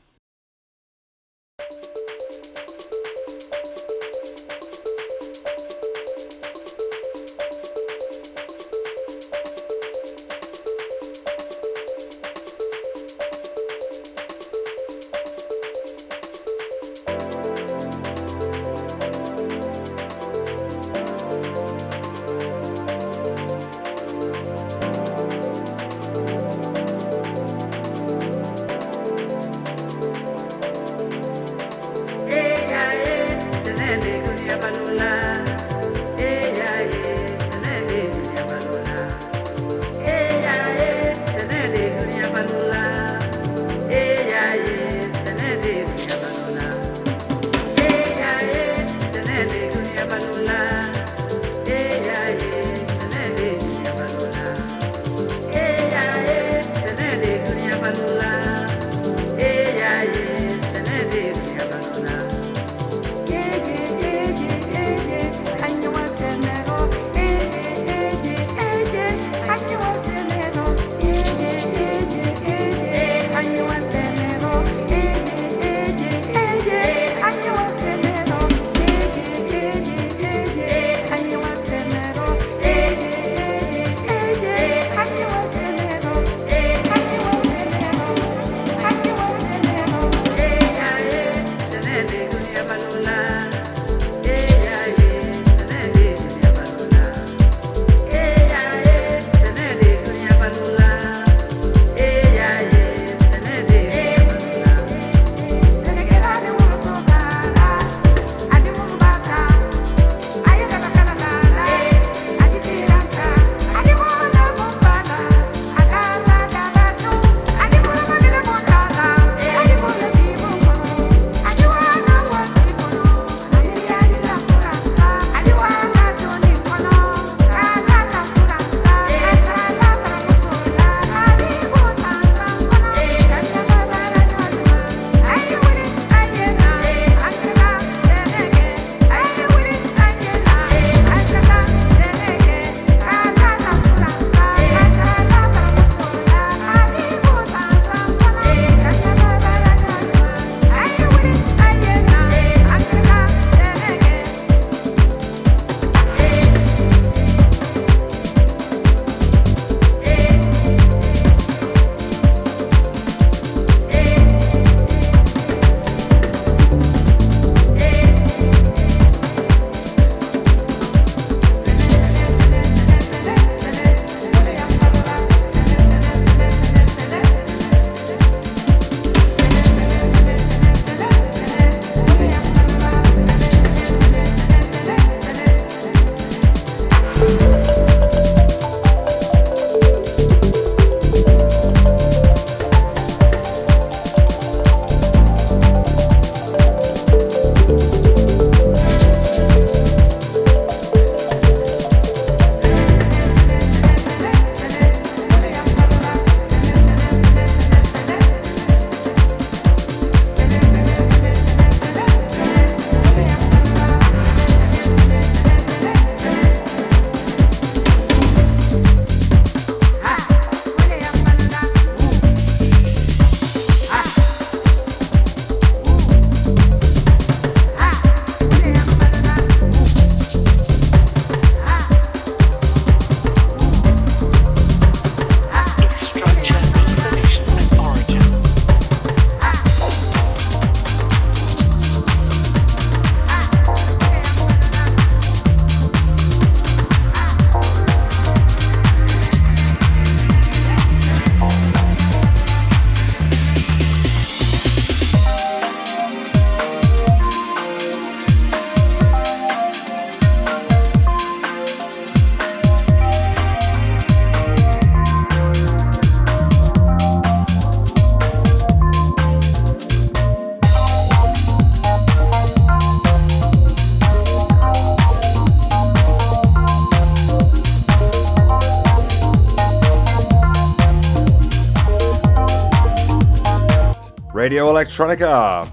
Radio 284.52 284.74
Electronica. 284.74 285.66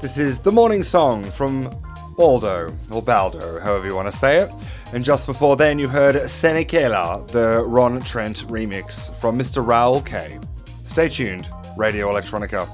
This 0.00 0.18
is 0.18 0.40
the 0.40 0.50
morning 0.50 0.82
song 0.82 1.22
from 1.22 1.70
Baldo, 2.16 2.76
or 2.90 3.00
Baldo, 3.00 3.60
however 3.60 3.86
you 3.86 3.94
want 3.94 4.10
to 4.10 4.18
say 4.18 4.38
it. 4.38 4.50
And 4.92 5.04
just 5.04 5.24
before 5.24 5.54
then, 5.54 5.78
you 5.78 5.86
heard 5.86 6.16
Senekela, 6.16 7.24
the 7.28 7.62
Ron 7.64 8.00
Trent 8.00 8.38
remix 8.48 9.14
from 9.20 9.38
Mr. 9.38 9.64
Raoul 9.64 10.00
K. 10.00 10.36
Stay 10.82 11.08
tuned, 11.08 11.48
Radio 11.76 12.10
Electronica. 12.10 12.68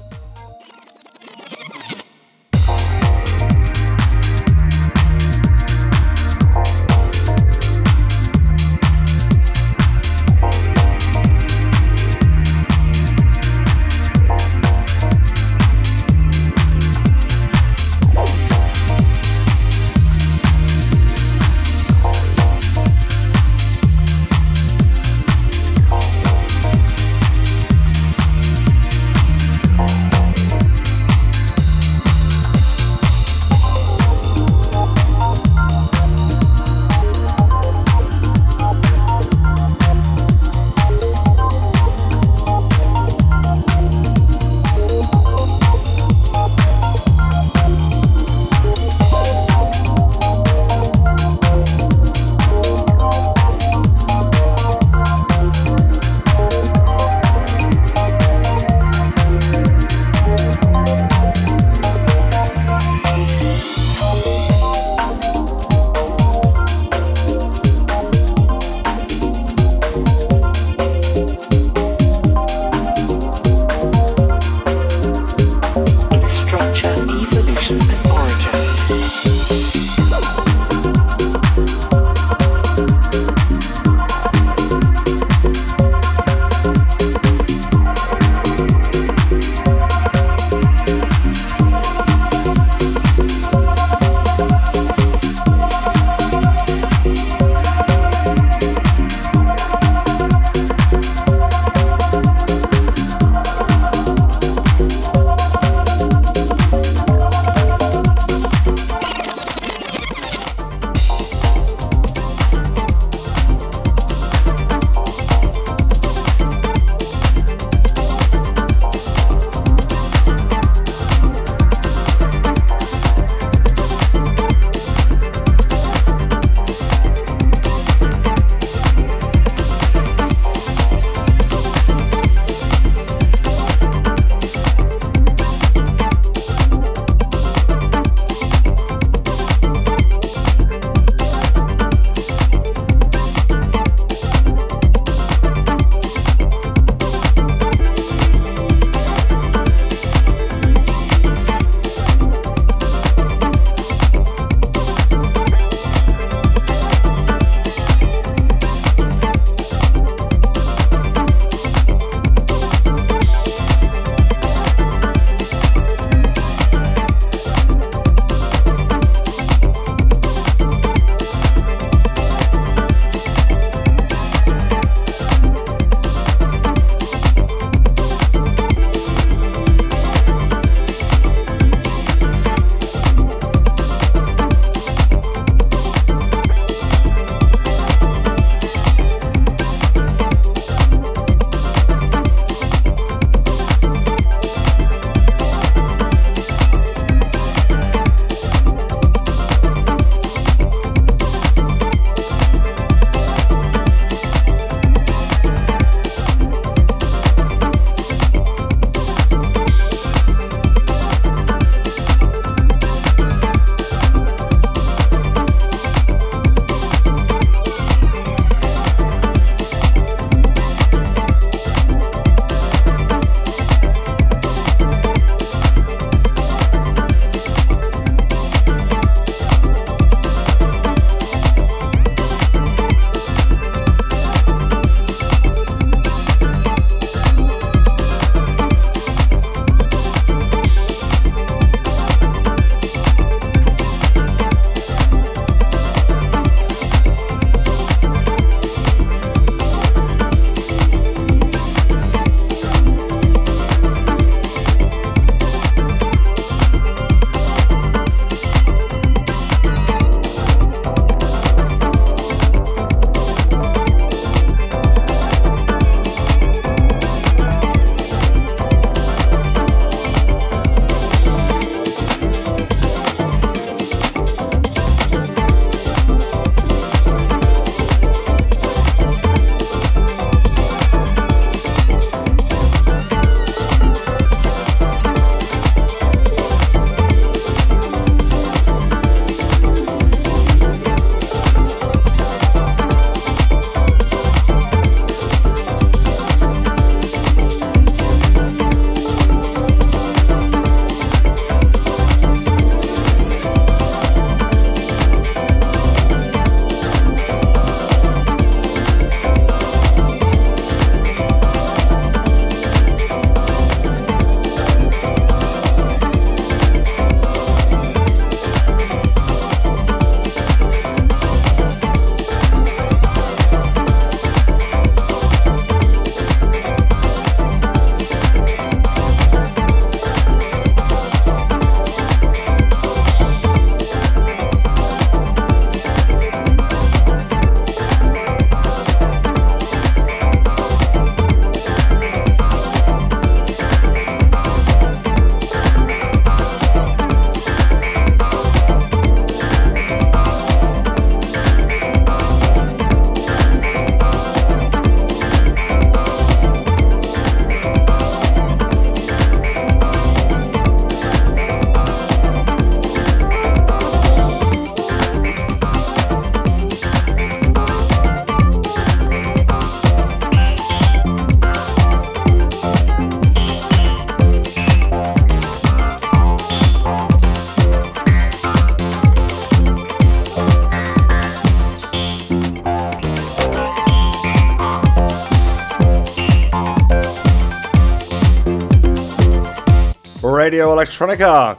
Radio 390.45 390.67
Electronica. 390.75 391.57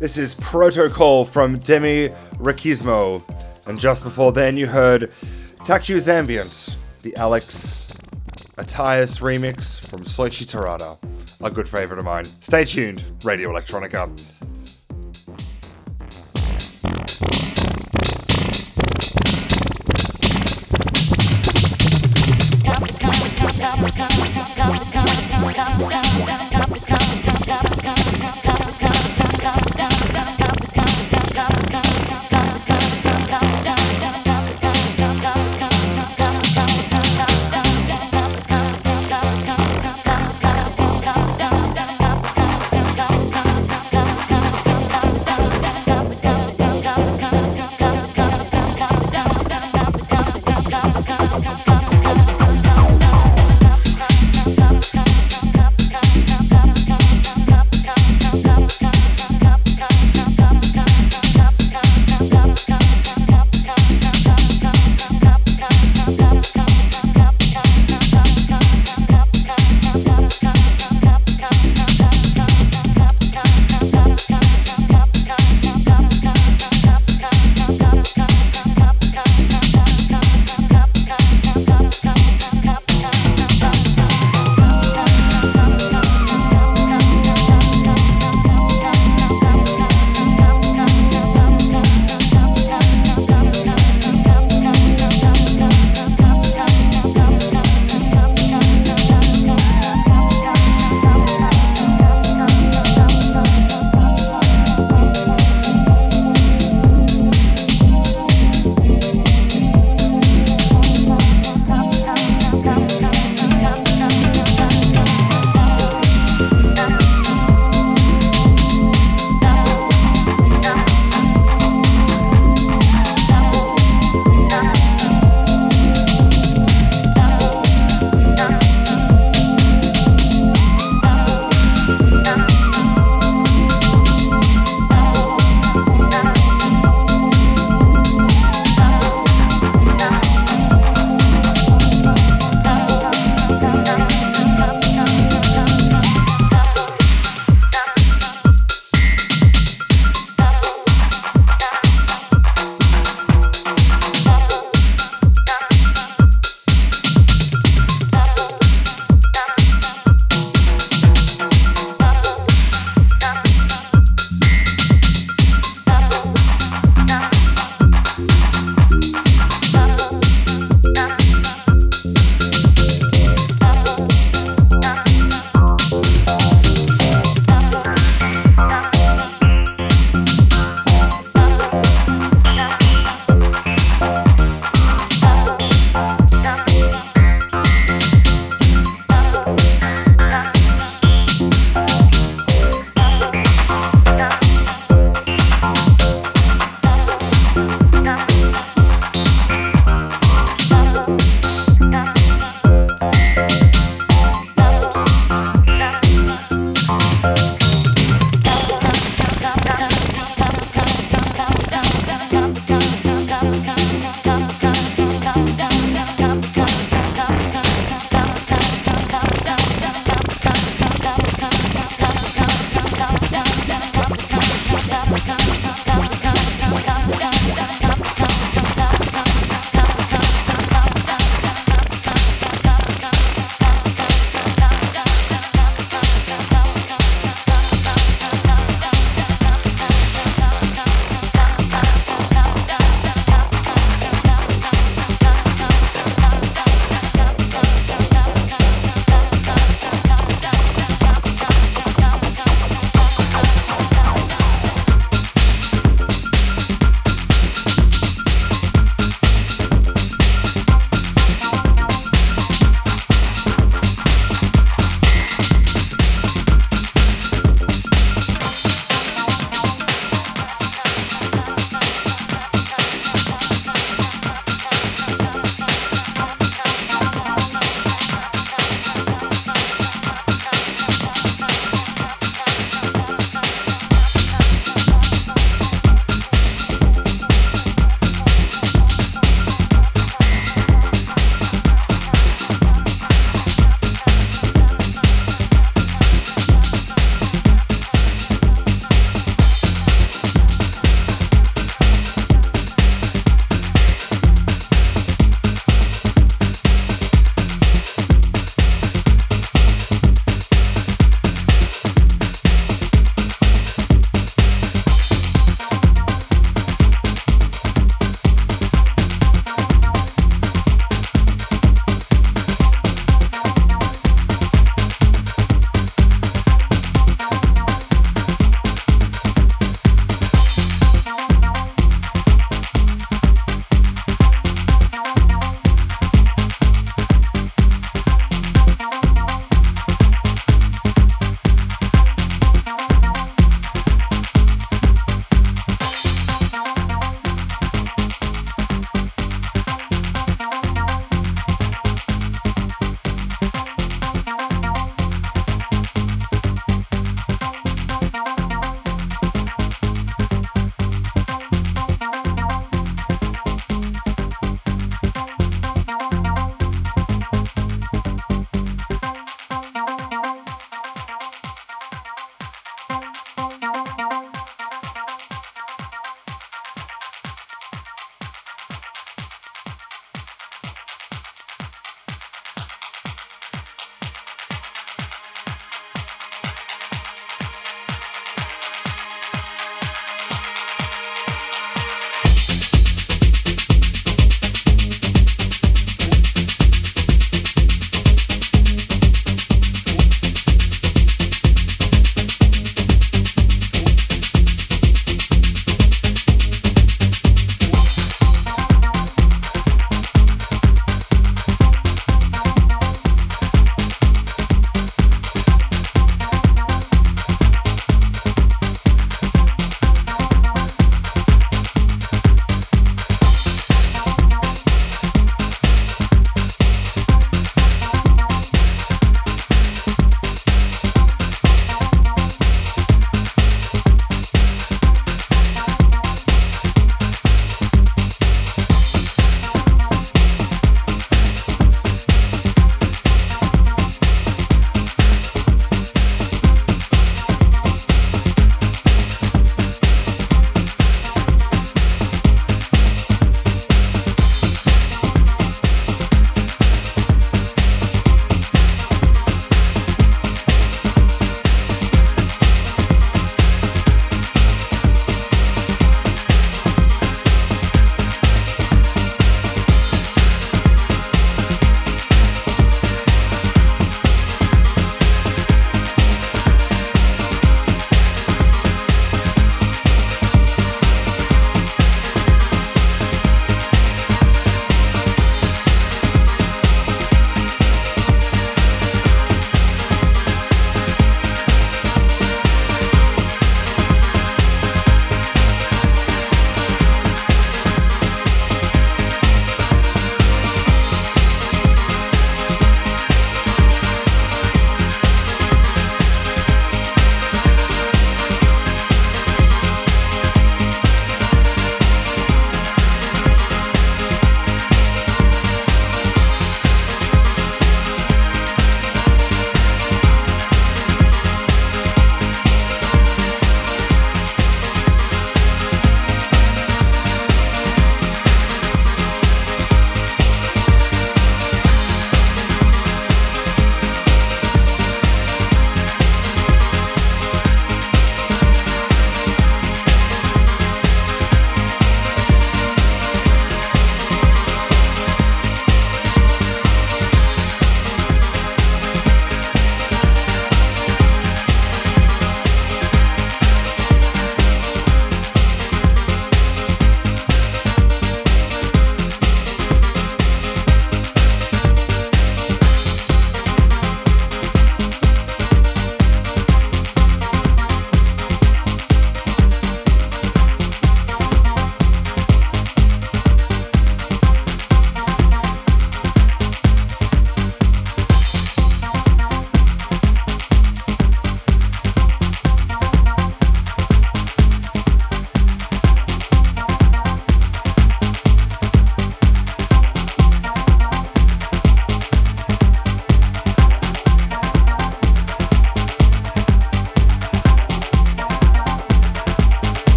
This 0.00 0.18
is 0.18 0.34
Protocol 0.34 1.24
from 1.24 1.58
Demi 1.58 2.08
Riquisimo. 2.38 3.22
And 3.68 3.78
just 3.78 4.02
before 4.02 4.32
then, 4.32 4.56
you 4.56 4.66
heard 4.66 5.02
Taku's 5.62 6.08
Ambient, 6.08 6.76
the 7.04 7.14
Alex 7.14 7.86
Attias 8.56 9.20
remix 9.20 9.78
from 9.78 10.02
Soichi 10.02 10.44
Terada, 10.44 10.98
a 11.40 11.48
good 11.48 11.68
favourite 11.68 12.00
of 12.00 12.04
mine. 12.04 12.24
Stay 12.24 12.64
tuned, 12.64 13.00
Radio 13.22 13.48
Electronica. 13.50 14.10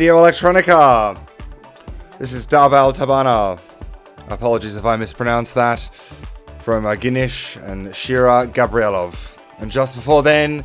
Radio 0.00 0.16
Electronica. 0.16 1.20
This 2.18 2.32
is 2.32 2.46
Darbal 2.46 2.96
Tabana. 2.96 3.60
Apologies 4.30 4.76
if 4.76 4.86
I 4.86 4.96
mispronounced 4.96 5.54
that. 5.56 5.90
From 6.60 6.86
uh, 6.86 6.92
and 6.92 7.94
Shira 7.94 8.46
Gabrielov. 8.46 9.38
And 9.58 9.70
just 9.70 9.94
before 9.94 10.22
then, 10.22 10.64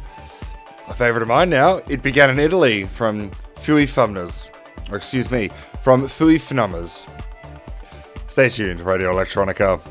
a 0.88 0.94
favourite 0.94 1.22
of 1.22 1.28
mine 1.28 1.50
now, 1.50 1.82
it 1.90 2.02
began 2.02 2.30
in 2.30 2.40
Italy 2.40 2.86
from 2.86 3.30
Fui 3.58 3.86
Fumners. 3.86 4.48
Or 4.90 4.96
excuse 4.96 5.30
me, 5.30 5.50
from 5.84 6.08
Fui 6.08 6.40
Fnummers. 6.40 7.06
Stay 8.28 8.48
tuned, 8.48 8.80
Radio 8.80 9.14
Electronica. 9.14 9.82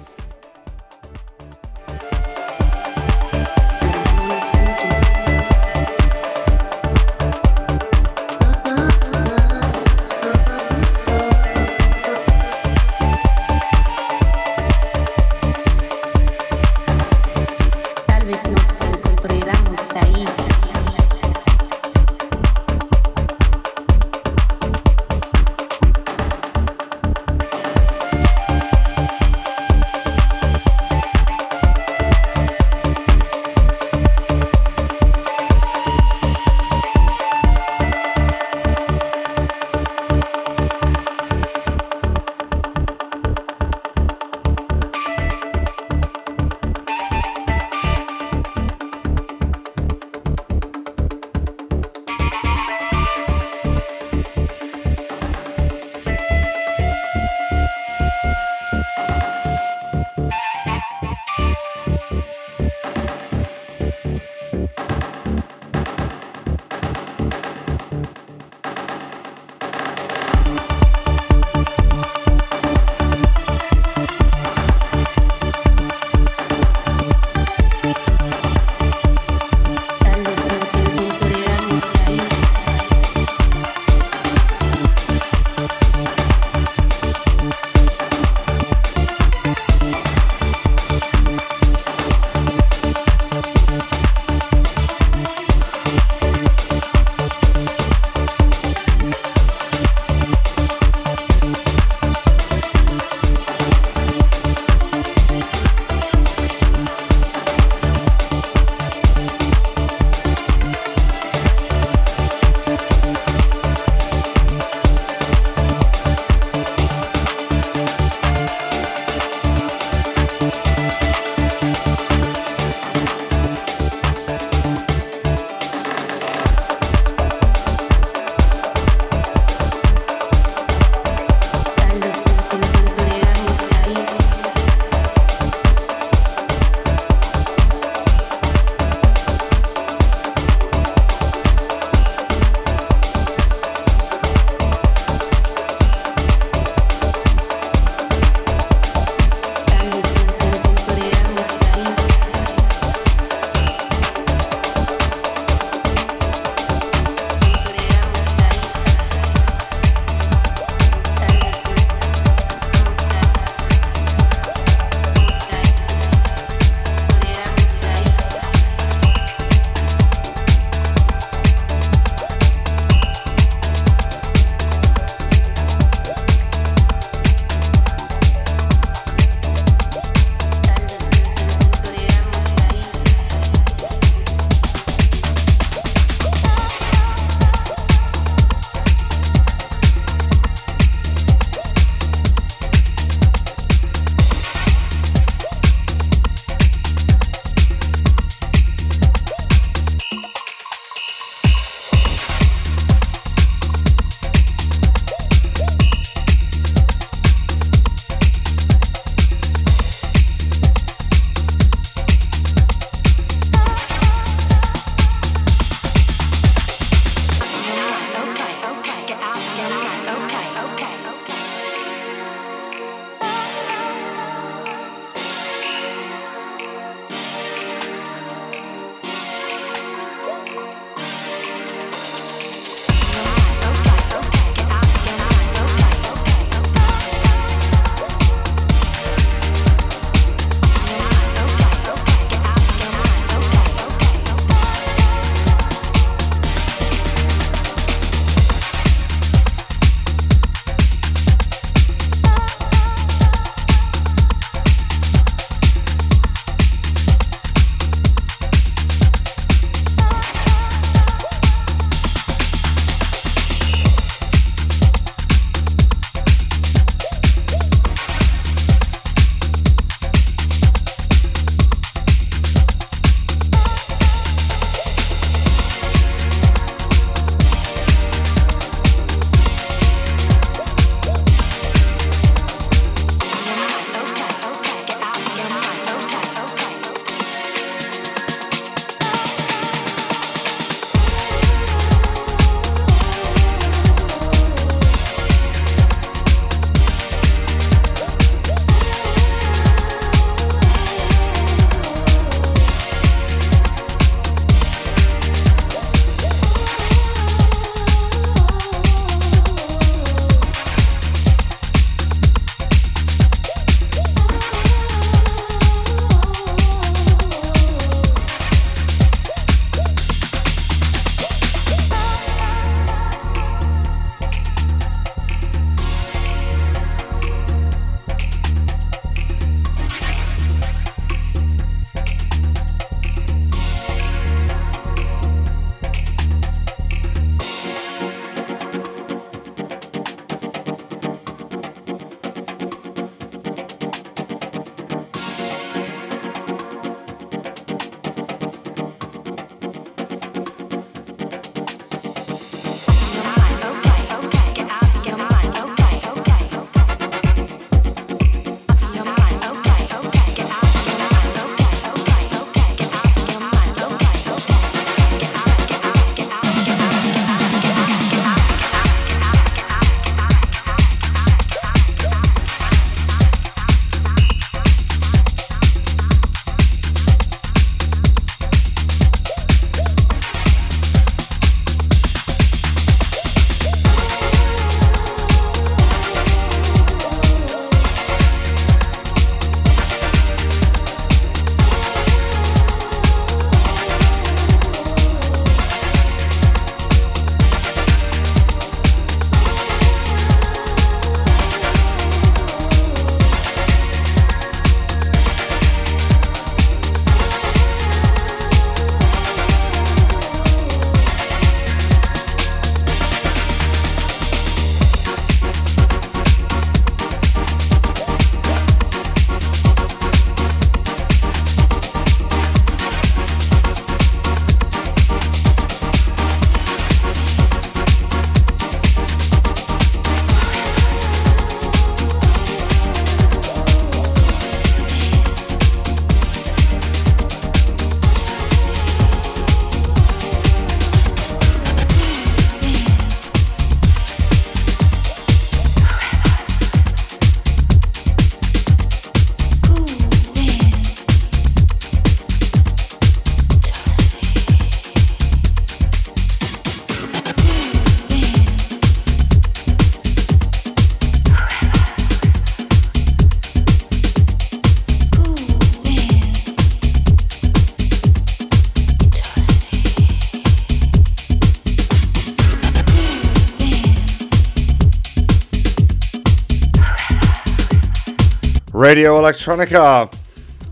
Radio 478.94 479.20
Electronica. 479.20 480.08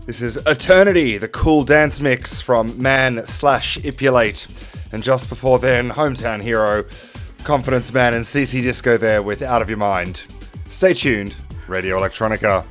This 0.05 0.21
is 0.21 0.37
Eternity, 0.47 1.17
the 1.17 1.27
cool 1.27 1.65
dance 1.65 1.99
mix 1.99 2.39
from 2.39 2.81
Man 2.81 3.25
slash 3.25 3.77
Ipulate. 3.79 4.47
And 4.93 5.03
just 5.03 5.27
before 5.27 5.59
then, 5.59 5.89
Hometown 5.89 6.41
Hero, 6.41 6.85
Confidence 7.43 7.93
Man, 7.93 8.13
and 8.13 8.23
CC 8.23 8.63
Disco 8.63 8.95
there 8.95 9.21
with 9.21 9.41
Out 9.41 9.61
of 9.61 9.67
Your 9.67 9.77
Mind. 9.77 10.23
Stay 10.69 10.93
tuned, 10.93 11.35
Radio 11.67 11.99
Electronica. 11.99 12.63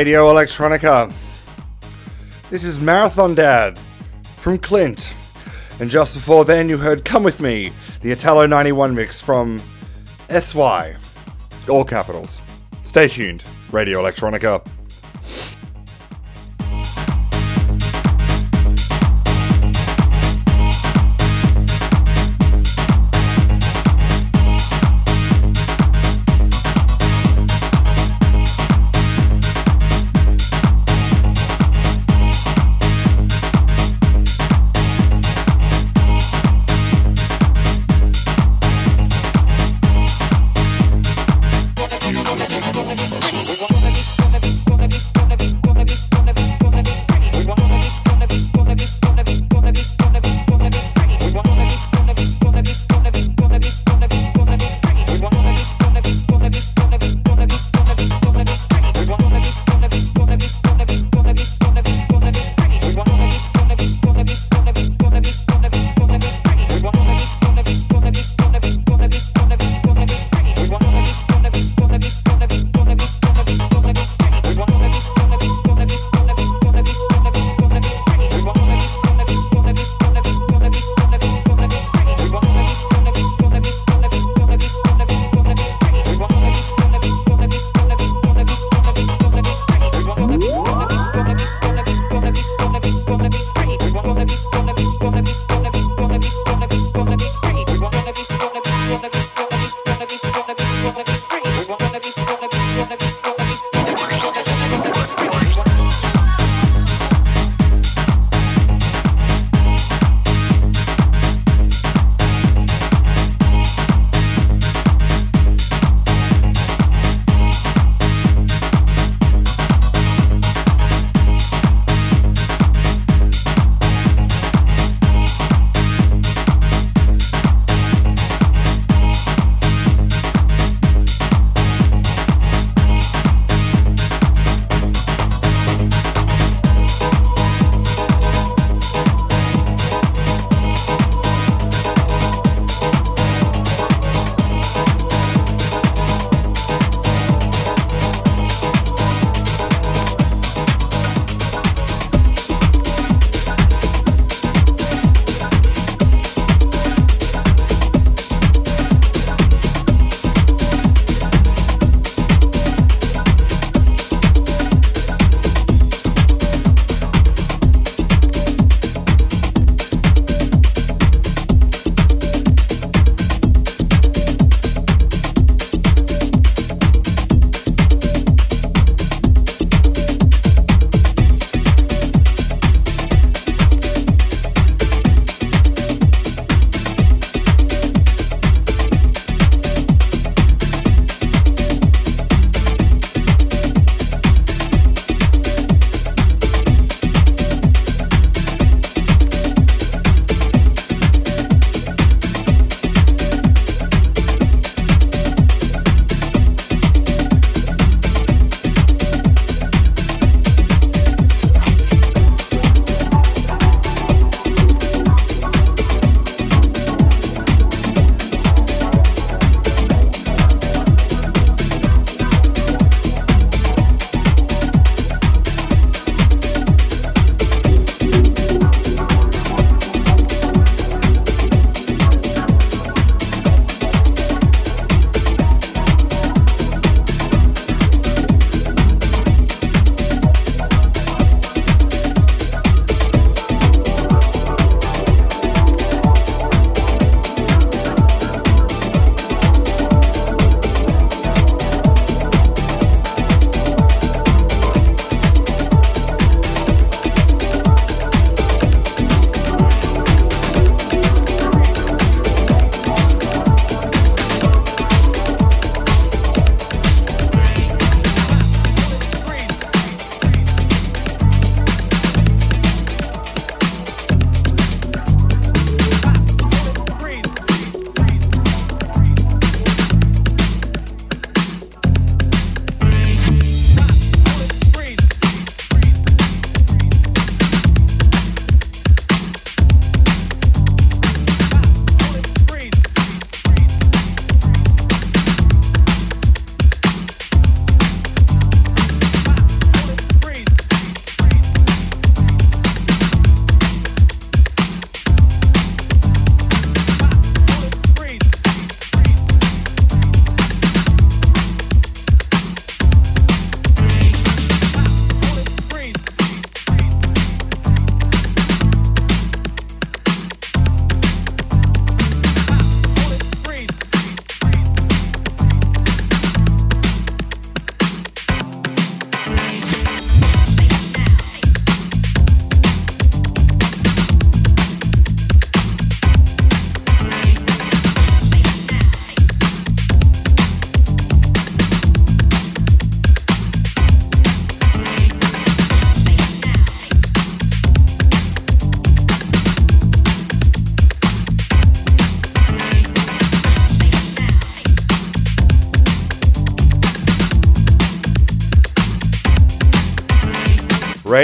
Radio 0.00 0.32
Electronica. 0.32 1.12
This 2.48 2.64
is 2.64 2.80
Marathon 2.80 3.34
Dad 3.34 3.78
from 4.38 4.56
Clint. 4.56 5.12
And 5.78 5.90
just 5.90 6.14
before 6.14 6.46
then, 6.46 6.70
you 6.70 6.78
heard 6.78 7.04
Come 7.04 7.22
With 7.22 7.38
Me, 7.38 7.70
the 8.00 8.10
Italo 8.10 8.46
91 8.46 8.94
mix 8.94 9.20
from 9.20 9.60
SY. 10.30 10.96
All 11.68 11.84
capitals. 11.84 12.40
Stay 12.84 13.08
tuned. 13.08 13.44
Radio 13.72 14.02
Electronica. 14.02 14.66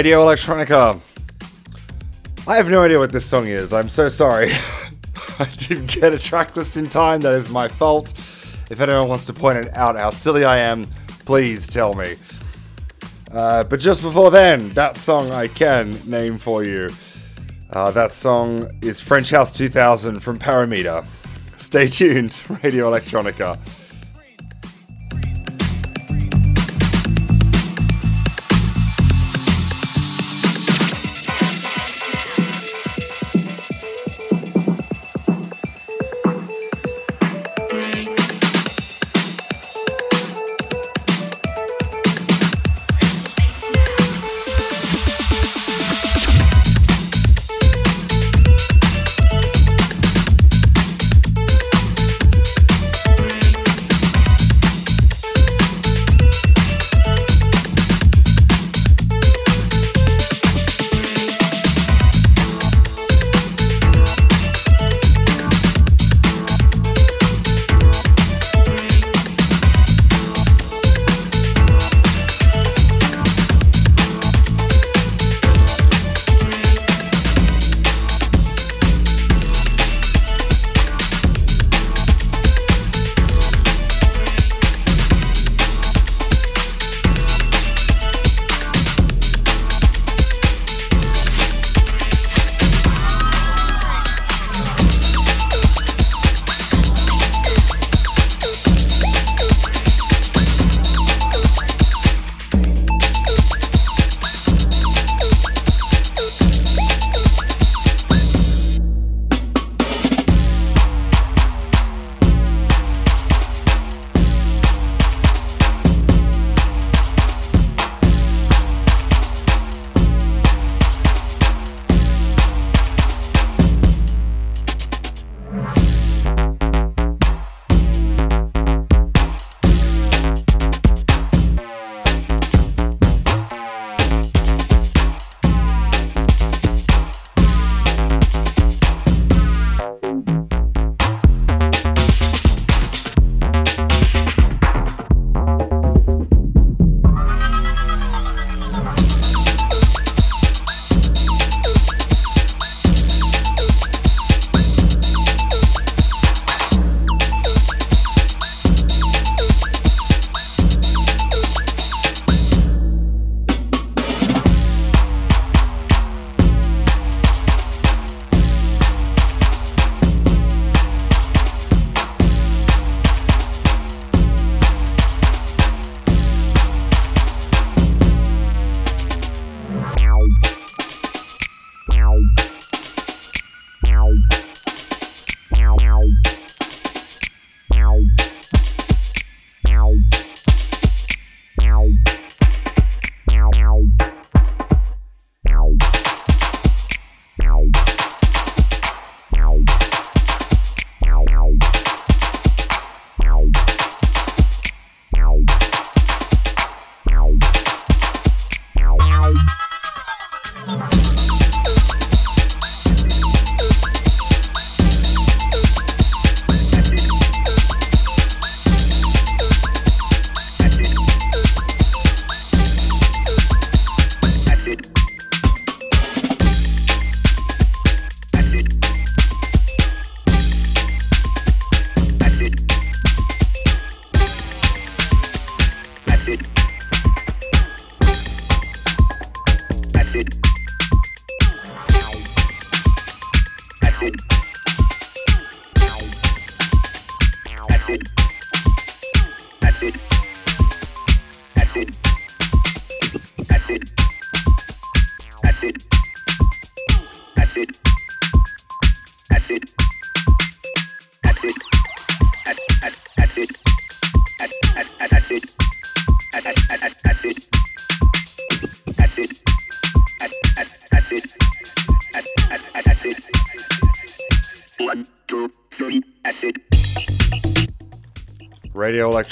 Radio 0.07 0.25
Electronica. 0.25 0.97
I 2.47 2.55
have 2.55 2.69
no 2.69 2.81
idea 2.81 2.97
what 2.97 3.11
this 3.11 3.25
song 3.25 3.47
is. 3.47 3.73
I'm 3.73 3.89
so 3.89 4.07
sorry. 4.07 4.49
I 5.39 5.49
didn't 5.57 5.87
get 5.87 6.13
a 6.13 6.17
track 6.17 6.55
list 6.55 6.77
in 6.77 6.87
time. 6.87 7.19
That 7.19 7.33
is 7.33 7.49
my 7.49 7.67
fault. 7.67 8.11
If 8.71 8.79
anyone 8.79 9.09
wants 9.09 9.25
to 9.25 9.33
point 9.33 9.57
it 9.57 9.75
out 9.75 9.97
how 9.97 10.11
silly 10.11 10.45
I 10.45 10.59
am, 10.59 10.85
please 11.25 11.67
tell 11.67 11.93
me. 11.93 12.15
Uh, 13.33 13.65
but 13.65 13.81
just 13.81 14.01
before 14.01 14.31
then, 14.31 14.69
that 14.69 14.95
song 14.95 15.31
I 15.31 15.49
can 15.49 15.99
name 16.09 16.37
for 16.37 16.63
you. 16.63 16.89
Uh, 17.71 17.91
that 17.91 18.13
song 18.13 18.79
is 18.81 19.01
French 19.01 19.31
House 19.31 19.51
2000 19.51 20.21
from 20.21 20.39
Parameter. 20.39 21.03
Stay 21.57 21.89
tuned, 21.89 22.33
Radio 22.63 22.89
Electronica. 22.89 23.59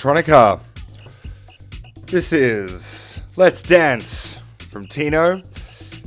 Electronica. 0.05 0.59
This 2.05 2.31
is 2.31 3.19
Let's 3.37 3.63
Dance 3.63 4.35
from 4.69 4.85
Tino. 4.85 5.41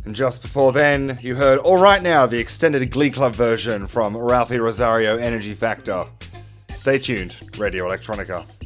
And 0.04 0.14
just 0.14 0.40
before 0.40 0.72
then, 0.72 1.18
you 1.20 1.34
heard 1.34 1.58
All 1.58 1.78
Right 1.78 2.00
Now, 2.00 2.24
the 2.24 2.38
extended 2.38 2.88
Glee 2.92 3.10
Club 3.10 3.34
version 3.34 3.88
from 3.88 4.14
Ralphi 4.14 4.60
Rosario 4.60 5.16
Energy 5.16 5.52
Factor. 5.52 6.04
Stay 6.76 7.00
tuned, 7.00 7.34
Radio 7.58 7.88
Electronica. 7.88 8.57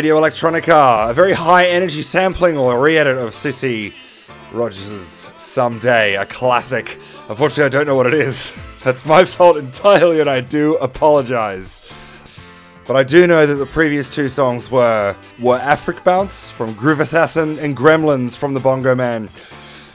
Radio 0.00 0.18
Electronica, 0.18 1.10
a 1.10 1.12
very 1.12 1.34
high 1.34 1.66
energy 1.66 2.00
sampling 2.00 2.56
or 2.56 2.80
re 2.80 2.96
edit 2.96 3.18
of 3.18 3.32
CeCe 3.32 3.92
Rogers' 4.50 5.30
Someday, 5.36 6.16
a 6.16 6.24
classic. 6.24 6.96
Unfortunately, 7.28 7.64
I 7.64 7.68
don't 7.68 7.86
know 7.86 7.96
what 7.96 8.06
it 8.06 8.14
is. 8.14 8.50
That's 8.82 9.04
my 9.04 9.24
fault 9.24 9.58
entirely, 9.58 10.22
and 10.22 10.30
I 10.30 10.40
do 10.40 10.76
apologize. 10.76 11.82
But 12.86 12.96
I 12.96 13.04
do 13.04 13.26
know 13.26 13.44
that 13.44 13.56
the 13.56 13.66
previous 13.66 14.08
two 14.08 14.30
songs 14.30 14.70
were 14.70 15.14
were 15.38 15.58
Afric 15.58 16.02
Bounce 16.02 16.50
from 16.50 16.72
Groove 16.72 17.00
Assassin 17.00 17.58
and 17.58 17.76
Gremlins 17.76 18.38
from 18.38 18.54
the 18.54 18.60
Bongo 18.60 18.94
Man. 18.94 19.28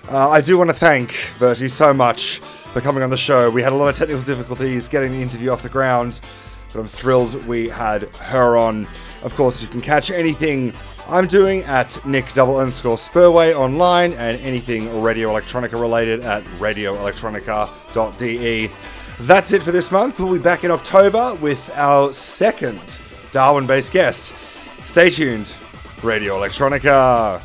Uh, 0.07 0.29
I 0.29 0.39
do 0.39 0.55
want 0.55 0.69
to 0.69 0.75
thank 0.75 1.17
Bertie 1.39 1.67
so 1.67 1.95
much 1.95 2.37
for 2.37 2.79
coming 2.79 3.01
on 3.01 3.09
the 3.09 3.17
show. 3.17 3.49
We 3.49 3.63
had 3.63 3.73
a 3.73 3.75
lot 3.75 3.87
of 3.87 3.95
technical 3.95 4.21
difficulties 4.21 4.87
getting 4.87 5.13
the 5.13 5.21
interview 5.23 5.49
off 5.49 5.63
the 5.63 5.69
ground, 5.69 6.19
but 6.71 6.79
I'm 6.79 6.85
thrilled 6.85 7.43
we 7.47 7.69
had 7.69 8.03
her 8.17 8.55
on. 8.55 8.87
Of 9.25 9.35
course, 9.35 9.61
you 9.61 9.67
can 9.67 9.81
catch 9.81 10.11
anything 10.11 10.71
I'm 11.07 11.25
doing 11.25 11.63
at 11.63 12.05
Nick 12.05 12.31
double 12.33 12.57
underscore 12.57 12.95
Spurway 12.95 13.55
online 13.55 14.13
and 14.13 14.39
anything 14.41 15.01
Radio 15.01 15.29
Electronica 15.29 15.81
related 15.81 16.21
at 16.21 16.43
radioelectronica.de. 16.59 18.69
That's 19.21 19.51
it 19.51 19.63
for 19.63 19.71
this 19.71 19.91
month. 19.91 20.19
We'll 20.19 20.33
be 20.33 20.39
back 20.39 20.63
in 20.63 20.69
October 20.69 21.33
with 21.35 21.71
our 21.75 22.13
second 22.13 22.99
Darwin 23.31 23.65
based 23.65 23.93
guest. 23.93 24.35
Stay 24.85 25.09
tuned, 25.09 25.51
Radio 26.03 26.39
Electronica. 26.39 27.41